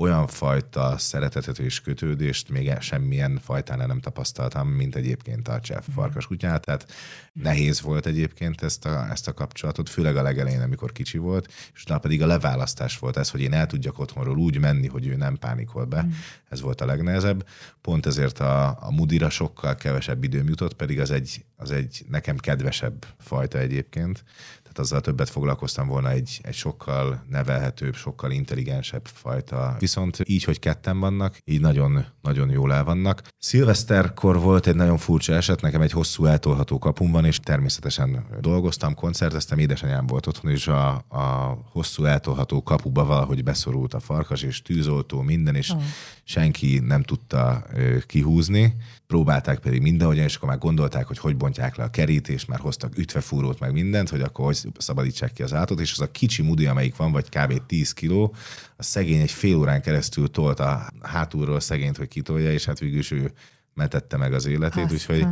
olyan 0.02 0.28
fajta 0.28 0.98
szeretetet 0.98 1.60
és 1.60 1.82
kötődést 1.82 2.50
még 2.50 2.74
semmilyen 2.80 3.40
fajtán 3.44 3.88
nem 3.88 4.00
tapasztaltam, 4.00 4.68
mint 4.68 4.96
egyébként 4.96 5.48
a 5.48 5.60
cseff 5.60 5.86
mhm. 5.86 5.96
farkas 5.96 6.28
kutyát. 6.28 6.66
Tehát 6.66 6.92
nehéz 7.34 7.82
volt 7.82 8.06
egyébként 8.06 8.62
ezt 8.62 8.86
a, 8.86 9.12
ezt 9.12 9.28
a 9.28 9.34
kapcsolatot, 9.34 9.90
főleg 9.90 10.16
a 10.16 10.22
legelején, 10.22 10.62
amikor 10.62 10.92
kicsi 10.92 11.18
volt, 11.18 11.54
és 11.74 11.84
utána 11.84 12.00
pedig 12.00 12.22
a 12.22 12.26
leválasztás 12.26 13.00
volt 13.00 13.18
ez, 13.18 13.30
hogy 13.30 13.42
én 13.42 13.54
el 13.54 13.68
tudjak 13.68 14.00
otthonról 14.00 14.38
úgy 14.38 14.60
menni, 14.60 14.88
hogy 14.88 15.08
ő 15.08 15.16
nem 15.16 15.38
pánikol 15.38 15.86
be. 15.86 16.04
Mm. 16.04 16.10
Ez 16.50 16.62
volt 16.62 16.82
a 16.82 16.86
legnehezebb. 16.86 17.48
Pont 17.82 18.06
ezért 18.06 18.40
a, 18.40 18.68
a 18.68 18.92
mudira 18.92 19.30
sokkal 19.30 19.76
kevesebb 19.76 20.24
időm 20.24 20.48
jutott, 20.48 20.74
pedig 20.74 21.00
az 21.00 21.12
egy, 21.12 21.46
az 21.56 21.72
egy 21.72 22.06
nekem 22.10 22.38
kedvesebb 22.38 23.06
fajta 23.20 23.58
egyébként 23.58 24.24
tehát 24.72 24.80
azzal 24.80 25.02
többet 25.02 25.30
foglalkoztam 25.30 25.88
volna 25.88 26.10
egy, 26.10 26.40
egy 26.44 26.54
sokkal 26.54 27.24
nevelhetőbb, 27.30 27.96
sokkal 27.96 28.32
intelligensebb 28.32 29.08
fajta. 29.08 29.76
Viszont 29.80 30.18
így, 30.24 30.44
hogy 30.44 30.60
ketten 30.60 31.00
vannak, 31.00 31.38
így 31.46 31.62
nagyon, 31.62 32.06
nagyon 32.22 32.50
jól 32.50 32.74
el 32.74 32.84
vannak. 32.84 33.22
Szilveszterkor 33.38 34.40
volt 34.40 34.68
egy 34.68 34.76
nagyon 34.76 34.98
furcsa 34.98 35.34
eset, 35.34 35.62
nekem 35.62 35.82
egy 35.82 35.92
hosszú 35.92 36.26
eltolható 36.26 36.80
kapum 36.80 37.12
van, 37.12 37.26
és 37.26 37.40
természetesen 37.40 38.26
dolgoztam, 38.42 38.96
koncerteztem, 38.96 39.58
édesanyám 39.58 40.08
volt 40.08 40.28
otthon, 40.28 40.52
és 40.52 40.68
a, 40.68 40.90
a 41.08 41.58
hosszú 41.72 42.06
eltolható 42.06 42.64
kapuba 42.64 43.06
valahogy 43.06 43.44
beszorult 43.44 43.94
a 43.94 44.00
farkas, 44.00 44.42
és 44.42 44.62
tűzoltó, 44.62 45.22
minden, 45.22 45.56
és 45.56 45.70
oh. 45.70 45.82
senki 46.24 46.80
nem 46.80 47.04
tudta 47.04 47.64
kihúzni 48.06 48.76
próbálták 49.12 49.60
pedig 49.60 49.82
mindenhogyan, 49.82 50.24
és 50.24 50.36
akkor 50.36 50.50
már 50.50 50.58
gondolták, 50.58 51.08
hogy 51.08 51.18
hogy 51.18 51.38
bontják 51.38 51.76
le 51.76 51.84
a 51.84 51.90
kerítést, 51.90 52.48
már 52.48 52.60
hoztak 52.60 52.98
ütvefúrót, 52.98 53.60
meg 53.60 53.72
mindent, 53.72 54.10
hogy 54.10 54.22
akkor 54.22 54.46
hogy 54.46 54.58
szabadítsák 54.78 55.34
ki 55.34 55.44
az 55.44 55.54
állatot, 55.54 55.80
és 55.80 55.92
az 55.92 56.00
a 56.00 56.12
kicsi 56.12 56.42
mudi, 56.42 56.66
amelyik 56.66 56.96
van, 56.96 57.12
vagy 57.12 57.30
kb. 57.30 57.66
10 57.66 57.94
kiló, 57.94 58.36
a 58.78 58.84
szegény 58.84 59.22
egy 59.22 59.32
fél 59.32 59.58
órán 59.58 59.82
keresztül 59.82 60.32
tolt 60.32 60.60
a 60.60 60.90
hátulról 61.02 61.60
szegényt, 61.60 61.98
hogy 61.98 62.08
kitolja, 62.08 62.52
és 62.52 62.66
hát 62.66 62.80
végül 62.80 63.02
ő 63.10 63.32
metette 63.74 64.18
meg 64.18 64.34
az 64.34 64.46
életét, 64.46 64.84
Aztán. 64.84 64.94
úgyhogy 64.94 65.28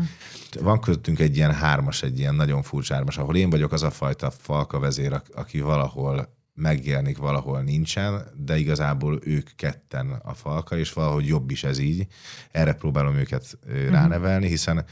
van 0.64 0.80
közöttünk 0.80 1.20
egy 1.20 1.36
ilyen 1.36 1.54
hármas, 1.54 2.04
egy 2.04 2.20
ilyen 2.20 2.36
nagyon 2.36 2.62
furcsa 2.62 2.94
hármas, 2.94 3.18
ahol 3.18 3.36
én 3.36 3.50
vagyok 3.50 3.72
az 3.72 3.84
a 3.84 3.92
fajta 3.92 4.32
falka 4.32 4.80
vezér, 4.80 5.22
aki 5.34 5.60
valahol 5.60 6.38
megjelenik, 6.60 7.18
valahol 7.18 7.62
nincsen, 7.62 8.24
de 8.36 8.58
igazából 8.58 9.20
ők 9.24 9.50
ketten 9.56 10.20
a 10.24 10.34
falka, 10.34 10.78
és 10.78 10.94
valahogy 10.94 11.28
jobb 11.28 11.52
is 11.52 11.64
ez 11.64 11.78
így. 11.78 12.08
Erre 12.52 12.74
próbálom 12.74 13.16
őket 13.16 13.58
mhm. 13.68 13.92
ránevelni, 13.92 14.48
hiszen 14.48 14.86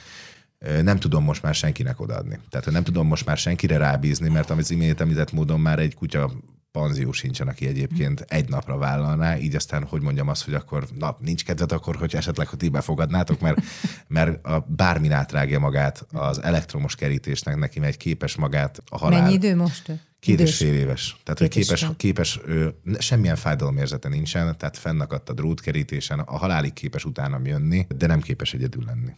nem 0.82 0.98
tudom 0.98 1.24
most 1.24 1.42
már 1.42 1.56
senkinek 1.56 2.00
odaadni. 2.00 2.40
Tehát 2.50 2.72
nem 2.72 2.84
tudom 2.84 3.08
most 3.08 3.26
már 3.26 3.38
senkire 3.38 3.78
rábízni, 3.78 4.30
mert 4.30 4.50
amit 4.50 4.70
imént 4.70 5.02
említett 5.02 5.32
módon 5.32 5.60
már 5.60 5.80
egy 5.80 5.96
kutya 5.96 6.32
panzió 6.78 7.12
sincsen, 7.12 7.48
aki 7.48 7.68
egyébként 7.68 8.26
egy 8.28 8.50
napra 8.50 8.78
vállalná, 8.78 9.38
így 9.38 9.56
aztán, 9.56 9.84
hogy 9.84 10.02
mondjam 10.02 10.28
azt, 10.28 10.46
hogy 10.46 10.54
akkor 10.54 10.88
na, 11.00 11.18
nincs 11.20 11.46
kedved 11.46 11.72
akkor, 11.72 11.96
hogy 11.96 12.16
esetleg, 12.16 12.48
hogy 12.48 12.60
ti 12.60 12.70
befogadnátok, 12.70 13.40
mert, 13.40 13.60
mert 14.08 14.46
a 14.46 14.66
bármin 14.68 15.12
átrágja 15.12 15.60
magát 15.60 16.06
az 16.12 16.42
elektromos 16.44 16.96
kerítésnek, 16.96 17.56
neki 17.56 17.80
megy 17.80 17.98
képes 17.98 18.36
magát 18.36 18.84
a 18.90 18.98
halál. 18.98 19.22
Mennyi 19.22 19.34
idő 19.34 19.56
most? 19.56 19.92
Két 20.20 20.40
és 20.40 20.58
fél 20.58 20.74
éves. 20.74 21.18
Tehát, 21.24 21.40
hogy 21.40 21.50
képes, 21.50 21.88
képes 21.98 22.40
ő, 22.46 22.76
semmilyen 23.00 23.36
fájdalomérzete 23.36 24.10
nincsen, 24.10 24.58
tehát 24.58 24.78
fennakadt 24.78 25.30
a 25.30 25.34
drótkerítésen, 25.34 26.20
a 26.20 26.38
halálig 26.38 26.74
képes 26.74 27.06
utána 27.06 27.40
jönni, 27.44 27.88
de 27.98 28.08
nem 28.08 28.22
képes 28.22 28.54
egyedül 28.54 28.84
lenni. 28.86 29.12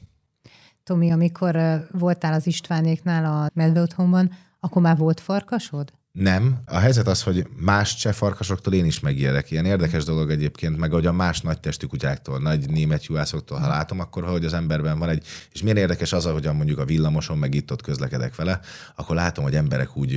Tomi, 0.83 1.11
amikor 1.11 1.87
voltál 1.91 2.33
az 2.33 2.47
Istvánéknál 2.47 3.25
a 3.25 3.49
medve 3.53 3.81
otthonban, 3.81 4.31
akkor 4.59 4.81
már 4.81 4.97
volt 4.97 5.19
farkasod? 5.19 5.93
Nem. 6.11 6.61
A 6.65 6.77
helyzet 6.77 7.07
az, 7.07 7.23
hogy 7.23 7.47
más 7.55 7.95
cseh 7.95 8.13
farkasoktól 8.13 8.73
én 8.73 8.85
is 8.85 8.99
megijedek. 8.99 9.51
Ilyen 9.51 9.65
érdekes 9.65 10.03
dolog 10.03 10.31
egyébként, 10.31 10.77
meg 10.77 10.91
hogy 10.91 11.05
a 11.05 11.11
más 11.11 11.41
nagy 11.41 11.59
testű 11.59 11.87
kutyáktól, 11.87 12.39
nagy 12.39 12.69
német 12.69 13.05
juhászoktól, 13.05 13.57
ha 13.57 13.67
látom, 13.67 13.99
akkor 13.99 14.23
hogy 14.23 14.45
az 14.45 14.53
emberben 14.53 14.99
van 14.99 15.09
egy, 15.09 15.25
és 15.51 15.61
milyen 15.61 15.77
érdekes 15.77 16.13
az, 16.13 16.25
hogy 16.25 16.43
mondjuk 16.53 16.79
a 16.79 16.85
villamoson 16.85 17.37
meg 17.37 17.55
itt 17.55 17.71
ott 17.71 17.81
közlekedek 17.81 18.35
vele, 18.35 18.59
akkor 18.95 19.15
látom, 19.15 19.43
hogy 19.43 19.55
emberek 19.55 19.97
úgy 19.97 20.11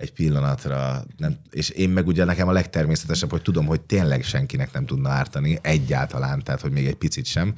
egy 0.00 0.12
pillanatra, 0.12 1.04
nem, 1.16 1.36
és 1.50 1.68
én 1.68 1.90
meg 1.90 2.06
ugye 2.06 2.24
nekem 2.24 2.48
a 2.48 2.52
legtermészetesebb, 2.52 3.30
hogy 3.30 3.42
tudom, 3.42 3.66
hogy 3.66 3.80
tényleg 3.80 4.22
senkinek 4.22 4.72
nem 4.72 4.86
tudna 4.86 5.08
ártani, 5.08 5.58
egyáltalán, 5.62 6.42
tehát 6.42 6.60
hogy 6.60 6.70
még 6.72 6.86
egy 6.86 6.94
picit 6.94 7.24
sem. 7.24 7.54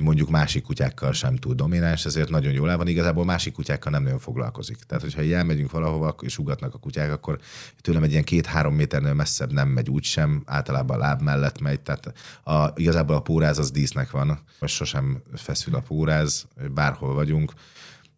Mondjuk 0.00 0.30
másik 0.30 0.62
kutyákkal 0.62 1.12
sem 1.12 1.36
túl 1.36 1.54
domináns, 1.54 2.04
ezért 2.04 2.28
nagyon 2.28 2.52
jól 2.52 2.70
el 2.70 2.76
van, 2.76 2.86
igazából 2.86 3.24
másik 3.24 3.52
kutyákkal 3.52 3.92
nem 3.92 4.02
nagyon 4.02 4.18
foglalkozik. 4.18 4.76
Tehát, 4.76 5.02
hogyha 5.02 5.22
elmegyünk 5.22 5.70
valahova, 5.70 6.14
és 6.20 6.38
ugatnak 6.38 6.74
a 6.74 6.78
kutyák, 6.78 7.12
akkor 7.12 7.38
tőlem 7.80 8.02
egy 8.02 8.10
ilyen 8.10 8.24
két-három 8.24 8.74
méternél 8.74 9.14
messzebb 9.14 9.52
nem 9.52 9.68
megy 9.68 9.88
úgy 9.88 10.04
sem, 10.04 10.42
általában 10.46 10.96
a 10.96 11.00
láb 11.00 11.22
mellett 11.22 11.60
megy, 11.60 11.80
tehát 11.80 12.12
a, 12.44 12.72
igazából 12.74 13.16
a 13.16 13.20
póráz 13.20 13.58
az 13.58 13.70
dísznek 13.70 14.10
van, 14.10 14.38
most 14.60 14.74
sosem 14.74 15.22
feszül 15.34 15.74
a 15.74 15.80
póráz, 15.80 16.46
bárhol 16.74 17.14
vagyunk, 17.14 17.52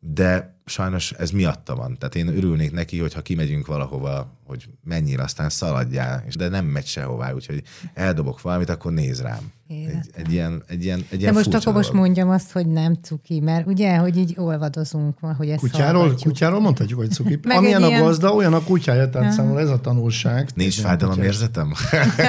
de 0.00 0.59
sajnos 0.70 1.12
ez 1.12 1.30
miatta 1.30 1.74
van. 1.74 1.98
Tehát 1.98 2.14
én 2.14 2.28
örülnék 2.28 2.72
neki, 2.72 2.98
hogyha 2.98 3.20
kimegyünk 3.20 3.66
valahova, 3.66 4.38
hogy 4.46 4.68
mennyire, 4.84 5.22
aztán 5.22 5.48
szaladjál, 5.48 6.24
de 6.38 6.48
nem 6.48 6.64
megy 6.64 6.86
sehová, 6.86 7.32
úgyhogy 7.32 7.62
eldobok 7.94 8.40
valamit, 8.40 8.68
akkor 8.68 8.92
néz 8.92 9.20
rám. 9.20 9.52
Egy, 9.68 10.10
egy, 10.12 10.32
ilyen, 10.32 10.62
egy 10.66 10.84
ilyen, 10.84 11.04
egy 11.10 11.20
ilyen 11.20 11.32
De 11.32 11.38
most 11.38 11.54
akkor 11.54 11.72
most 11.72 11.92
mondjam 11.92 12.30
azt, 12.30 12.52
hogy 12.52 12.66
nem 12.66 12.94
cuki, 13.02 13.40
mert 13.40 13.66
ugye, 13.66 13.96
hogy 13.96 14.16
így 14.16 14.34
olvadozunk, 14.36 15.18
hogy 15.36 15.48
ezt 15.48 15.60
kutyáról, 15.60 16.14
kutyáról 16.22 16.60
mondhatjuk, 16.60 16.98
hogy 16.98 17.10
cuki. 17.10 17.38
Meg 17.42 17.56
Amilyen 17.56 17.82
ilyen... 17.82 18.02
a 18.02 18.04
gazda, 18.04 18.34
olyan 18.34 18.54
a 18.54 18.62
kutyája, 18.62 19.10
tehát 19.10 19.32
számomra 19.32 19.60
ez 19.60 19.68
a 19.68 19.80
tanulság. 19.80 20.48
Nincs 20.54 20.82
érzetem? 21.22 21.72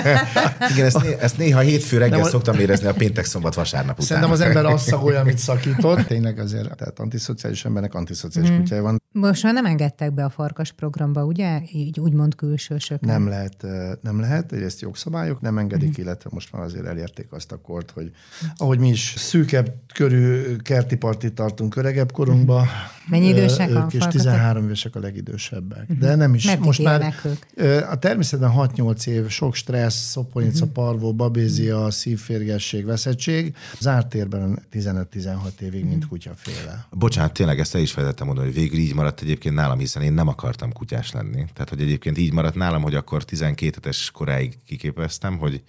Igen, 0.72 0.86
ezt, 0.86 1.02
né- 1.02 1.20
ezt 1.20 1.38
néha 1.38 1.60
hétfő 1.60 1.98
reggel 1.98 2.20
most... 2.20 2.32
szoktam 2.32 2.60
érezni 2.60 2.88
a 2.88 2.94
péntek, 2.94 3.26
szombat, 3.26 3.54
vasárnap 3.54 3.94
után. 3.94 4.06
Szerintem 4.06 4.32
az 4.32 4.42
ember 4.42 4.66
azt 4.66 4.88
szagolja, 4.88 5.20
amit 5.20 5.38
szakított. 5.38 6.00
Tényleg 6.02 6.40
azért, 6.40 6.76
tehát 6.76 7.00
antiszociális 7.00 7.66
embernek 7.66 7.94
antiszociális 7.94 8.31
mm. 8.40 8.58
kutyája 8.58 8.82
van. 8.82 9.01
Most 9.14 9.44
már 9.44 9.54
nem 9.54 9.66
engedtek 9.66 10.14
be 10.14 10.24
a 10.24 10.30
farkas 10.30 10.72
programba, 10.72 11.26
ugye? 11.26 11.62
Így 11.72 12.00
úgymond 12.00 12.36
külsősök. 12.36 13.00
Nem 13.00 13.28
lehet, 13.28 13.66
nem 14.02 14.20
lehet, 14.20 14.52
ezt 14.52 14.82
jogszabályok 14.82 15.42
nem 15.42 15.58
engedik, 15.58 16.00
mm. 16.00 16.02
illetve 16.02 16.30
most 16.34 16.52
már 16.52 16.62
azért 16.62 16.86
elérték 16.86 17.32
azt 17.32 17.52
a 17.52 17.58
kort, 17.58 17.92
hogy 17.92 18.12
ahogy 18.58 18.80
mi 18.80 18.90
is 18.90 19.14
szűkebb 19.18 19.74
körű 19.94 20.56
kerti 20.56 20.96
partit 20.96 21.34
tartunk 21.34 21.76
öregebb 21.76 22.12
korunkba. 22.12 22.66
Mennyi 23.08 23.28
idősek 23.28 23.70
ők 23.70 23.76
a 23.78 23.88
És 23.90 24.06
13 24.10 24.64
évesek 24.64 24.96
a 24.96 25.00
legidősebbek. 25.00 25.82
Uh-huh. 25.82 25.98
De 25.98 26.16
nem 26.16 26.34
is. 26.34 26.46
Meddig 26.46 26.66
most 26.66 26.84
már 26.84 27.14
ők? 27.58 27.90
a 27.90 28.00
természetben 28.00 28.52
6-8 28.56 29.08
év, 29.08 29.28
sok 29.28 29.56
stressz, 29.56 30.10
szoponica, 30.10 30.54
uh-huh. 30.54 30.72
parvó, 30.72 31.14
babézia, 31.14 31.92
szívférgesség, 31.92 32.86
veszettség. 32.86 33.56
Zárt 33.80 34.08
térben 34.08 34.60
15-16 34.74 35.60
évig, 35.60 35.86
mint 35.86 36.08
kutyaféle. 36.08 36.88
Bocsánat, 36.90 37.34
tényleg 37.34 37.60
ezt 37.60 37.76
el 37.76 37.82
is 37.82 37.92
fejtettem 37.92 38.26
mondani, 38.28 38.48
hogy 38.48 38.56
végül 38.56 38.80
így 38.80 38.94
maradt 39.02 39.22
egyébként 39.22 39.56
nálam, 39.56 39.80
hiszen 39.80 40.02
én 40.02 40.14
nem 40.14 40.28
akartam 40.28 40.72
kutyás 40.72 41.12
lenni. 41.12 41.46
Tehát, 41.54 41.70
hogy 41.70 41.82
egyébként 41.82 42.18
így 42.18 42.34
maradt 42.34 42.56
nálam, 42.56 42.82
hogy 42.82 42.96
akkor 42.96 43.24
12 43.24 43.90
es 43.90 44.12
koráig 44.12 44.58
kiképeztem, 44.66 45.38
hogy 45.38 45.64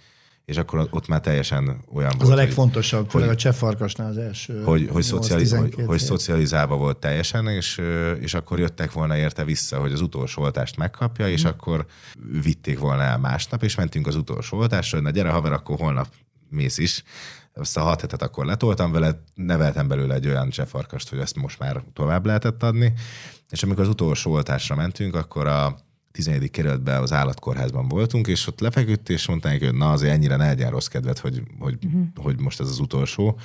és 0.45 0.57
akkor 0.57 0.89
ott 0.91 1.09
már 1.09 1.21
teljesen 1.21 1.85
olyan 1.93 2.11
az 2.11 2.17
volt. 2.17 2.23
Az 2.23 2.29
a 2.29 2.35
legfontosabb, 2.35 3.11
hogy, 3.11 3.23
a 3.23 3.35
cseh 3.35 3.53
farkasnál 3.53 4.09
az 4.09 4.17
első. 4.17 4.63
Hogy, 4.63 4.89
hogy, 4.93 5.03
szocializ, 5.03 5.53
hogy, 5.55 5.75
hogy 5.87 5.99
szocializálva 5.99 6.77
volt 6.77 6.97
teljesen, 6.97 7.49
és, 7.49 7.81
és 8.21 8.35
akkor 8.35 8.59
jöttek 8.59 8.93
volna 8.93 9.17
érte 9.17 9.45
vissza, 9.45 9.81
hogy 9.81 9.93
az 9.93 10.01
utolsó 10.01 10.43
oltást 10.43 10.77
megkapja, 10.77 11.29
és 11.29 11.43
hmm. 11.43 11.51
akkor 11.51 11.87
vitték 12.43 12.79
volna 12.79 13.03
el 13.03 13.19
másnap, 13.19 13.63
és 13.63 13.75
mentünk 13.75 14.07
az 14.07 14.17
utolsó 14.17 14.59
oltásra, 14.59 14.97
hogy 14.97 15.07
na 15.07 15.13
gyere 15.13 15.31
haver, 15.31 15.53
akkor 15.53 15.79
holnap 15.79 16.09
mész 16.49 16.79
is. 16.79 17.03
Azt 17.55 17.77
a 17.77 17.81
hat 17.81 18.01
hetet 18.01 18.23
akkor 18.23 18.45
letoltam 18.45 18.93
vele, 18.93 19.23
neveltem 19.35 19.89
belőle 19.89 20.15
egy 20.15 20.27
olyan 20.27 20.51
csefarkast, 20.51 21.09
hogy 21.09 21.19
ezt 21.19 21.37
most 21.37 21.59
már 21.59 21.83
tovább 21.93 22.27
lehetett 22.27 22.63
adni. 22.63 22.93
És 23.51 23.63
amikor 23.63 23.83
az 23.83 23.89
utolsó 23.89 24.33
oltásra 24.33 24.75
mentünk, 24.75 25.15
akkor 25.15 25.47
a 25.47 25.77
11. 26.13 26.51
kerületben 26.51 27.03
az 27.03 27.13
állatkórházban 27.13 27.89
voltunk, 27.89 28.27
és 28.27 28.47
ott 28.47 28.61
lefeküdt, 28.61 29.09
és 29.09 29.27
mondták, 29.27 29.65
hogy 29.65 29.75
na 29.75 29.91
azért 29.91 30.13
ennyire 30.13 30.37
ne 30.37 30.47
legyen 30.47 30.71
rossz 30.71 30.87
kedvet, 30.87 31.19
hogy, 31.19 31.43
hogy, 31.59 31.79
uh-huh. 31.85 32.03
hogy 32.17 32.41
most 32.41 32.61
ez 32.61 32.69
az 32.69 32.79
utolsó. 32.79 33.39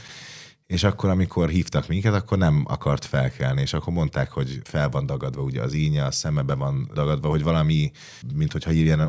És 0.68 0.84
akkor, 0.84 1.10
amikor 1.10 1.50
hívtak 1.50 1.88
minket, 1.88 2.14
akkor 2.14 2.38
nem 2.38 2.64
akart 2.68 3.06
felkelni, 3.06 3.62
és 3.62 3.74
akkor 3.74 3.94
mondták, 3.94 4.32
hogy 4.32 4.60
fel 4.64 4.90
van 4.90 5.06
dagadva, 5.06 5.42
ugye 5.42 5.62
az 5.62 5.74
ínye, 5.74 6.06
a 6.06 6.12
szemebe 6.12 6.54
van 6.54 6.92
dagadva, 6.94 7.30
hogy 7.30 7.44
valami, 7.44 7.92
mint 8.36 8.52
hogyha 8.52 8.72
ilyen 8.72 9.00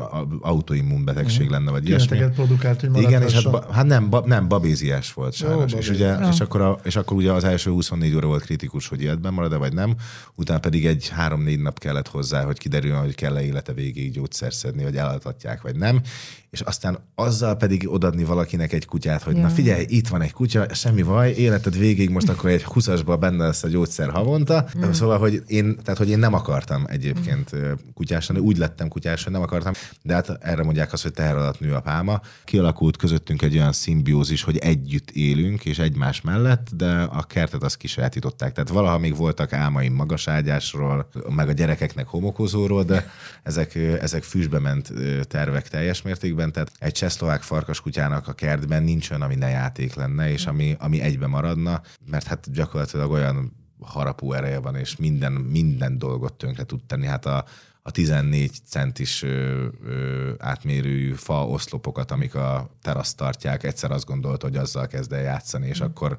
autoimmun 0.41 1.05
betegség 1.05 1.47
mm. 1.47 1.51
lenne, 1.51 1.71
vagy 1.71 1.87
ilyesmi. 1.87 2.17
produkált, 2.29 2.81
hogy 2.81 3.01
Igen, 3.01 3.21
és 3.21 3.33
hát, 3.33 3.71
hát 3.71 3.85
nem, 3.85 4.09
ba, 4.09 4.23
nem, 4.25 4.47
babéziás 4.47 5.13
volt 5.13 5.33
sajnos. 5.33 5.71
Jó, 5.71 5.77
és, 5.77 5.89
ugye, 5.89 6.15
és, 6.29 6.39
akkor 6.39 6.61
a, 6.61 6.79
és 6.83 6.95
akkor 6.95 7.17
ugye 7.17 7.31
az 7.31 7.43
első 7.43 7.71
24 7.71 8.15
óra 8.15 8.27
volt 8.27 8.43
kritikus, 8.43 8.87
hogy 8.87 9.01
életben 9.01 9.33
marad-e, 9.33 9.57
vagy 9.57 9.73
nem, 9.73 9.95
utána 10.35 10.59
pedig 10.59 10.85
egy 10.85 11.09
három-négy 11.09 11.59
nap 11.59 11.79
kellett 11.79 12.07
hozzá, 12.07 12.43
hogy 12.43 12.57
kiderüljön, 12.57 12.99
hogy 12.99 13.15
kell-e 13.15 13.43
élete 13.43 13.73
végéig 13.73 14.11
gyógyszer 14.11 14.53
szedni, 14.53 14.83
vagy 14.83 14.95
eladhatják, 14.95 15.61
vagy 15.61 15.75
nem 15.75 16.01
és 16.49 16.61
aztán 16.61 16.99
azzal 17.15 17.55
pedig 17.55 17.89
odadni 17.89 18.23
valakinek 18.23 18.73
egy 18.73 18.85
kutyát, 18.85 19.23
hogy 19.23 19.35
ja. 19.35 19.41
na 19.41 19.49
figyelj, 19.49 19.85
itt 19.87 20.07
van 20.07 20.21
egy 20.21 20.31
kutya, 20.31 20.73
semmi 20.73 21.01
baj, 21.01 21.33
életed 21.49 21.77
végig 21.77 22.09
most 22.09 22.29
akkor 22.29 22.49
egy 22.49 22.63
huszasba 22.63 23.17
benne 23.17 23.45
lesz 23.45 23.63
a 23.63 23.67
gyógyszer 23.67 24.09
havonta. 24.09 24.67
Mm. 24.77 24.91
Szóval, 24.91 25.17
hogy 25.17 25.43
én, 25.47 25.75
tehát, 25.83 25.97
hogy 25.97 26.09
én 26.09 26.19
nem 26.19 26.33
akartam 26.33 26.85
egyébként 26.87 27.55
mm. 27.55 27.71
kutyás 27.93 28.29
úgy 28.29 28.57
lettem 28.57 28.87
kutyás, 28.87 29.23
hogy 29.23 29.33
nem 29.33 29.41
akartam, 29.41 29.73
de 30.01 30.13
hát 30.13 30.37
erre 30.39 30.63
mondják 30.63 30.93
azt, 30.93 31.03
hogy 31.03 31.13
teher 31.13 31.35
alatt 31.35 31.59
nő 31.59 31.73
a 31.73 31.79
pálma. 31.79 32.21
Kialakult 32.43 32.97
közöttünk 32.97 33.41
egy 33.41 33.55
olyan 33.55 33.71
szimbiózis, 33.71 34.43
hogy 34.43 34.57
együtt 34.57 35.11
élünk, 35.11 35.65
és 35.65 35.79
egymás 35.79 36.21
mellett, 36.21 36.67
de 36.75 37.01
a 37.01 37.23
kertet 37.23 37.63
azt 37.63 37.77
kisajátították. 37.77 38.53
Tehát 38.53 38.69
valaha 38.69 38.97
még 38.97 39.15
voltak 39.15 39.53
álmaim 39.53 39.93
magaságyásról, 39.93 41.09
meg 41.35 41.49
a 41.49 41.51
gyerekeknek 41.51 42.07
homokozóról, 42.07 42.83
de 42.83 43.09
ezek, 43.43 43.75
ezek 43.75 44.23
füstbe 44.23 44.59
ment 44.59 44.93
tervek 45.27 45.67
teljes 45.67 46.01
mértékben 46.01 46.51
tehát 46.51 46.71
egy 46.79 46.91
csehszlovák 46.91 47.41
farkaskutyának 47.41 48.27
a 48.27 48.33
kertben 48.33 48.83
nincs 48.83 49.09
olyan, 49.09 49.21
ami 49.21 49.35
ne 49.35 49.49
játék 49.49 49.93
lenne, 49.93 50.31
és 50.31 50.45
ami, 50.45 50.75
ami 50.79 51.01
egybe 51.01 51.27
maradna, 51.41 51.81
mert 52.05 52.27
hát 52.27 52.51
gyakorlatilag 52.51 53.11
olyan 53.11 53.57
harapó 53.81 54.33
ereje 54.33 54.59
van, 54.59 54.75
és 54.75 54.95
minden, 54.95 55.31
minden 55.31 55.97
dolgot 55.97 56.33
tönkre 56.33 56.63
tud 56.63 56.83
tenni. 56.83 57.05
Hát 57.05 57.25
a, 57.25 57.45
a 57.81 57.91
14 57.91 58.51
centis 58.65 59.23
ö, 59.23 59.67
ö, 59.83 60.31
átmérőjű 60.37 61.13
fa 61.13 61.47
oszlopokat, 61.47 62.11
amik 62.11 62.35
a 62.35 62.69
teraszt 62.81 63.17
tartják, 63.17 63.63
egyszer 63.63 63.91
azt 63.91 64.05
gondolta, 64.05 64.45
hogy 64.47 64.55
azzal 64.55 64.87
kezd 64.87 65.13
el 65.13 65.21
játszani, 65.21 65.67
és 65.67 65.81
mm. 65.81 65.85
akkor 65.85 66.17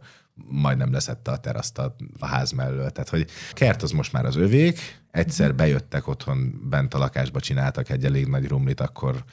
majdnem 0.49 0.93
leszette 0.93 1.31
a 1.31 1.37
teraszt 1.37 1.79
a, 1.79 1.97
a 2.19 2.27
ház 2.27 2.51
mellől. 2.51 2.91
Tehát, 2.91 3.09
hogy 3.09 3.27
kert 3.53 3.83
az 3.83 3.91
most 3.91 4.13
már 4.13 4.25
az 4.25 4.37
övék, 4.37 5.01
egyszer 5.11 5.49
mhm. 5.49 5.57
bejöttek 5.57 6.07
otthon, 6.07 6.69
bent 6.69 6.95
a 6.95 6.99
lakásba 6.99 7.41
csináltak 7.41 7.89
egy 7.89 8.05
elég 8.05 8.27
nagy 8.27 8.49
rumlit, 8.49 8.81
akkor 8.81 9.25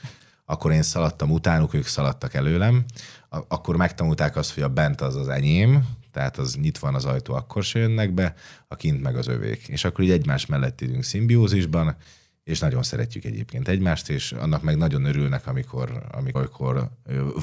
akkor 0.50 0.72
én 0.72 0.82
szaladtam 0.82 1.32
utánuk, 1.32 1.74
ők 1.74 1.86
szaladtak 1.86 2.34
előlem, 2.34 2.86
akkor 3.30 3.76
megtanulták 3.76 4.36
azt, 4.36 4.54
hogy 4.54 4.64
a 4.64 4.70
bent 4.70 5.02
az 5.02 5.16
az 5.16 5.28
enyém, 5.28 5.88
tehát 6.12 6.38
az 6.38 6.56
nyitva 6.56 6.88
van 6.88 6.96
az 6.96 7.06
ajtó, 7.06 7.34
akkor 7.34 7.64
se 7.64 7.80
jönnek 7.80 8.14
be, 8.14 8.34
a 8.68 8.76
kint 8.76 9.02
meg 9.02 9.16
az 9.16 9.28
övék. 9.28 9.68
És 9.68 9.84
akkor 9.84 10.04
így 10.04 10.12
egymás 10.12 10.46
mellett 10.46 10.82
időnk 10.82 11.04
szimbiózisban, 11.04 11.96
és 12.48 12.60
nagyon 12.60 12.84
szeretjük 12.84 13.26
egyébként 13.26 13.68
egymást, 13.68 14.10
és 14.10 14.32
annak 14.32 14.62
meg 14.62 14.78
nagyon 14.78 15.06
örülnek, 15.06 15.48
amikor, 15.48 16.04
amikor 16.12 16.90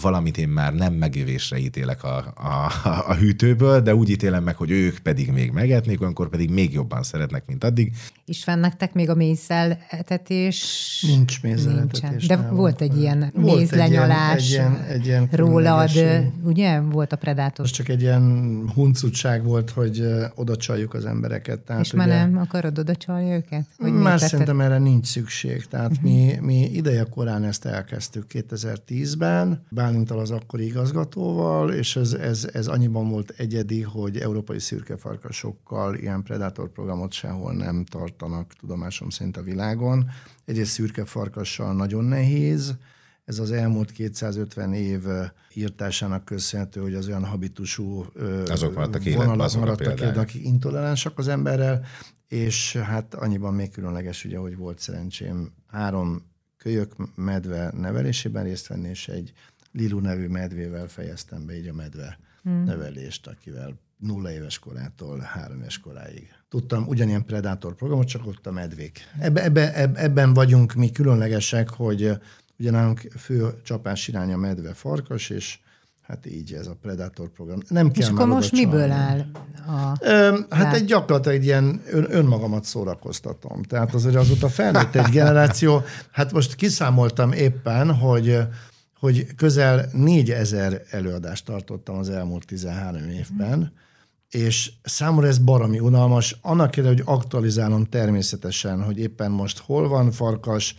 valamit 0.01 0.39
én 0.39 0.49
már 0.49 0.75
nem 0.75 0.95
megévésre 0.95 1.59
ítélek 1.59 2.05
a, 2.05 2.17
a, 2.37 2.73
a 3.07 3.15
hűtőből, 3.15 3.81
de 3.81 3.95
úgy 3.95 4.11
ítélem 4.11 4.43
meg, 4.43 4.57
hogy 4.57 4.71
ők 4.71 4.99
pedig 4.99 5.31
még 5.31 5.51
megetnék, 5.51 6.01
akkor 6.01 6.29
pedig 6.29 6.51
még 6.51 6.73
jobban 6.73 7.03
szeretnek, 7.03 7.47
mint 7.47 7.65
addig. 7.65 7.93
És 8.25 8.45
van 8.45 8.59
nektek 8.59 8.93
még 8.93 9.11
a 9.11 9.15
mézzeltetés? 9.15 11.05
Nincs 11.07 11.43
mézzeltetés. 11.43 12.27
De 12.27 12.37
nem. 12.37 12.55
volt 12.55 12.81
egy 12.81 12.99
ilyen 12.99 13.31
volt 13.35 13.57
mézlenyalás 13.57 14.45
egy 14.45 14.51
ilyen, 14.51 14.73
egy 14.73 14.85
ilyen, 14.85 14.99
egy 14.99 15.07
ilyen 15.07 15.29
rólad, 15.31 15.91
ugye? 16.43 16.81
Volt 16.81 17.13
a 17.13 17.17
Predátor. 17.17 17.65
Ez 17.65 17.71
csak 17.71 17.89
egy 17.89 18.01
ilyen 18.01 18.71
huncutság 18.75 19.45
volt, 19.45 19.71
hogy 19.71 20.07
oda 20.35 20.57
csaljuk 20.57 20.95
az 20.95 21.05
embereket. 21.05 21.61
Tehát 21.61 21.83
és 21.83 21.93
ugye, 21.93 22.07
már 22.07 22.09
nem 22.09 22.39
akarod 22.39 22.79
oda 22.79 22.97
csalni 22.97 23.31
őket? 23.31 23.67
Hogy 23.79 23.93
már 23.93 24.21
szerintem 24.21 24.61
erre 24.61 24.79
nincs 24.79 24.93
nincs 24.95 25.07
szükség. 25.07 25.67
Tehát 25.67 25.91
uh-huh. 25.91 26.05
mi, 26.05 26.37
mi 26.41 26.65
ideje 26.65 27.05
korán 27.11 27.45
ezt 27.45 27.65
elkezdtük 27.65 28.25
2010-ben, 28.29 29.67
Bálintal 29.71 30.19
az 30.19 30.31
akkori 30.31 30.65
igazgatóval, 30.65 31.73
és 31.73 31.97
ez, 31.97 32.13
ez, 32.13 32.49
ez 32.53 32.67
annyiban 32.67 33.09
volt 33.09 33.35
egyedi, 33.37 33.83
hogy 33.83 34.19
európai 34.19 34.59
szürkefarkasokkal 34.59 35.95
ilyen 35.95 36.23
predátor 36.23 36.73
programot 36.73 37.13
sehol 37.13 37.53
nem 37.53 37.85
tartanak 37.85 38.53
tudomásom 38.61 39.09
szerint 39.09 39.37
a 39.37 39.43
világon. 39.43 40.11
Egyrészt 40.45 40.73
szürkefarkassal 40.73 41.75
nagyon 41.75 42.05
nehéz, 42.05 42.75
ez 43.25 43.39
az 43.39 43.53
elmúlt 43.53 43.91
250 43.91 44.73
év 44.73 45.03
írtásának 45.55 46.25
köszönhető, 46.25 46.81
hogy 46.81 46.95
az 46.95 47.09
olyan 47.09 47.25
habitusú 47.25 48.05
azok 48.47 48.75
maradtak 48.75 49.05
életben, 49.05 49.41
azok 49.41 49.61
maradtak 49.61 50.01
a 50.01 50.21
akik 50.21 50.45
intoleránsak 50.45 51.19
az 51.19 51.29
emberrel, 51.29 51.85
és 52.35 52.77
hát 52.77 53.15
annyiban 53.15 53.55
még 53.55 53.71
különleges, 53.71 54.25
ugye, 54.25 54.39
hogy 54.39 54.57
volt 54.57 54.79
szerencsém 54.79 55.53
három 55.67 56.23
kölyök 56.57 57.17
medve 57.17 57.73
nevelésében 57.77 58.45
részt 58.45 58.67
venni, 58.67 58.89
és 58.89 59.09
egy 59.09 59.33
Lilu 59.73 59.99
nevű 59.99 60.27
medvével 60.27 60.89
fejeztem 60.89 61.47
be 61.47 61.57
így 61.57 61.69
a 61.69 61.73
medve 61.73 62.19
hmm. 62.43 62.65
nevelést, 62.65 63.27
akivel 63.27 63.79
nulla 63.99 64.33
éves 64.33 64.59
korától 64.59 65.19
három 65.19 65.61
éves 65.61 65.79
koráig. 65.79 66.29
Tudtam 66.49 66.87
ugyanilyen 66.87 67.25
predátor 67.25 67.75
programot, 67.75 68.07
csak 68.07 68.27
ott 68.27 68.47
a 68.47 68.53
medvék. 68.53 69.01
Ebbe, 69.19 69.45
ebbe, 69.45 69.93
ebben 69.95 70.35
vagyunk 70.35 70.73
mi 70.73 70.91
különlegesek, 70.91 71.69
hogy 71.69 72.11
ugye 72.59 72.71
nálunk 72.71 73.01
fő 73.17 73.61
csapás 73.63 74.09
irány 74.09 74.33
a 74.33 74.37
medve 74.37 74.75
farkas, 74.75 75.31
és 75.31 75.59
Hát 76.07 76.27
így 76.27 76.53
ez 76.53 76.67
a 76.67 76.77
Predator 76.83 77.29
program. 77.29 77.59
Nem 77.69 77.91
kell 77.91 78.03
És 78.03 78.09
akkor 78.09 78.27
most 78.27 78.53
miből 78.53 78.91
áll 78.91 79.25
a... 79.67 79.97
Ö, 80.01 80.39
hát 80.51 80.75
egy 80.75 80.85
gyakorlatilag 80.85 81.37
egy 81.39 81.45
ilyen 81.45 81.83
ön, 81.91 82.07
önmagamat 82.11 82.65
szórakoztatom. 82.65 83.63
Tehát 83.63 83.95
azért 83.95 84.17
azóta 84.17 84.49
felnőtt 84.49 84.95
egy 84.95 85.11
generáció. 85.11 85.83
Hát 86.11 86.33
most 86.33 86.55
kiszámoltam 86.55 87.33
éppen, 87.33 87.95
hogy 87.95 88.39
hogy 89.05 89.35
közel 89.37 89.89
4000 89.93 90.83
előadást 90.91 91.45
tartottam 91.45 91.99
az 91.99 92.09
elmúlt 92.09 92.47
13 92.47 93.09
évben, 93.09 93.73
és 94.31 94.73
számomra 94.83 95.27
ez 95.27 95.39
baromi 95.39 95.79
unalmas. 95.79 96.39
Annak 96.43 96.77
érdekében, 96.77 97.05
hogy 97.05 97.17
aktualizálom 97.17 97.85
természetesen, 97.85 98.83
hogy 98.83 98.99
éppen 98.99 99.31
most 99.31 99.59
hol 99.59 99.89
van 99.89 100.11
farkas, 100.11 100.77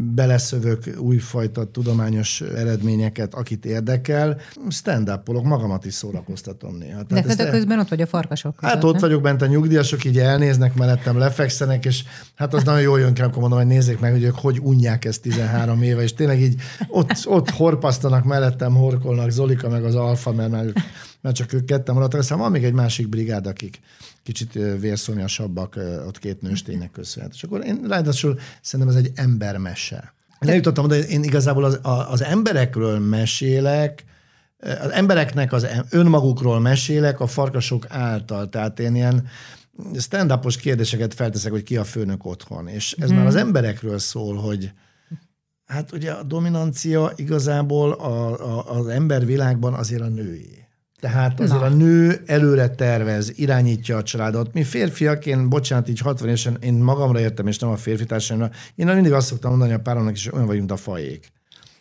beleszövök 0.00 0.94
újfajta 0.98 1.64
tudományos 1.64 2.40
eredményeket, 2.40 3.34
akit 3.34 3.64
érdekel, 3.64 4.40
stand 4.68 5.08
up 5.08 5.42
magamat 5.42 5.84
is 5.84 5.94
szórakoztatom 5.94 6.76
néha. 6.76 7.02
De 7.02 7.20
Tehát 7.20 7.36
De 7.36 7.50
közben 7.50 7.78
ott 7.78 7.88
vagy 7.88 8.00
a 8.00 8.06
farkasok 8.06 8.56
között, 8.56 8.74
Hát 8.74 8.84
ott 8.84 8.94
ne? 8.94 9.00
vagyok 9.00 9.22
bent 9.22 9.42
a 9.42 9.46
nyugdíjasok, 9.46 10.04
így 10.04 10.18
elnéznek 10.18 10.74
mellettem, 10.74 11.18
lefekszenek, 11.18 11.84
és 11.84 12.04
hát 12.34 12.54
az 12.54 12.62
nagyon 12.62 12.80
jól 12.80 13.00
jön 13.00 13.14
ki, 13.14 13.20
amikor 13.22 13.40
mondom, 13.40 13.58
hogy 13.58 13.68
nézzék 13.68 14.00
meg, 14.00 14.12
hogy 14.12 14.22
ők 14.22 14.38
hogy 14.38 14.60
unják 14.62 15.04
ezt 15.04 15.22
13 15.22 15.82
éve, 15.82 16.02
és 16.02 16.14
tényleg 16.14 16.40
így 16.40 16.60
ott, 16.88 17.12
ott 17.24 17.50
horpasztanak 17.50 18.24
mellettem, 18.24 18.74
horkolnak 18.74 19.30
Zolika 19.30 19.68
meg 19.68 19.84
az 19.84 19.94
Alfa, 19.94 20.32
mert 20.32 20.50
már, 20.50 20.64
már 21.24 21.32
csak 21.32 21.52
ők 21.52 21.64
ketten 21.64 21.94
maradtak. 21.94 22.20
Aztán 22.20 22.38
van 22.38 22.50
még 22.50 22.64
egy 22.64 22.72
másik 22.72 23.08
brigád, 23.08 23.46
akik 23.46 23.80
kicsit 24.22 24.52
vérszomjasabbak 24.52 25.76
ott 26.06 26.18
két 26.18 26.42
nősténynek 26.42 26.90
köszönhet. 26.90 27.32
És 27.34 27.42
akkor 27.42 27.64
én 27.64 27.84
ráadásul 27.88 28.38
szerintem 28.62 28.96
ez 28.96 29.02
egy 29.04 29.12
embermese. 29.14 30.14
Én 30.40 30.54
jutottam 30.54 30.84
oda, 30.84 30.96
én 30.96 31.22
igazából 31.22 31.64
az, 31.64 31.80
az 32.10 32.22
emberekről 32.22 32.98
mesélek, 32.98 34.04
az 34.58 34.90
embereknek 34.90 35.52
az 35.52 35.66
önmagukról 35.90 36.60
mesélek 36.60 37.20
a 37.20 37.26
farkasok 37.26 37.86
által. 37.88 38.48
Tehát 38.48 38.80
én 38.80 38.94
ilyen 38.94 39.26
stand 39.98 40.56
kérdéseket 40.60 41.14
felteszek, 41.14 41.52
hogy 41.52 41.62
ki 41.62 41.76
a 41.76 41.84
főnök 41.84 42.24
otthon. 42.24 42.68
És 42.68 42.92
ez 42.98 43.08
hmm. 43.08 43.16
már 43.16 43.26
az 43.26 43.36
emberekről 43.36 43.98
szól, 43.98 44.36
hogy 44.36 44.72
hát 45.64 45.92
ugye 45.92 46.10
a 46.10 46.22
dominancia 46.22 47.12
igazából 47.16 47.92
a, 47.92 48.40
a, 48.40 48.78
az 48.78 48.86
embervilágban 48.86 49.74
azért 49.74 50.02
a 50.02 50.08
női. 50.08 50.63
Tehát 51.04 51.40
azért 51.40 51.60
Na. 51.60 51.66
a 51.66 51.68
nő 51.68 52.22
előre 52.26 52.68
tervez, 52.68 53.32
irányítja 53.36 53.96
a 53.96 54.02
családot. 54.02 54.52
Mi 54.52 54.62
férfiak, 54.62 55.26
én 55.26 55.48
bocsánat, 55.48 55.88
így 55.88 55.98
60 55.98 56.28
évesen 56.28 56.56
én 56.60 56.74
magamra 56.74 57.20
értem, 57.20 57.46
és 57.46 57.58
nem 57.58 57.70
a 57.70 57.76
férfi 57.76 58.04
társadalomra. 58.04 58.56
Én 58.74 58.86
mindig 58.86 59.12
azt 59.12 59.26
szoktam 59.26 59.50
mondani 59.50 59.72
a 59.72 59.78
páromnak 59.78 60.14
is, 60.14 60.24
hogy 60.24 60.34
olyan 60.34 60.46
vagyunk, 60.46 60.68
mint 60.68 60.80
a 60.80 60.82
fajék. 60.82 61.32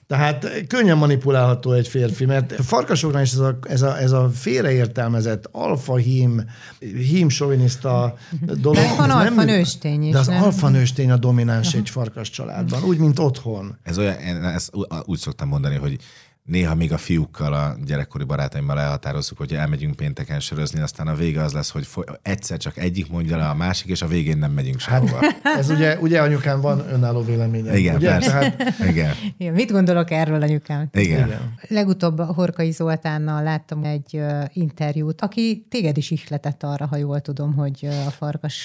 Tehát 0.08 0.68
könnyen 0.68 0.98
manipulálható 0.98 1.72
egy 1.72 1.88
férfi, 1.88 2.26
mert 2.26 2.54
farkasoknál 2.54 3.22
is 3.22 3.32
ez 3.32 3.40
a, 3.40 3.58
ez 3.68 3.82
a, 3.82 4.00
ez 4.00 4.12
a 4.12 4.30
félreértelmezett 4.30 5.50
alfa 5.52 5.96
hím, 5.96 6.44
hím 6.80 7.30
soviniszta 7.30 8.16
dolog. 8.62 8.84
De 8.84 8.96
van 8.98 9.10
alfa 9.10 9.34
nem, 9.34 9.46
nőstény 9.46 10.04
is. 10.04 10.12
De 10.12 10.20
az 10.20 10.28
nem? 10.28 10.44
alfa 10.44 10.70
nőstény 10.70 11.12
a 11.12 11.18
domináns 11.18 11.74
egy 11.74 11.90
farkas 11.90 12.30
családban, 12.30 12.84
úgy, 12.84 12.98
mint 12.98 13.20
otthon. 13.20 13.78
Ez 13.84 13.98
olyan, 13.98 14.18
én 14.18 14.44
ezt 14.44 14.72
úgy 15.06 15.20
szoktam 15.20 15.48
mondani, 15.48 15.76
hogy 15.76 16.00
néha 16.44 16.76
még 16.76 16.94
a 16.94 16.98
fiúkkal, 16.98 17.54
a 17.54 17.76
gyerekkori 17.86 18.24
barátaimmal 18.24 18.80
elhatározzuk, 18.80 19.38
hogy 19.38 19.54
elmegyünk 19.54 19.96
pénteken 19.96 20.40
sörözni, 20.40 20.82
aztán 20.82 21.08
a 21.08 21.16
vége 21.16 21.42
az 21.42 21.54
lesz, 21.54 21.70
hogy 21.70 21.88
egyszer 22.22 22.58
csak 22.58 22.78
egyik 22.78 23.10
mondja 23.10 23.38
le 23.38 23.50
a 23.50 23.54
másik, 23.54 23.90
és 23.90 24.02
a 24.02 24.08
végén 24.08 24.38
nem 24.38 24.52
megyünk 24.52 24.80
sehova. 24.80 25.20
Ez 25.58 25.70
ugye, 25.70 25.98
ugye 26.00 26.22
anyukám 26.22 26.62
van 26.62 26.94
önálló 26.94 27.24
véleménye. 27.24 27.78
Igen, 27.78 27.96
ugye? 27.96 28.08
persze. 28.08 28.32
Tehát, 28.32 28.80
Igen. 28.90 29.14
Ja, 29.38 29.52
mit 29.52 29.72
gondolok 29.72 30.12
erről, 30.12 30.42
anyukám? 30.42 30.90
Igen. 30.94 31.28
igen. 31.28 31.54
Legutóbb 31.68 32.20
a 32.20 32.26
Horkai 32.26 32.72
Zoltánnal 32.72 33.44
láttam 33.44 33.84
egy 33.84 34.10
uh, 34.14 34.44
interjút, 34.54 35.22
aki 35.22 35.66
téged 35.70 35.98
is 35.98 36.12
ihletett 36.12 36.64
arra, 36.64 36.88
ha 36.88 36.98
jól 36.98 37.20
tudom, 37.20 37.54
hogy 37.54 37.80
uh, 37.82 38.08
a 38.08 38.12
farkas 38.12 38.56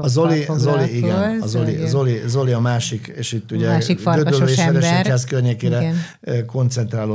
A 0.00 0.08
Zoli, 0.08 0.46
Zoli, 0.56 0.96
igen, 0.96 1.40
a 1.40 1.46
Zoli, 1.46 1.86
Zoli, 1.86 2.20
Zoli 2.26 2.52
a 2.52 2.60
másik, 2.60 3.12
és 3.16 3.32
itt 3.32 3.52
ugye 3.52 3.68
Másik 3.68 3.98
farkasos 3.98 4.58
ember. 4.58 5.20
Környékére 5.28 5.78
Igen. 5.80 5.94
igen. 6.20 6.46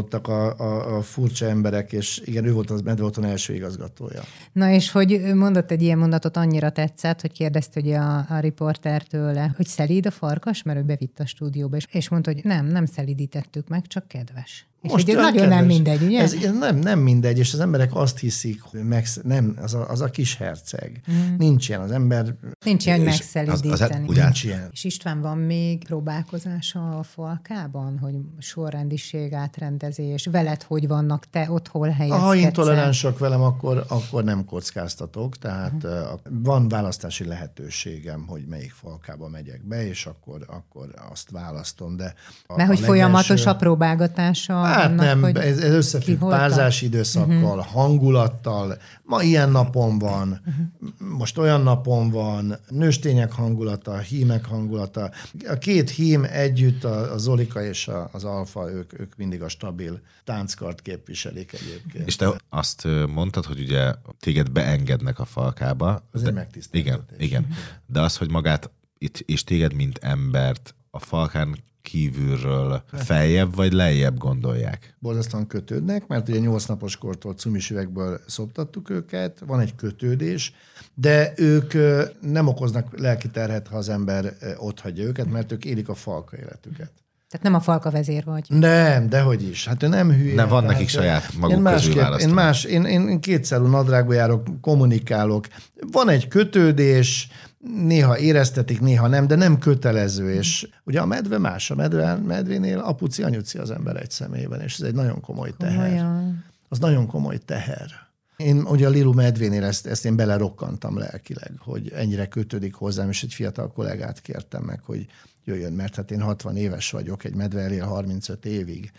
Koncentrálódtak 0.04 0.28
a, 0.28 0.64
a, 0.64 0.98
a, 0.98 1.02
furcsa 1.02 1.46
emberek, 1.46 1.92
és 1.92 2.22
igen, 2.26 2.46
ő 2.46 2.54
volt 2.54 2.70
az 2.70 2.82
Medveoton 2.82 3.26
első 3.26 3.54
igazgatója. 3.54 4.22
Na 4.52 4.70
és 4.70 4.92
hogy 4.92 5.22
mondott 5.36 5.72
egy 5.72 5.82
ilyen 5.82 5.98
mondatot, 5.98 6.38
annyira 6.38 6.70
tetszett, 6.70 7.22
hogy 7.22 7.32
kérdezte 7.32 7.80
ugye 7.80 7.98
a, 7.98 8.26
a 8.30 8.40
riporter 8.40 9.04
tőle, 9.04 9.54
hogy 9.56 9.66
szelíd 9.68 10.06
a 10.06 10.12
farkas, 10.12 10.64
mert 10.64 10.80
ő 10.80 10.84
bevitt 10.84 11.20
a 11.20 11.26
stúdióba, 11.26 11.76
és, 11.76 11.88
és 11.92 12.10
mondta, 12.10 12.32
hogy 12.32 12.44
nem, 12.44 12.66
nem 12.66 12.86
szelídítettük 12.86 13.68
meg, 13.68 13.88
csak 13.88 14.08
kedves. 14.08 14.68
És 14.84 14.92
ez 14.94 15.08
olyan 15.08 15.22
nagyon 15.22 15.48
nem 15.48 15.58
kedves. 15.58 15.76
mindegy, 15.76 16.02
ugye? 16.04 16.22
Ez 16.22 16.36
nem, 16.60 16.78
nem 16.78 17.00
mindegy, 17.00 17.38
és 17.38 17.54
az 17.54 17.60
emberek 17.60 17.96
azt 17.96 18.20
hiszik, 18.20 18.62
hogy 18.62 18.84
meg, 18.88 19.06
nem, 19.24 19.58
az 19.62 19.74
a, 19.74 19.90
az 19.90 20.02
a 20.02 20.10
kis 20.10 20.36
herceg. 20.38 21.02
Mm. 21.12 21.36
Nincs 21.38 21.70
ilyen, 21.70 21.82
az 21.82 21.92
ember 21.92 22.36
Nincs 22.66 22.86
ilyen, 22.86 22.98
hogy 22.98 23.08
És 23.08 23.14
az- 23.14 23.26
az- 23.26 23.34
megszelidíteni. 23.34 24.08
ugye- 24.08 24.24
nincs 24.24 24.44
ilyen. 24.44 24.70
És 24.72 24.84
István, 24.84 25.22
van 25.22 25.38
még 25.38 25.84
próbálkozása 25.86 26.98
a 27.00 27.04
falkában, 27.04 27.98
hogy 28.00 28.16
sorrendiség, 28.40 29.34
átrendezés, 29.34 30.26
veled 30.32 30.64
hogy 30.64 30.88
vannak, 30.88 31.26
te 31.30 31.52
ott 31.52 31.68
hol 31.68 31.90
helyezkedsz? 31.90 32.24
Ha 32.24 32.36
intoleránsak 32.36 33.20
velem, 33.20 33.42
akkor, 33.42 33.86
akkor 33.88 34.24
nem 34.24 34.46
kockáztatok, 34.46 35.38
tehát 35.38 35.84
uh-huh. 35.84 36.20
van 36.30 36.68
választási 36.68 37.26
lehetőségem, 37.26 38.24
hogy 38.28 38.46
melyik 38.48 38.72
falkába 38.72 39.28
megyek 39.28 39.68
be, 39.68 39.88
és 39.88 40.06
akkor, 40.06 40.46
akkor 40.48 40.88
azt 41.12 41.30
választom, 41.32 41.96
de... 41.96 42.14
A, 42.48 42.56
Mert 42.56 42.70
hogy 42.70 42.82
a 42.82 42.86
folyamatos 42.86 43.28
legelső- 43.30 43.50
a 43.50 43.56
próbálgatása 43.56 44.62
Hát 44.74 44.90
annak, 44.90 45.06
nem, 45.06 45.22
hogy 45.22 45.38
ez, 45.38 45.58
ez 45.58 45.74
összefügg 45.74 46.20
párzási 46.20 46.86
időszakkal, 46.86 47.58
uh-huh. 47.58 47.66
hangulattal. 47.66 48.78
Ma 49.04 49.22
ilyen 49.24 49.50
napon 49.50 50.00
van, 50.00 50.42
uh-huh. 50.46 51.18
most 51.18 51.38
olyan 51.38 51.62
napon 51.62 52.10
van, 52.10 52.56
nőstények 52.70 53.32
hangulata, 53.32 53.98
hímek 53.98 54.46
hangulata. 54.46 55.12
A 55.48 55.54
két 55.54 55.90
hím 55.90 56.24
együtt, 56.24 56.84
a, 56.84 57.14
a 57.14 57.18
Zolika 57.18 57.64
és 57.64 57.88
a, 57.88 58.10
az 58.12 58.24
Alfa, 58.24 58.72
ők, 58.72 59.00
ők 59.00 59.16
mindig 59.16 59.42
a 59.42 59.50
stabil 59.50 60.02
tánckart 60.24 60.82
képviselik 60.82 61.54
egyébként. 61.54 62.08
És 62.08 62.16
te 62.16 62.42
azt 62.50 62.88
mondtad, 63.14 63.46
hogy 63.46 63.60
ugye 63.60 63.94
téged 64.20 64.52
beengednek 64.52 65.20
a 65.20 65.26
falkába. 65.26 66.08
Ez 66.14 66.22
de- 66.22 66.28
egy 66.28 66.34
megtiszteltetés. 66.34 67.28
Igen, 67.28 67.46
igen. 67.46 67.48
De 67.86 68.02
az, 68.02 68.18
hogy 68.18 68.30
magát 68.30 68.72
itt, 68.98 69.18
és 69.18 69.44
téged, 69.44 69.74
mint 69.74 69.98
embert 70.02 70.76
a 70.92 71.00
falkán 71.00 71.58
kívülről 71.84 72.84
feljebb 72.94 73.56
vagy 73.56 73.74
lejjebb 73.74 74.18
gondolják? 74.18 74.96
borzasztóan 75.00 75.48
kötődnek, 75.48 76.08
mert 76.08 76.30
ugye 76.30 76.40
8 76.40 76.66
napos 76.66 76.98
kortól 76.98 77.34
cumis 77.34 77.70
üvegből 77.70 78.20
szoptattuk 78.28 78.90
őket, 78.90 79.42
van 79.46 79.60
egy 79.60 79.76
kötődés, 79.76 80.54
de 80.94 81.34
ők 81.36 81.74
nem 82.22 82.48
okoznak 82.48 83.00
lelki 83.00 83.30
terhet, 83.30 83.68
ha 83.68 83.78
az 83.78 83.90
ember 83.90 84.34
ott 84.58 84.80
hagyja 84.80 85.04
őket, 85.04 85.32
mert 85.32 85.52
ők 85.52 85.66
élik 85.66 85.90
a 85.90 85.94
falka 85.96 86.38
életüket. 86.38 86.92
Tehát 87.30 87.48
nem 87.48 87.54
a 87.54 87.60
falka 87.60 87.90
vezér 87.92 88.24
vagy. 88.24 88.46
Nem, 88.48 89.10
dehogy 89.10 89.48
is. 89.50 89.68
Hát 89.68 89.84
ő 89.84 89.88
nem 89.88 90.12
hülye. 90.12 90.36
Nem, 90.36 90.48
van 90.50 90.64
nekik 90.64 90.88
saját 90.90 91.34
maguk 91.34 91.58
én 91.58 91.64
közül 91.64 91.72
másképp- 91.72 91.96
Én, 91.96 92.02
választanak. 92.02 92.36
más, 92.36 92.64
én, 92.64 92.84
én, 92.86 93.08
én 93.10 93.20
kétszerű 93.20 93.64
nadrágba 93.66 94.14
járok, 94.14 94.48
kommunikálok. 94.62 95.48
Van 95.92 96.10
egy 96.10 96.28
kötődés, 96.28 97.28
néha 97.64 98.20
éreztetik, 98.20 98.82
néha 98.82 99.08
nem, 99.08 99.28
de 99.28 99.36
nem 99.36 99.58
kötelező. 99.58 100.34
És 100.34 100.68
ugye 100.84 101.00
a 101.02 101.06
medve 101.06 101.38
más. 101.38 101.72
A 101.72 101.76
medve, 101.76 102.16
medvénél 102.16 102.80
apuci, 102.80 103.24
anyuci 103.24 103.58
az 103.58 103.72
ember 103.72 103.96
egy 103.96 104.12
személyben, 104.12 104.62
és 104.62 104.80
ez 104.80 104.88
egy 104.88 104.94
nagyon 104.94 105.22
komoly 105.22 105.54
teher 105.58 105.92
Olyan. 105.92 106.44
az 106.70 106.80
nagyon 106.80 107.08
komoly 107.08 107.38
teher. 107.38 107.90
Én 108.38 108.62
ugye 108.62 108.88
a 108.88 108.90
Lilu 108.90 109.14
medvénél 109.14 109.64
ezt, 109.64 109.88
ezt 109.88 110.06
én 110.06 110.16
belerokkantam 110.16 110.98
lelkileg, 110.98 111.52
hogy 111.60 111.92
ennyire 111.96 112.28
kötődik 112.28 112.74
hozzám, 112.74 113.10
és 113.10 113.24
egy 113.24 113.34
fiatal 113.34 113.72
kollégát 113.72 114.22
kértem 114.22 114.64
meg, 114.64 114.82
hogy 114.84 115.08
jöjjön, 115.44 115.74
mert 115.74 115.96
hát 115.96 116.12
én 116.12 116.22
60 116.22 116.58
éves 116.58 116.92
vagyok, 116.92 117.24
egy 117.24 117.36
medve 117.36 117.62
elél 117.62 117.86
35 117.86 118.46
évig. 118.46 118.92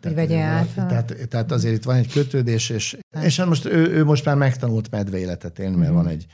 vegye 0.00 0.40
át 0.40 0.74
tehát, 0.74 1.28
tehát 1.28 1.52
azért 1.52 1.74
itt 1.74 1.84
van 1.84 1.96
egy 1.96 2.12
kötődés, 2.12 2.70
és, 2.70 2.96
és 3.22 3.36
hát 3.36 3.46
most 3.46 3.64
ő, 3.64 3.86
ő 3.86 4.04
most 4.04 4.24
már 4.24 4.36
megtanult 4.36 4.90
medve 4.90 5.18
életet 5.18 5.58
élni, 5.58 5.76
mert 5.76 5.92
van 5.92 6.06
egy, 6.06 6.26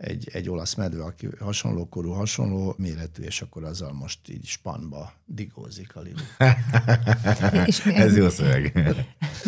egy, 0.00 0.28
egy 0.32 0.48
olasz 0.48 0.74
medve, 0.74 1.04
aki 1.04 1.28
hasonló 1.40 1.88
korú, 1.88 2.10
hasonló 2.10 2.74
méretű, 2.78 3.22
és 3.22 3.40
akkor 3.40 3.64
azzal 3.64 3.92
most 3.92 4.18
így 4.28 4.46
spanba 4.46 5.12
digózik 5.24 5.96
a 5.96 6.00
Lilu. 6.00 6.20
Ez 8.04 8.16
jó 8.16 8.28
szöveg. 8.28 8.94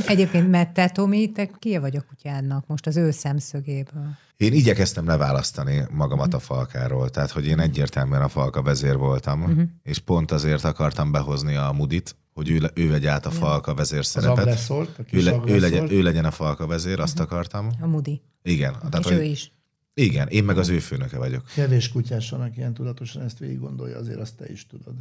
Egyébként, 0.07 0.50
mert 0.50 0.74
te, 0.74 0.88
Tomi, 0.88 1.32
te 1.32 1.50
ki 1.59 1.78
vagy 1.78 1.96
a 1.96 2.00
kutyádnak 2.00 2.66
most 2.66 2.86
az 2.86 2.96
ő 2.96 3.11
szemszögéből? 3.11 4.09
Én 4.36 4.53
igyekeztem 4.53 5.07
leválasztani 5.07 5.82
magamat 5.90 6.34
a 6.34 6.38
falkáról, 6.38 7.11
tehát 7.11 7.30
hogy 7.30 7.46
én 7.46 7.61
egyértelműen 7.61 8.22
a 8.22 8.28
falka 8.28 8.62
vezér 8.62 8.96
voltam, 8.96 9.42
uh-huh. 9.42 9.62
és 9.82 9.98
pont 9.98 10.30
azért 10.30 10.64
akartam 10.64 11.12
behozni 11.12 11.55
a 11.55 11.72
Mudit, 11.76 12.16
hogy 12.34 12.50
ő, 12.50 12.70
ő 12.74 12.90
vegye 12.90 13.11
át 13.11 13.26
a 13.26 13.30
falka 13.30 13.74
vezér 13.74 14.05
szerepet. 14.05 14.46
a 14.46 15.03
Ő, 15.11 15.22
le, 15.22 15.40
ő, 15.46 15.59
legyen, 15.59 15.90
ő 15.90 16.03
legyen 16.03 16.24
a 16.24 16.30
falka 16.30 16.66
vezér, 16.66 17.00
azt 17.00 17.20
akartam. 17.20 17.70
A 17.80 17.86
Mudi. 17.86 18.22
Igen. 18.42 18.72
Tehát, 18.72 19.07
És 19.07 19.11
ő 19.11 19.16
hogy, 19.16 19.26
is. 19.26 19.53
Igen, 19.95 20.28
én 20.28 20.45
meg 20.45 20.59
az 20.59 20.68
ő 20.68 20.78
főnöke 20.78 21.18
vagyok. 21.18 21.45
Kevés 21.55 21.88
kutyás 21.88 22.30
van, 22.30 22.40
aki 22.40 22.59
ilyen 22.59 22.74
tudatosan 22.74 23.22
ezt 23.22 23.38
végig 23.38 23.59
gondolja, 23.59 23.99
azért 23.99 24.18
azt 24.20 24.36
te 24.36 24.51
is 24.51 24.66
tudod. 24.66 24.95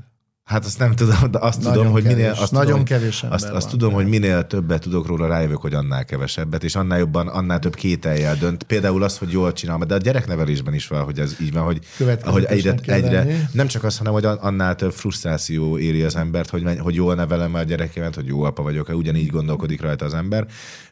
Hát 0.44 0.66
azt 0.66 0.80
nem 0.80 0.96
tudom, 0.96 1.32
de 1.32 1.40
azt 1.40 1.58
Nagyon 1.62 1.74
tudom, 1.74 1.92
hogy 1.92 2.02
kevés, 2.02 2.18
minél, 2.18 2.32
azt 2.32 2.52
nagyon 2.52 2.70
tudom, 2.70 2.86
kevés 2.86 3.24
ember 3.24 3.38
azt, 3.38 3.50
azt 3.50 3.70
van. 3.70 3.72
tudom, 3.72 3.94
hogy 3.94 4.08
minél 4.08 4.48
többet 4.48 4.82
tudok 4.82 5.08
róla, 5.08 5.28
rájövök, 5.28 5.58
hogy 5.58 5.74
annál 5.74 6.06
kevesebbet, 6.06 6.64
és 6.64 6.76
annál 6.76 7.00
jobban, 7.00 7.28
annál 7.28 7.60
több 7.60 7.76
kételjel 7.76 8.36
dönt. 8.36 8.64
Például 8.64 9.04
az, 9.04 9.18
hogy 9.18 9.32
jól 9.32 9.54
csinálom, 9.54 9.88
de 9.88 9.94
a 9.94 9.98
gyereknevelésben 9.98 10.74
is 10.74 10.88
van, 10.88 11.04
hogy 11.04 11.20
ez 11.20 11.36
így 11.42 11.54
van, 11.54 11.64
hogy, 11.64 11.80
ahogy 12.24 12.44
egyre, 12.44 12.76
egyre 12.86 13.12
lenni. 13.12 13.40
nem 13.52 13.68
csak 13.68 13.84
az, 13.84 13.98
hanem 13.98 14.14
hogy 14.14 14.26
annál 14.26 14.76
több 14.76 14.92
frusztráció 14.92 15.78
éri 15.78 16.04
az 16.04 16.16
embert, 16.16 16.50
hogy, 16.50 16.80
hogy 16.80 16.96
jól 16.96 17.16
nevelem 17.16 17.56
el 17.56 17.62
a 17.62 17.66
gyerekemet, 17.66 18.16
hogy 18.16 18.26
jó 18.26 18.44
apa 18.44 18.64
vagyok, 18.64 18.90
ugyanígy 18.90 19.30
gondolkodik 19.30 19.82
rajta 19.82 20.06
az 20.06 20.14
ember. 20.14 20.48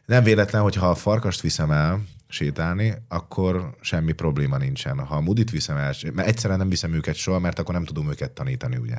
Nem 0.06 0.22
véletlen, 0.22 0.62
hogy 0.62 0.74
ha 0.74 0.90
a 0.90 0.94
farkast 0.94 1.40
viszem 1.40 1.70
el 1.70 2.02
sétálni, 2.30 2.94
akkor 3.08 3.76
semmi 3.80 4.12
probléma 4.12 4.56
nincsen. 4.56 4.98
Ha 4.98 5.16
a 5.16 5.20
mudit 5.20 5.50
viszem 5.50 5.76
el, 5.76 5.94
mert 6.12 6.28
egyszerűen 6.28 6.58
nem 6.58 6.68
viszem 6.68 6.92
őket 6.92 7.14
soha, 7.14 7.38
mert 7.38 7.58
akkor 7.58 7.74
nem 7.74 7.84
tudom 7.84 8.10
őket 8.10 8.30
tanítani, 8.30 8.76
ugye? 8.76 8.96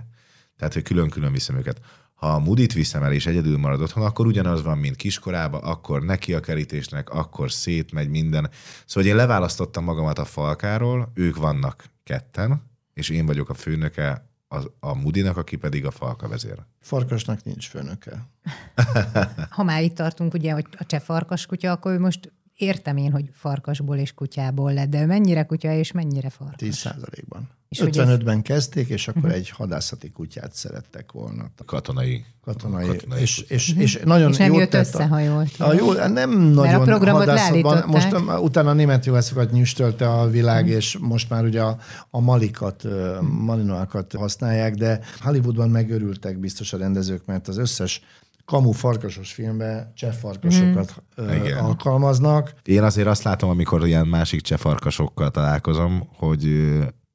Tehát, 0.58 0.74
hogy 0.74 0.84
külön-külön 0.84 1.32
viszem 1.32 1.58
őket. 1.58 1.82
Ha 2.14 2.28
a 2.34 2.40
mudit 2.40 2.74
viszem 2.74 3.04
el, 3.04 3.14
és 3.14 3.26
egyedül 3.26 3.58
marad 3.58 3.82
otthon, 3.82 4.06
akkor 4.06 4.26
ugyanaz 4.26 4.64
van, 4.64 4.78
mint 4.78 4.96
kiskorában, 4.96 5.64
akkor 5.64 6.04
neki 6.04 6.34
a 6.34 6.40
kerítésnek, 6.40 7.10
akkor 7.10 7.52
szétmegy 7.52 8.10
minden. 8.10 8.50
Szóval 8.86 9.10
én 9.10 9.16
leválasztottam 9.16 9.84
magamat 9.84 10.20
a 10.20 10.26
falkáról, 10.26 11.12
ők 11.14 11.36
vannak 11.36 11.86
ketten, 12.04 12.62
és 12.94 13.10
én 13.10 13.26
vagyok 13.26 13.50
a 13.50 13.54
főnöke 13.54 14.30
a, 14.48 14.58
a 14.80 14.96
mudinak, 14.96 15.38
aki 15.38 15.56
pedig 15.56 15.86
a 15.86 15.92
falka 15.92 16.28
vezér. 16.28 16.58
Farkasnak 16.80 17.44
nincs 17.44 17.68
főnöke. 17.68 18.28
Ha 19.50 19.64
már 19.64 19.84
itt 19.84 19.96
tartunk, 19.96 20.34
ugye, 20.34 20.54
hogy 20.54 20.66
a 20.78 20.86
cseh 20.86 21.00
farkas 21.00 21.46
kutya, 21.46 21.72
akkor 21.72 21.92
ő 21.92 22.00
most 22.00 22.32
értem 22.62 22.97
én, 22.97 23.12
hogy 23.12 23.30
farkasból 23.34 23.97
és 23.97 24.14
kutyából 24.14 24.74
lett, 24.74 24.89
de 24.89 25.01
ő 25.01 25.05
mennyire 25.05 25.43
kutya 25.43 25.74
és 25.74 25.91
mennyire 25.91 26.30
farkas? 26.30 26.55
10 26.57 26.76
százalékban. 26.76 27.49
És 27.70 27.80
hogy 27.80 27.97
ez-. 27.97 28.07
55-ben 28.09 28.41
kezdték, 28.41 28.88
és 28.88 29.07
akkor 29.07 29.32
egy 29.32 29.49
hadászati 29.49 30.09
kutyát 30.12 30.53
szerettek 30.53 31.12
volna. 31.12 31.51
Katonai. 31.66 32.26
Katonai. 32.43 32.86
katonai 32.88 33.22
és, 33.22 33.39
és, 33.39 33.74
és, 33.78 33.99
nagyon 34.03 34.22
Mhm. 34.24 34.32
És 34.32 34.38
nem 34.38 34.47
jót 34.51 34.59
jött 34.59 34.70
tett 34.70 34.86
össze, 34.86 35.05
ha 35.07 35.20
jól 35.20 35.45
tudom. 35.57 35.70
A, 35.70 35.74
jó, 35.74 35.93
nem 35.93 36.32
nagyon 36.39 36.84
programot 36.84 37.20
hadászatban. 37.26 37.74
leállították. 37.74 38.24
Most 38.26 38.41
utána 38.43 38.70
a 38.70 38.74
német 38.74 39.05
jogászokat 39.05 39.51
nyüstölte 39.51 40.09
a 40.09 40.30
világ, 40.30 40.66
Mhm. 40.66 40.74
és 40.74 40.97
most 41.01 41.30
már 41.30 41.43
ugye 41.43 41.62
a, 41.62 41.78
a 42.09 42.20
malikat, 42.20 42.84
malinoákat 43.22 44.14
használják, 44.14 44.74
de 44.76 44.99
Hollywoodban 45.20 45.70
megörültek 45.70 46.38
biztos 46.39 46.74
a 46.74 46.78
rendezők, 46.78 47.26
mert 47.26 47.47
az 47.47 47.57
összes 47.57 48.01
kamu 48.46 48.72
farkasos 48.72 49.34
filmben 49.34 49.92
cseh 49.96 50.14
farkasokat 50.14 51.04
ö, 51.16 51.36
Igen. 51.36 51.58
alkalmaznak. 51.58 52.54
Én 52.64 52.84
azért 52.84 53.08
azt 53.08 53.24
látom, 53.24 53.50
amikor 53.50 53.88
ilyen 53.88 54.08
másik 54.08 54.42
csefarkasokkal 54.42 55.32
találkozom, 55.32 56.10
hogy 56.18 56.46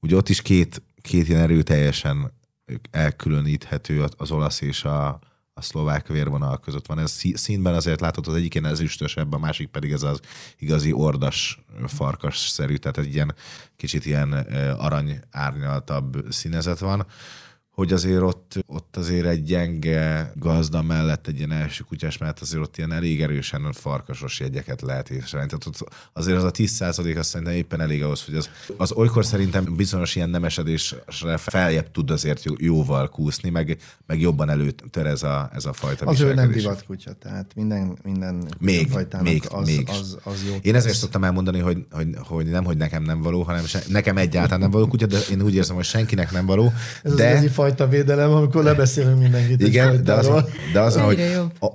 ugye 0.00 0.16
ott 0.16 0.28
is 0.28 0.42
két, 0.42 0.82
két 1.00 1.28
ilyen 1.28 1.40
erőteljesen 1.40 2.32
elkülöníthető 2.90 4.04
az 4.16 4.30
olasz 4.30 4.60
és 4.60 4.84
a, 4.84 5.08
a 5.54 5.62
szlovák 5.62 6.06
vérvonal 6.06 6.58
között 6.58 6.86
van. 6.86 6.98
Ez 6.98 7.10
szí- 7.10 7.36
színben 7.36 7.74
azért 7.74 8.00
látható, 8.00 8.30
az 8.30 8.36
egyik 8.36 8.54
ilyen 8.54 8.70
ezüstösebb, 8.70 9.32
a 9.32 9.38
másik 9.38 9.68
pedig 9.68 9.92
ez 9.92 10.02
az 10.02 10.20
igazi 10.58 10.92
ordas 10.92 11.64
farkas-szerű, 11.86 12.76
tehát 12.76 12.98
egy 12.98 13.14
ilyen 13.14 13.34
kicsit 13.76 14.06
ilyen 14.06 14.32
arany 14.78 15.20
árnyaltabb 15.30 16.24
színezet 16.28 16.78
van 16.78 17.06
hogy 17.76 17.92
azért 17.92 18.20
ott, 18.20 18.64
ott 18.66 18.96
azért 18.96 19.26
egy 19.26 19.42
gyenge 19.42 20.32
gazda 20.34 20.82
mellett, 20.82 21.26
egy 21.26 21.36
ilyen 21.36 21.52
első 21.52 21.84
kutyás 21.84 22.18
mellett 22.18 22.40
azért 22.40 22.62
ott 22.62 22.76
ilyen 22.76 22.92
elég 22.92 23.22
erősen 23.22 23.72
farkasos 23.72 24.40
jegyeket 24.40 24.82
lehet 24.82 25.10
észrevenni. 25.10 25.50
Tehát 25.50 25.66
ott 25.66 25.88
azért 26.12 26.36
az 26.36 26.44
a 26.44 26.50
10 26.50 26.70
százalék 26.70 27.18
azt 27.18 27.28
szerintem 27.28 27.56
éppen 27.56 27.80
elég 27.80 28.02
ahhoz, 28.02 28.24
hogy 28.24 28.34
az, 28.34 28.50
az 28.76 28.92
olykor 28.92 29.24
szerintem 29.24 29.76
bizonyos 29.76 30.16
ilyen 30.16 30.30
nemesedésre 30.30 31.36
feljebb 31.36 31.90
tud 31.90 32.10
azért 32.10 32.42
jóval 32.58 33.08
kúszni, 33.08 33.50
meg, 33.50 33.78
meg 34.06 34.20
jobban 34.20 34.50
előtör 34.50 35.06
ez 35.06 35.22
a, 35.22 35.50
ez 35.52 35.64
a 35.64 35.72
fajta 35.72 36.06
Az 36.06 36.20
ő 36.20 36.34
nem 36.34 36.50
divat 36.50 36.84
kutya, 36.84 37.12
tehát 37.12 37.52
minden, 37.54 37.98
minden 38.02 38.44
még, 38.58 38.92
még, 39.22 39.44
az, 39.50 39.66
még. 39.66 39.88
Az, 39.88 40.18
az 40.22 40.44
jó. 40.48 40.56
Én 40.62 40.74
ezért 40.74 40.96
szoktam 40.96 41.24
elmondani, 41.24 41.58
hogy, 41.58 41.86
hogy, 41.90 42.08
hogy 42.18 42.46
nem, 42.46 42.64
hogy 42.64 42.76
nekem 42.76 43.02
nem 43.02 43.22
való, 43.22 43.42
hanem 43.42 43.64
se, 43.64 43.82
nekem 43.88 44.16
egyáltalán 44.16 44.60
nem 44.60 44.70
való 44.70 44.86
kutya, 44.86 45.06
de 45.06 45.18
én 45.30 45.42
úgy 45.42 45.54
érzem, 45.54 45.76
hogy 45.76 45.84
senkinek 45.84 46.30
nem 46.32 46.46
való. 46.46 46.72
Ez 47.02 47.14
de... 47.14 47.30
az 47.30 47.42
fajta 47.66 47.88
védelem, 47.88 48.30
amikor 48.30 48.62
lebeszélünk 48.62 49.18
mindenkit. 49.18 49.60
Igen, 49.60 50.04
de 50.04 50.12
az, 50.12 50.30
de 50.72 50.80
az 50.80 50.96
hogy 50.96 51.20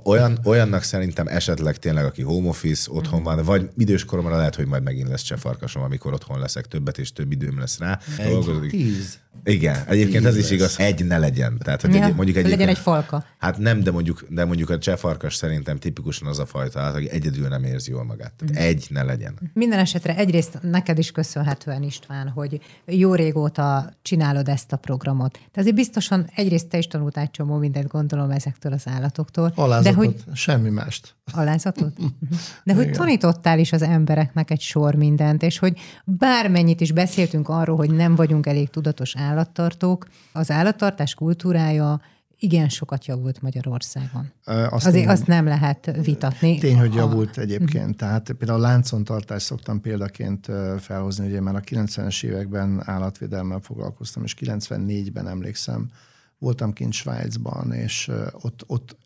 olyan, 0.04 0.38
olyannak 0.44 0.82
szerintem 0.82 1.26
esetleg 1.26 1.76
tényleg, 1.76 2.04
aki 2.04 2.22
home 2.22 2.48
office, 2.48 2.90
otthon 2.92 3.22
van, 3.22 3.44
vagy 3.44 3.68
idős 3.76 4.04
koromra 4.04 4.36
lehet, 4.36 4.54
hogy 4.54 4.66
majd 4.66 4.82
megint 4.82 5.08
lesz 5.08 5.22
csefarkasom, 5.22 5.82
amikor 5.82 6.12
otthon 6.12 6.38
leszek 6.38 6.66
többet, 6.66 6.98
és 6.98 7.12
több 7.12 7.32
időm 7.32 7.58
lesz 7.58 7.78
rá. 7.78 7.98
Egy, 8.18 8.66
tíz. 8.68 9.20
Igen, 9.44 9.76
egyébként 9.88 10.24
ez 10.24 10.36
is 10.36 10.50
igaz, 10.50 10.78
egy 10.78 11.04
ne 11.04 11.18
legyen. 11.18 11.58
Tehát, 11.58 11.80
hogy 11.80 11.94
ja, 11.94 12.04
egy, 12.04 12.14
mondjuk 12.14 12.36
egy, 12.36 12.48
legyen 12.48 12.68
egy 12.68 12.78
falka. 12.78 13.24
Hát 13.38 13.58
nem, 13.58 13.82
de 13.82 13.90
mondjuk, 13.90 14.26
de 14.28 14.44
mondjuk 14.44 14.70
a 14.70 14.78
cseh 14.78 14.96
farkas 14.96 15.34
szerintem 15.34 15.78
tipikusan 15.78 16.28
az 16.28 16.38
a 16.38 16.46
fajta, 16.46 16.80
hát, 16.80 16.94
aki 16.94 17.10
egyedül 17.10 17.48
nem 17.48 17.64
érzi 17.64 17.90
jól 17.90 18.04
magát. 18.04 18.32
Tehát 18.32 18.54
mm. 18.54 18.68
egy 18.68 18.86
ne 18.90 19.02
legyen. 19.02 19.50
Minden 19.52 19.78
esetre 19.78 20.16
egyrészt 20.16 20.58
neked 20.62 20.98
is 20.98 21.10
köszönhetően 21.10 21.82
István, 21.82 22.28
hogy 22.28 22.60
jó 22.86 23.14
régóta 23.14 23.92
csinálod 24.02 24.48
ezt 24.48 24.72
a 24.72 24.76
programot. 24.76 25.38
De 25.52 25.60
azért 25.60 25.74
biztosan 25.82 26.26
egyrészt 26.34 26.68
te 26.68 26.78
is 26.78 26.86
tanultál 26.86 27.30
csomó 27.30 27.56
mindent, 27.56 27.88
gondolom, 27.88 28.30
ezektől 28.30 28.72
az 28.72 28.82
állatoktól. 28.86 29.52
Alázatot, 29.54 29.92
de 29.92 29.96
hogy... 29.96 30.36
semmi 30.36 30.68
mást. 30.68 31.14
Alázatot? 31.32 31.92
De 32.64 32.74
hogy 32.74 32.90
tanítottál 32.90 33.58
is 33.58 33.72
az 33.72 33.82
embereknek 33.82 34.50
egy 34.50 34.60
sor 34.60 34.94
mindent, 34.94 35.42
és 35.42 35.58
hogy 35.58 35.78
bármennyit 36.04 36.80
is 36.80 36.92
beszéltünk 36.92 37.48
arról, 37.48 37.76
hogy 37.76 37.90
nem 37.90 38.14
vagyunk 38.14 38.46
elég 38.46 38.70
tudatos 38.70 39.16
állattartók, 39.16 40.06
az 40.32 40.50
állattartás 40.50 41.14
kultúrája 41.14 42.00
igen 42.42 42.68
sokat 42.68 43.06
javult 43.06 43.42
Magyarországon. 43.42 44.32
Azt 44.44 44.86
Azért 44.86 45.08
azt 45.08 45.26
nem 45.26 45.44
lehet 45.44 45.90
vitatni. 46.02 46.58
Tény, 46.58 46.78
hogy 46.78 46.94
javult 46.94 47.38
egyébként. 47.38 47.84
Uh-huh. 47.84 47.96
Tehát 47.96 48.32
például 48.32 48.58
a 48.58 48.62
láncontartást 48.62 49.46
szoktam 49.46 49.80
példaként 49.80 50.48
felhozni, 50.78 51.26
ugye 51.26 51.40
már 51.40 51.54
a 51.54 51.60
90-es 51.60 52.24
években 52.24 52.82
állatvédelemmel 52.84 53.60
foglalkoztam, 53.60 54.22
és 54.24 54.36
94-ben 54.40 55.28
emlékszem, 55.28 55.90
voltam 56.38 56.72
kint 56.72 56.92
Svájcban, 56.92 57.72
és 57.72 58.10
ott, 58.40 58.64
ott 58.66 58.96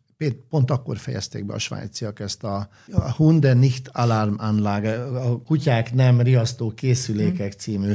pont 0.49 0.71
akkor 0.71 0.99
fejezték 0.99 1.45
be 1.45 1.55
a 1.55 1.59
svájciak 1.59 2.21
ezt 2.21 2.45
a, 2.45 2.69
a 2.93 3.13
Hunde 3.13 3.55
nicht 3.55 3.89
Alarmanlage, 3.93 5.03
a 5.03 5.43
kutyák 5.43 5.95
nem 5.95 6.21
riasztó 6.21 6.71
készülékek 6.71 7.51
hmm. 7.53 7.59
című 7.59 7.95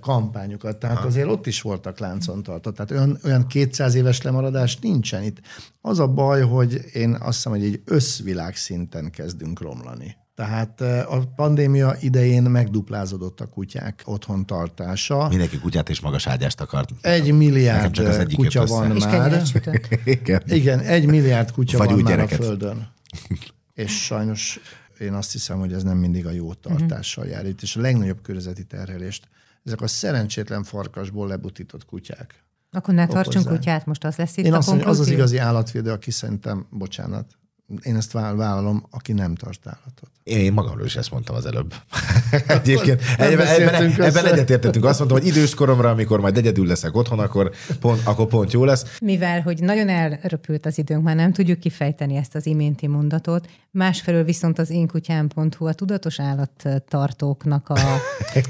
kampányokat. 0.00 0.76
Tehát 0.76 1.04
azért 1.04 1.28
ott 1.28 1.46
is 1.46 1.62
voltak 1.62 1.98
láncon 1.98 2.42
tartott. 2.42 2.74
Tehát 2.74 2.90
olyan, 2.90 3.18
olyan 3.24 3.46
200 3.46 3.94
éves 3.94 4.22
lemaradás 4.22 4.78
nincsen 4.78 5.22
itt. 5.22 5.40
Az 5.80 5.98
a 5.98 6.08
baj, 6.08 6.42
hogy 6.42 6.84
én 6.92 7.14
azt 7.14 7.34
hiszem, 7.34 7.52
hogy 7.52 7.64
egy 7.64 7.82
összvilág 7.84 8.56
szinten 8.56 9.10
kezdünk 9.10 9.60
romlani. 9.60 10.16
Tehát 10.40 10.80
a 11.06 11.32
pandémia 11.36 11.96
idején 12.00 12.42
megduplázódott 12.42 13.40
a 13.40 13.46
kutyák 13.46 14.02
otthon 14.04 14.46
tartása. 14.46 15.28
Mindenki 15.28 15.58
kutyát 15.58 15.88
és 15.88 16.00
magas 16.00 16.26
ágyást 16.26 16.60
akart. 16.60 16.90
Egy 17.00 17.32
milliárd 17.32 17.92
csak 17.92 18.06
az 18.06 18.26
kutya 18.34 18.64
van 18.64 18.96
és 18.96 19.04
már. 19.04 19.42
Igen. 20.04 20.42
Igen, 20.46 20.78
egy 20.80 21.06
milliárd 21.06 21.52
kutya 21.52 21.78
Vagy 21.78 21.88
van 21.88 22.00
már 22.02 22.12
gyereket. 22.12 22.40
a 22.40 22.42
Földön. 22.42 22.88
És 23.74 24.04
sajnos 24.04 24.60
én 24.98 25.12
azt 25.12 25.32
hiszem, 25.32 25.58
hogy 25.58 25.72
ez 25.72 25.82
nem 25.82 25.96
mindig 25.96 26.26
a 26.26 26.30
jó 26.30 26.54
tartással 26.54 27.26
jár 27.26 27.46
itt, 27.46 27.62
és 27.62 27.76
a 27.76 27.80
legnagyobb 27.80 28.22
környezeti 28.22 28.64
terhelést 28.64 29.28
ezek 29.64 29.80
a 29.80 29.86
szerencsétlen 29.86 30.64
farkasból 30.64 31.28
lebutított 31.28 31.84
kutyák. 31.84 32.44
Akkor 32.70 32.94
ne 32.94 33.06
tartsunk 33.06 33.46
kutyát, 33.46 33.86
most 33.86 34.04
az 34.04 34.16
lesz 34.16 34.36
itt 34.36 34.44
Én 34.44 34.52
a 34.52 34.56
azt 34.56 34.68
mondom, 34.68 34.88
az 34.88 35.00
az 35.00 35.08
igazi 35.08 35.38
állatvédő, 35.38 35.90
aki 35.90 36.10
szerintem, 36.10 36.66
bocsánat, 36.70 37.38
én 37.82 37.96
ezt 37.96 38.12
vállalom, 38.12 38.86
aki 38.90 39.12
nem 39.12 39.34
tart 39.34 39.60
állatot. 39.66 40.10
Én 40.22 40.52
magamról 40.52 40.86
is 40.86 40.96
ezt 40.96 41.10
mondtam 41.10 41.36
az 41.36 41.46
előbb. 41.46 41.74
Egyébként 42.46 43.02
ebben, 43.16 43.46
ebben, 43.46 44.00
ebben 44.00 44.26
egyetértettünk. 44.26 44.84
Azt 44.84 44.98
mondtam, 44.98 45.20
hogy 45.20 45.28
idős 45.28 45.54
koromra, 45.54 45.90
amikor 45.90 46.20
majd 46.20 46.36
egyedül 46.36 46.66
leszek 46.66 46.96
otthon, 46.96 47.18
akkor 47.18 47.50
pont, 47.80 48.00
akkor 48.04 48.26
pont 48.26 48.52
jó 48.52 48.64
lesz. 48.64 48.96
Mivel, 49.00 49.40
hogy 49.40 49.62
nagyon 49.62 49.88
elröpült 49.88 50.66
az 50.66 50.78
időnk, 50.78 51.02
már 51.02 51.16
nem 51.16 51.32
tudjuk 51.32 51.58
kifejteni 51.58 52.16
ezt 52.16 52.34
az 52.34 52.46
iménti 52.46 52.86
mondatot, 52.86 53.48
másfelől 53.70 54.24
viszont 54.24 54.58
az 54.58 54.70
énkutyám.hu 54.70 55.66
a 55.66 55.72
tudatos 55.72 56.20
állattartóknak 56.20 57.68
a, 57.68 57.72
a 57.72 58.00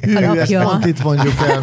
Hű, 0.00 0.14
ezt 0.14 0.50
lapja. 0.50 0.62
pont 0.62 0.86
itt 0.86 1.02
mondjuk 1.02 1.34
el. 1.48 1.60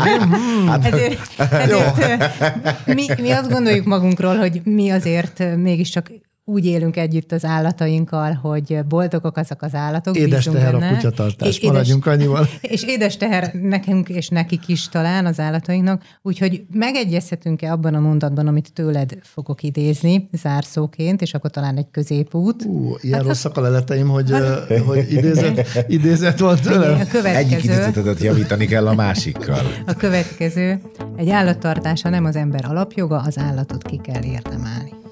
Hát, 0.67 0.85
Ezért, 0.93 1.39
ezért 1.51 2.85
mi, 2.85 3.05
mi 3.21 3.31
azt 3.31 3.49
gondoljuk 3.49 3.85
magunkról, 3.85 4.37
hogy 4.37 4.61
mi 4.63 4.89
azért 4.89 5.55
mégiscsak 5.55 6.11
úgy 6.49 6.65
élünk 6.65 6.97
együtt 6.97 7.31
az 7.31 7.45
állatainkkal, 7.45 8.33
hogy 8.33 8.79
boldogok 8.87 9.37
azok 9.37 9.61
az 9.61 9.73
állatok. 9.73 10.17
Édes 10.17 10.43
teher 10.43 10.75
a 10.75 10.77
benne. 10.77 10.95
kutyatartás, 10.95 11.47
É- 11.47 11.55
édes- 11.57 11.71
maradjunk 11.71 12.05
annyival. 12.05 12.47
És 12.61 12.83
édes 12.83 13.17
teher 13.17 13.53
nekünk 13.53 14.09
és 14.09 14.27
nekik 14.27 14.67
is 14.67 14.89
talán 14.89 15.25
az 15.25 15.39
állatainknak, 15.39 16.03
úgyhogy 16.21 16.63
megegyezhetünk-e 16.73 17.71
abban 17.71 17.93
a 17.93 17.99
mondatban, 17.99 18.47
amit 18.47 18.73
tőled 18.73 19.17
fogok 19.21 19.63
idézni 19.63 20.29
zárszóként, 20.31 21.21
és 21.21 21.33
akkor 21.33 21.49
talán 21.49 21.77
egy 21.77 21.87
középút. 21.91 22.65
Ú, 22.65 22.95
ilyen 23.01 23.23
rosszak 23.23 23.57
a 23.57 23.61
leleteim, 23.61 24.07
hogy, 24.07 24.31
ö, 24.31 24.77
hogy 24.85 25.11
idézet, 25.11 25.85
idézet 25.87 26.39
van 26.39 26.55
tőlem. 26.59 26.93
A 26.93 26.99
Egyik 26.99 27.09
következő, 27.09 27.73
idézetet 27.73 28.19
javítani 28.19 28.65
kell 28.65 28.87
a 28.87 28.93
másikkal. 28.93 29.61
a 29.85 29.93
következő, 29.93 30.81
egy 31.15 31.29
állattartása 31.29 32.09
nem 32.09 32.25
az 32.25 32.35
ember 32.35 32.65
alapjoga, 32.67 33.17
az 33.19 33.37
állatot 33.37 33.83
ki 33.83 33.99
kell 34.03 34.23
érdemelni. 34.23 35.05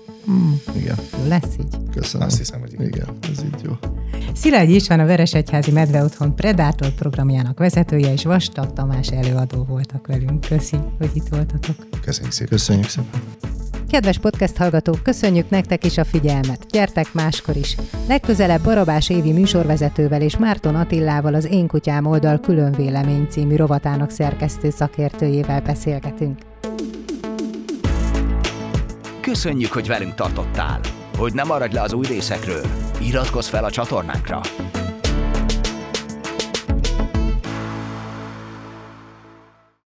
Igen, 0.75 0.95
Jó 1.17 1.27
lesz 1.27 1.55
így? 1.59 1.77
köszönöm. 1.91 2.27
Azt 2.27 2.37
hiszem, 2.37 2.59
hogy 2.59 2.73
igen. 2.73 2.85
Igen, 2.87 3.07
ez 3.31 3.43
így 3.43 3.61
jó. 3.63 3.71
Szilágyi 4.33 4.75
István 4.75 4.99
a 4.99 5.05
Veresegyházi 5.05 5.71
Medve 5.71 6.03
Otthon 6.03 6.35
Predátor 6.35 6.89
programjának 6.91 7.59
vezetője, 7.59 8.11
és 8.11 8.23
Vastag 8.23 8.73
Tamás 8.73 9.07
előadó 9.07 9.63
voltak 9.63 10.07
velünk. 10.07 10.45
Köszi, 10.47 10.77
hogy 10.97 11.09
itt 11.13 11.27
voltatok. 11.27 11.75
Köszönjük 12.01 12.33
szépen. 12.33 12.57
Köszönjük 12.57 12.87
szépen. 12.89 13.21
Kedves 13.89 14.17
podcast 14.17 14.57
hallgatók, 14.57 15.03
köszönjük 15.03 15.49
nektek 15.49 15.85
is 15.85 15.97
a 15.97 16.03
figyelmet. 16.03 16.65
Gyertek 16.69 17.13
máskor 17.13 17.55
is. 17.55 17.75
Legközelebb 18.07 18.63
Barabás 18.63 19.09
Évi 19.09 19.31
műsorvezetővel 19.31 20.21
és 20.21 20.37
Márton 20.37 20.75
Attillával 20.75 21.33
az 21.33 21.45
Én 21.45 21.67
Kutyám 21.67 22.05
oldal 22.05 22.39
külön 22.39 22.71
vélemény 22.71 23.27
című 23.29 23.55
rovatának 23.55 24.09
szerkesztő 24.09 24.69
szakértőjével 24.69 25.61
beszélgetünk. 25.61 26.39
Köszönjük, 29.35 29.71
hogy 29.71 29.87
velünk 29.87 30.15
tartottál! 30.15 30.79
Hogy 31.17 31.33
ne 31.33 31.43
maradj 31.43 31.73
le 31.73 31.81
az 31.81 31.93
új 31.93 32.05
részekről, 32.05 32.65
iratkozz 33.01 33.47
fel 33.47 33.63
a 33.63 33.71
csatornánkra! 33.71 34.41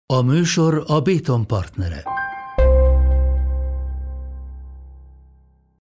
A 0.05 0.21
műsor 0.21 0.83
a 0.87 0.99
Béton 0.99 1.47
partnere. 1.47 2.16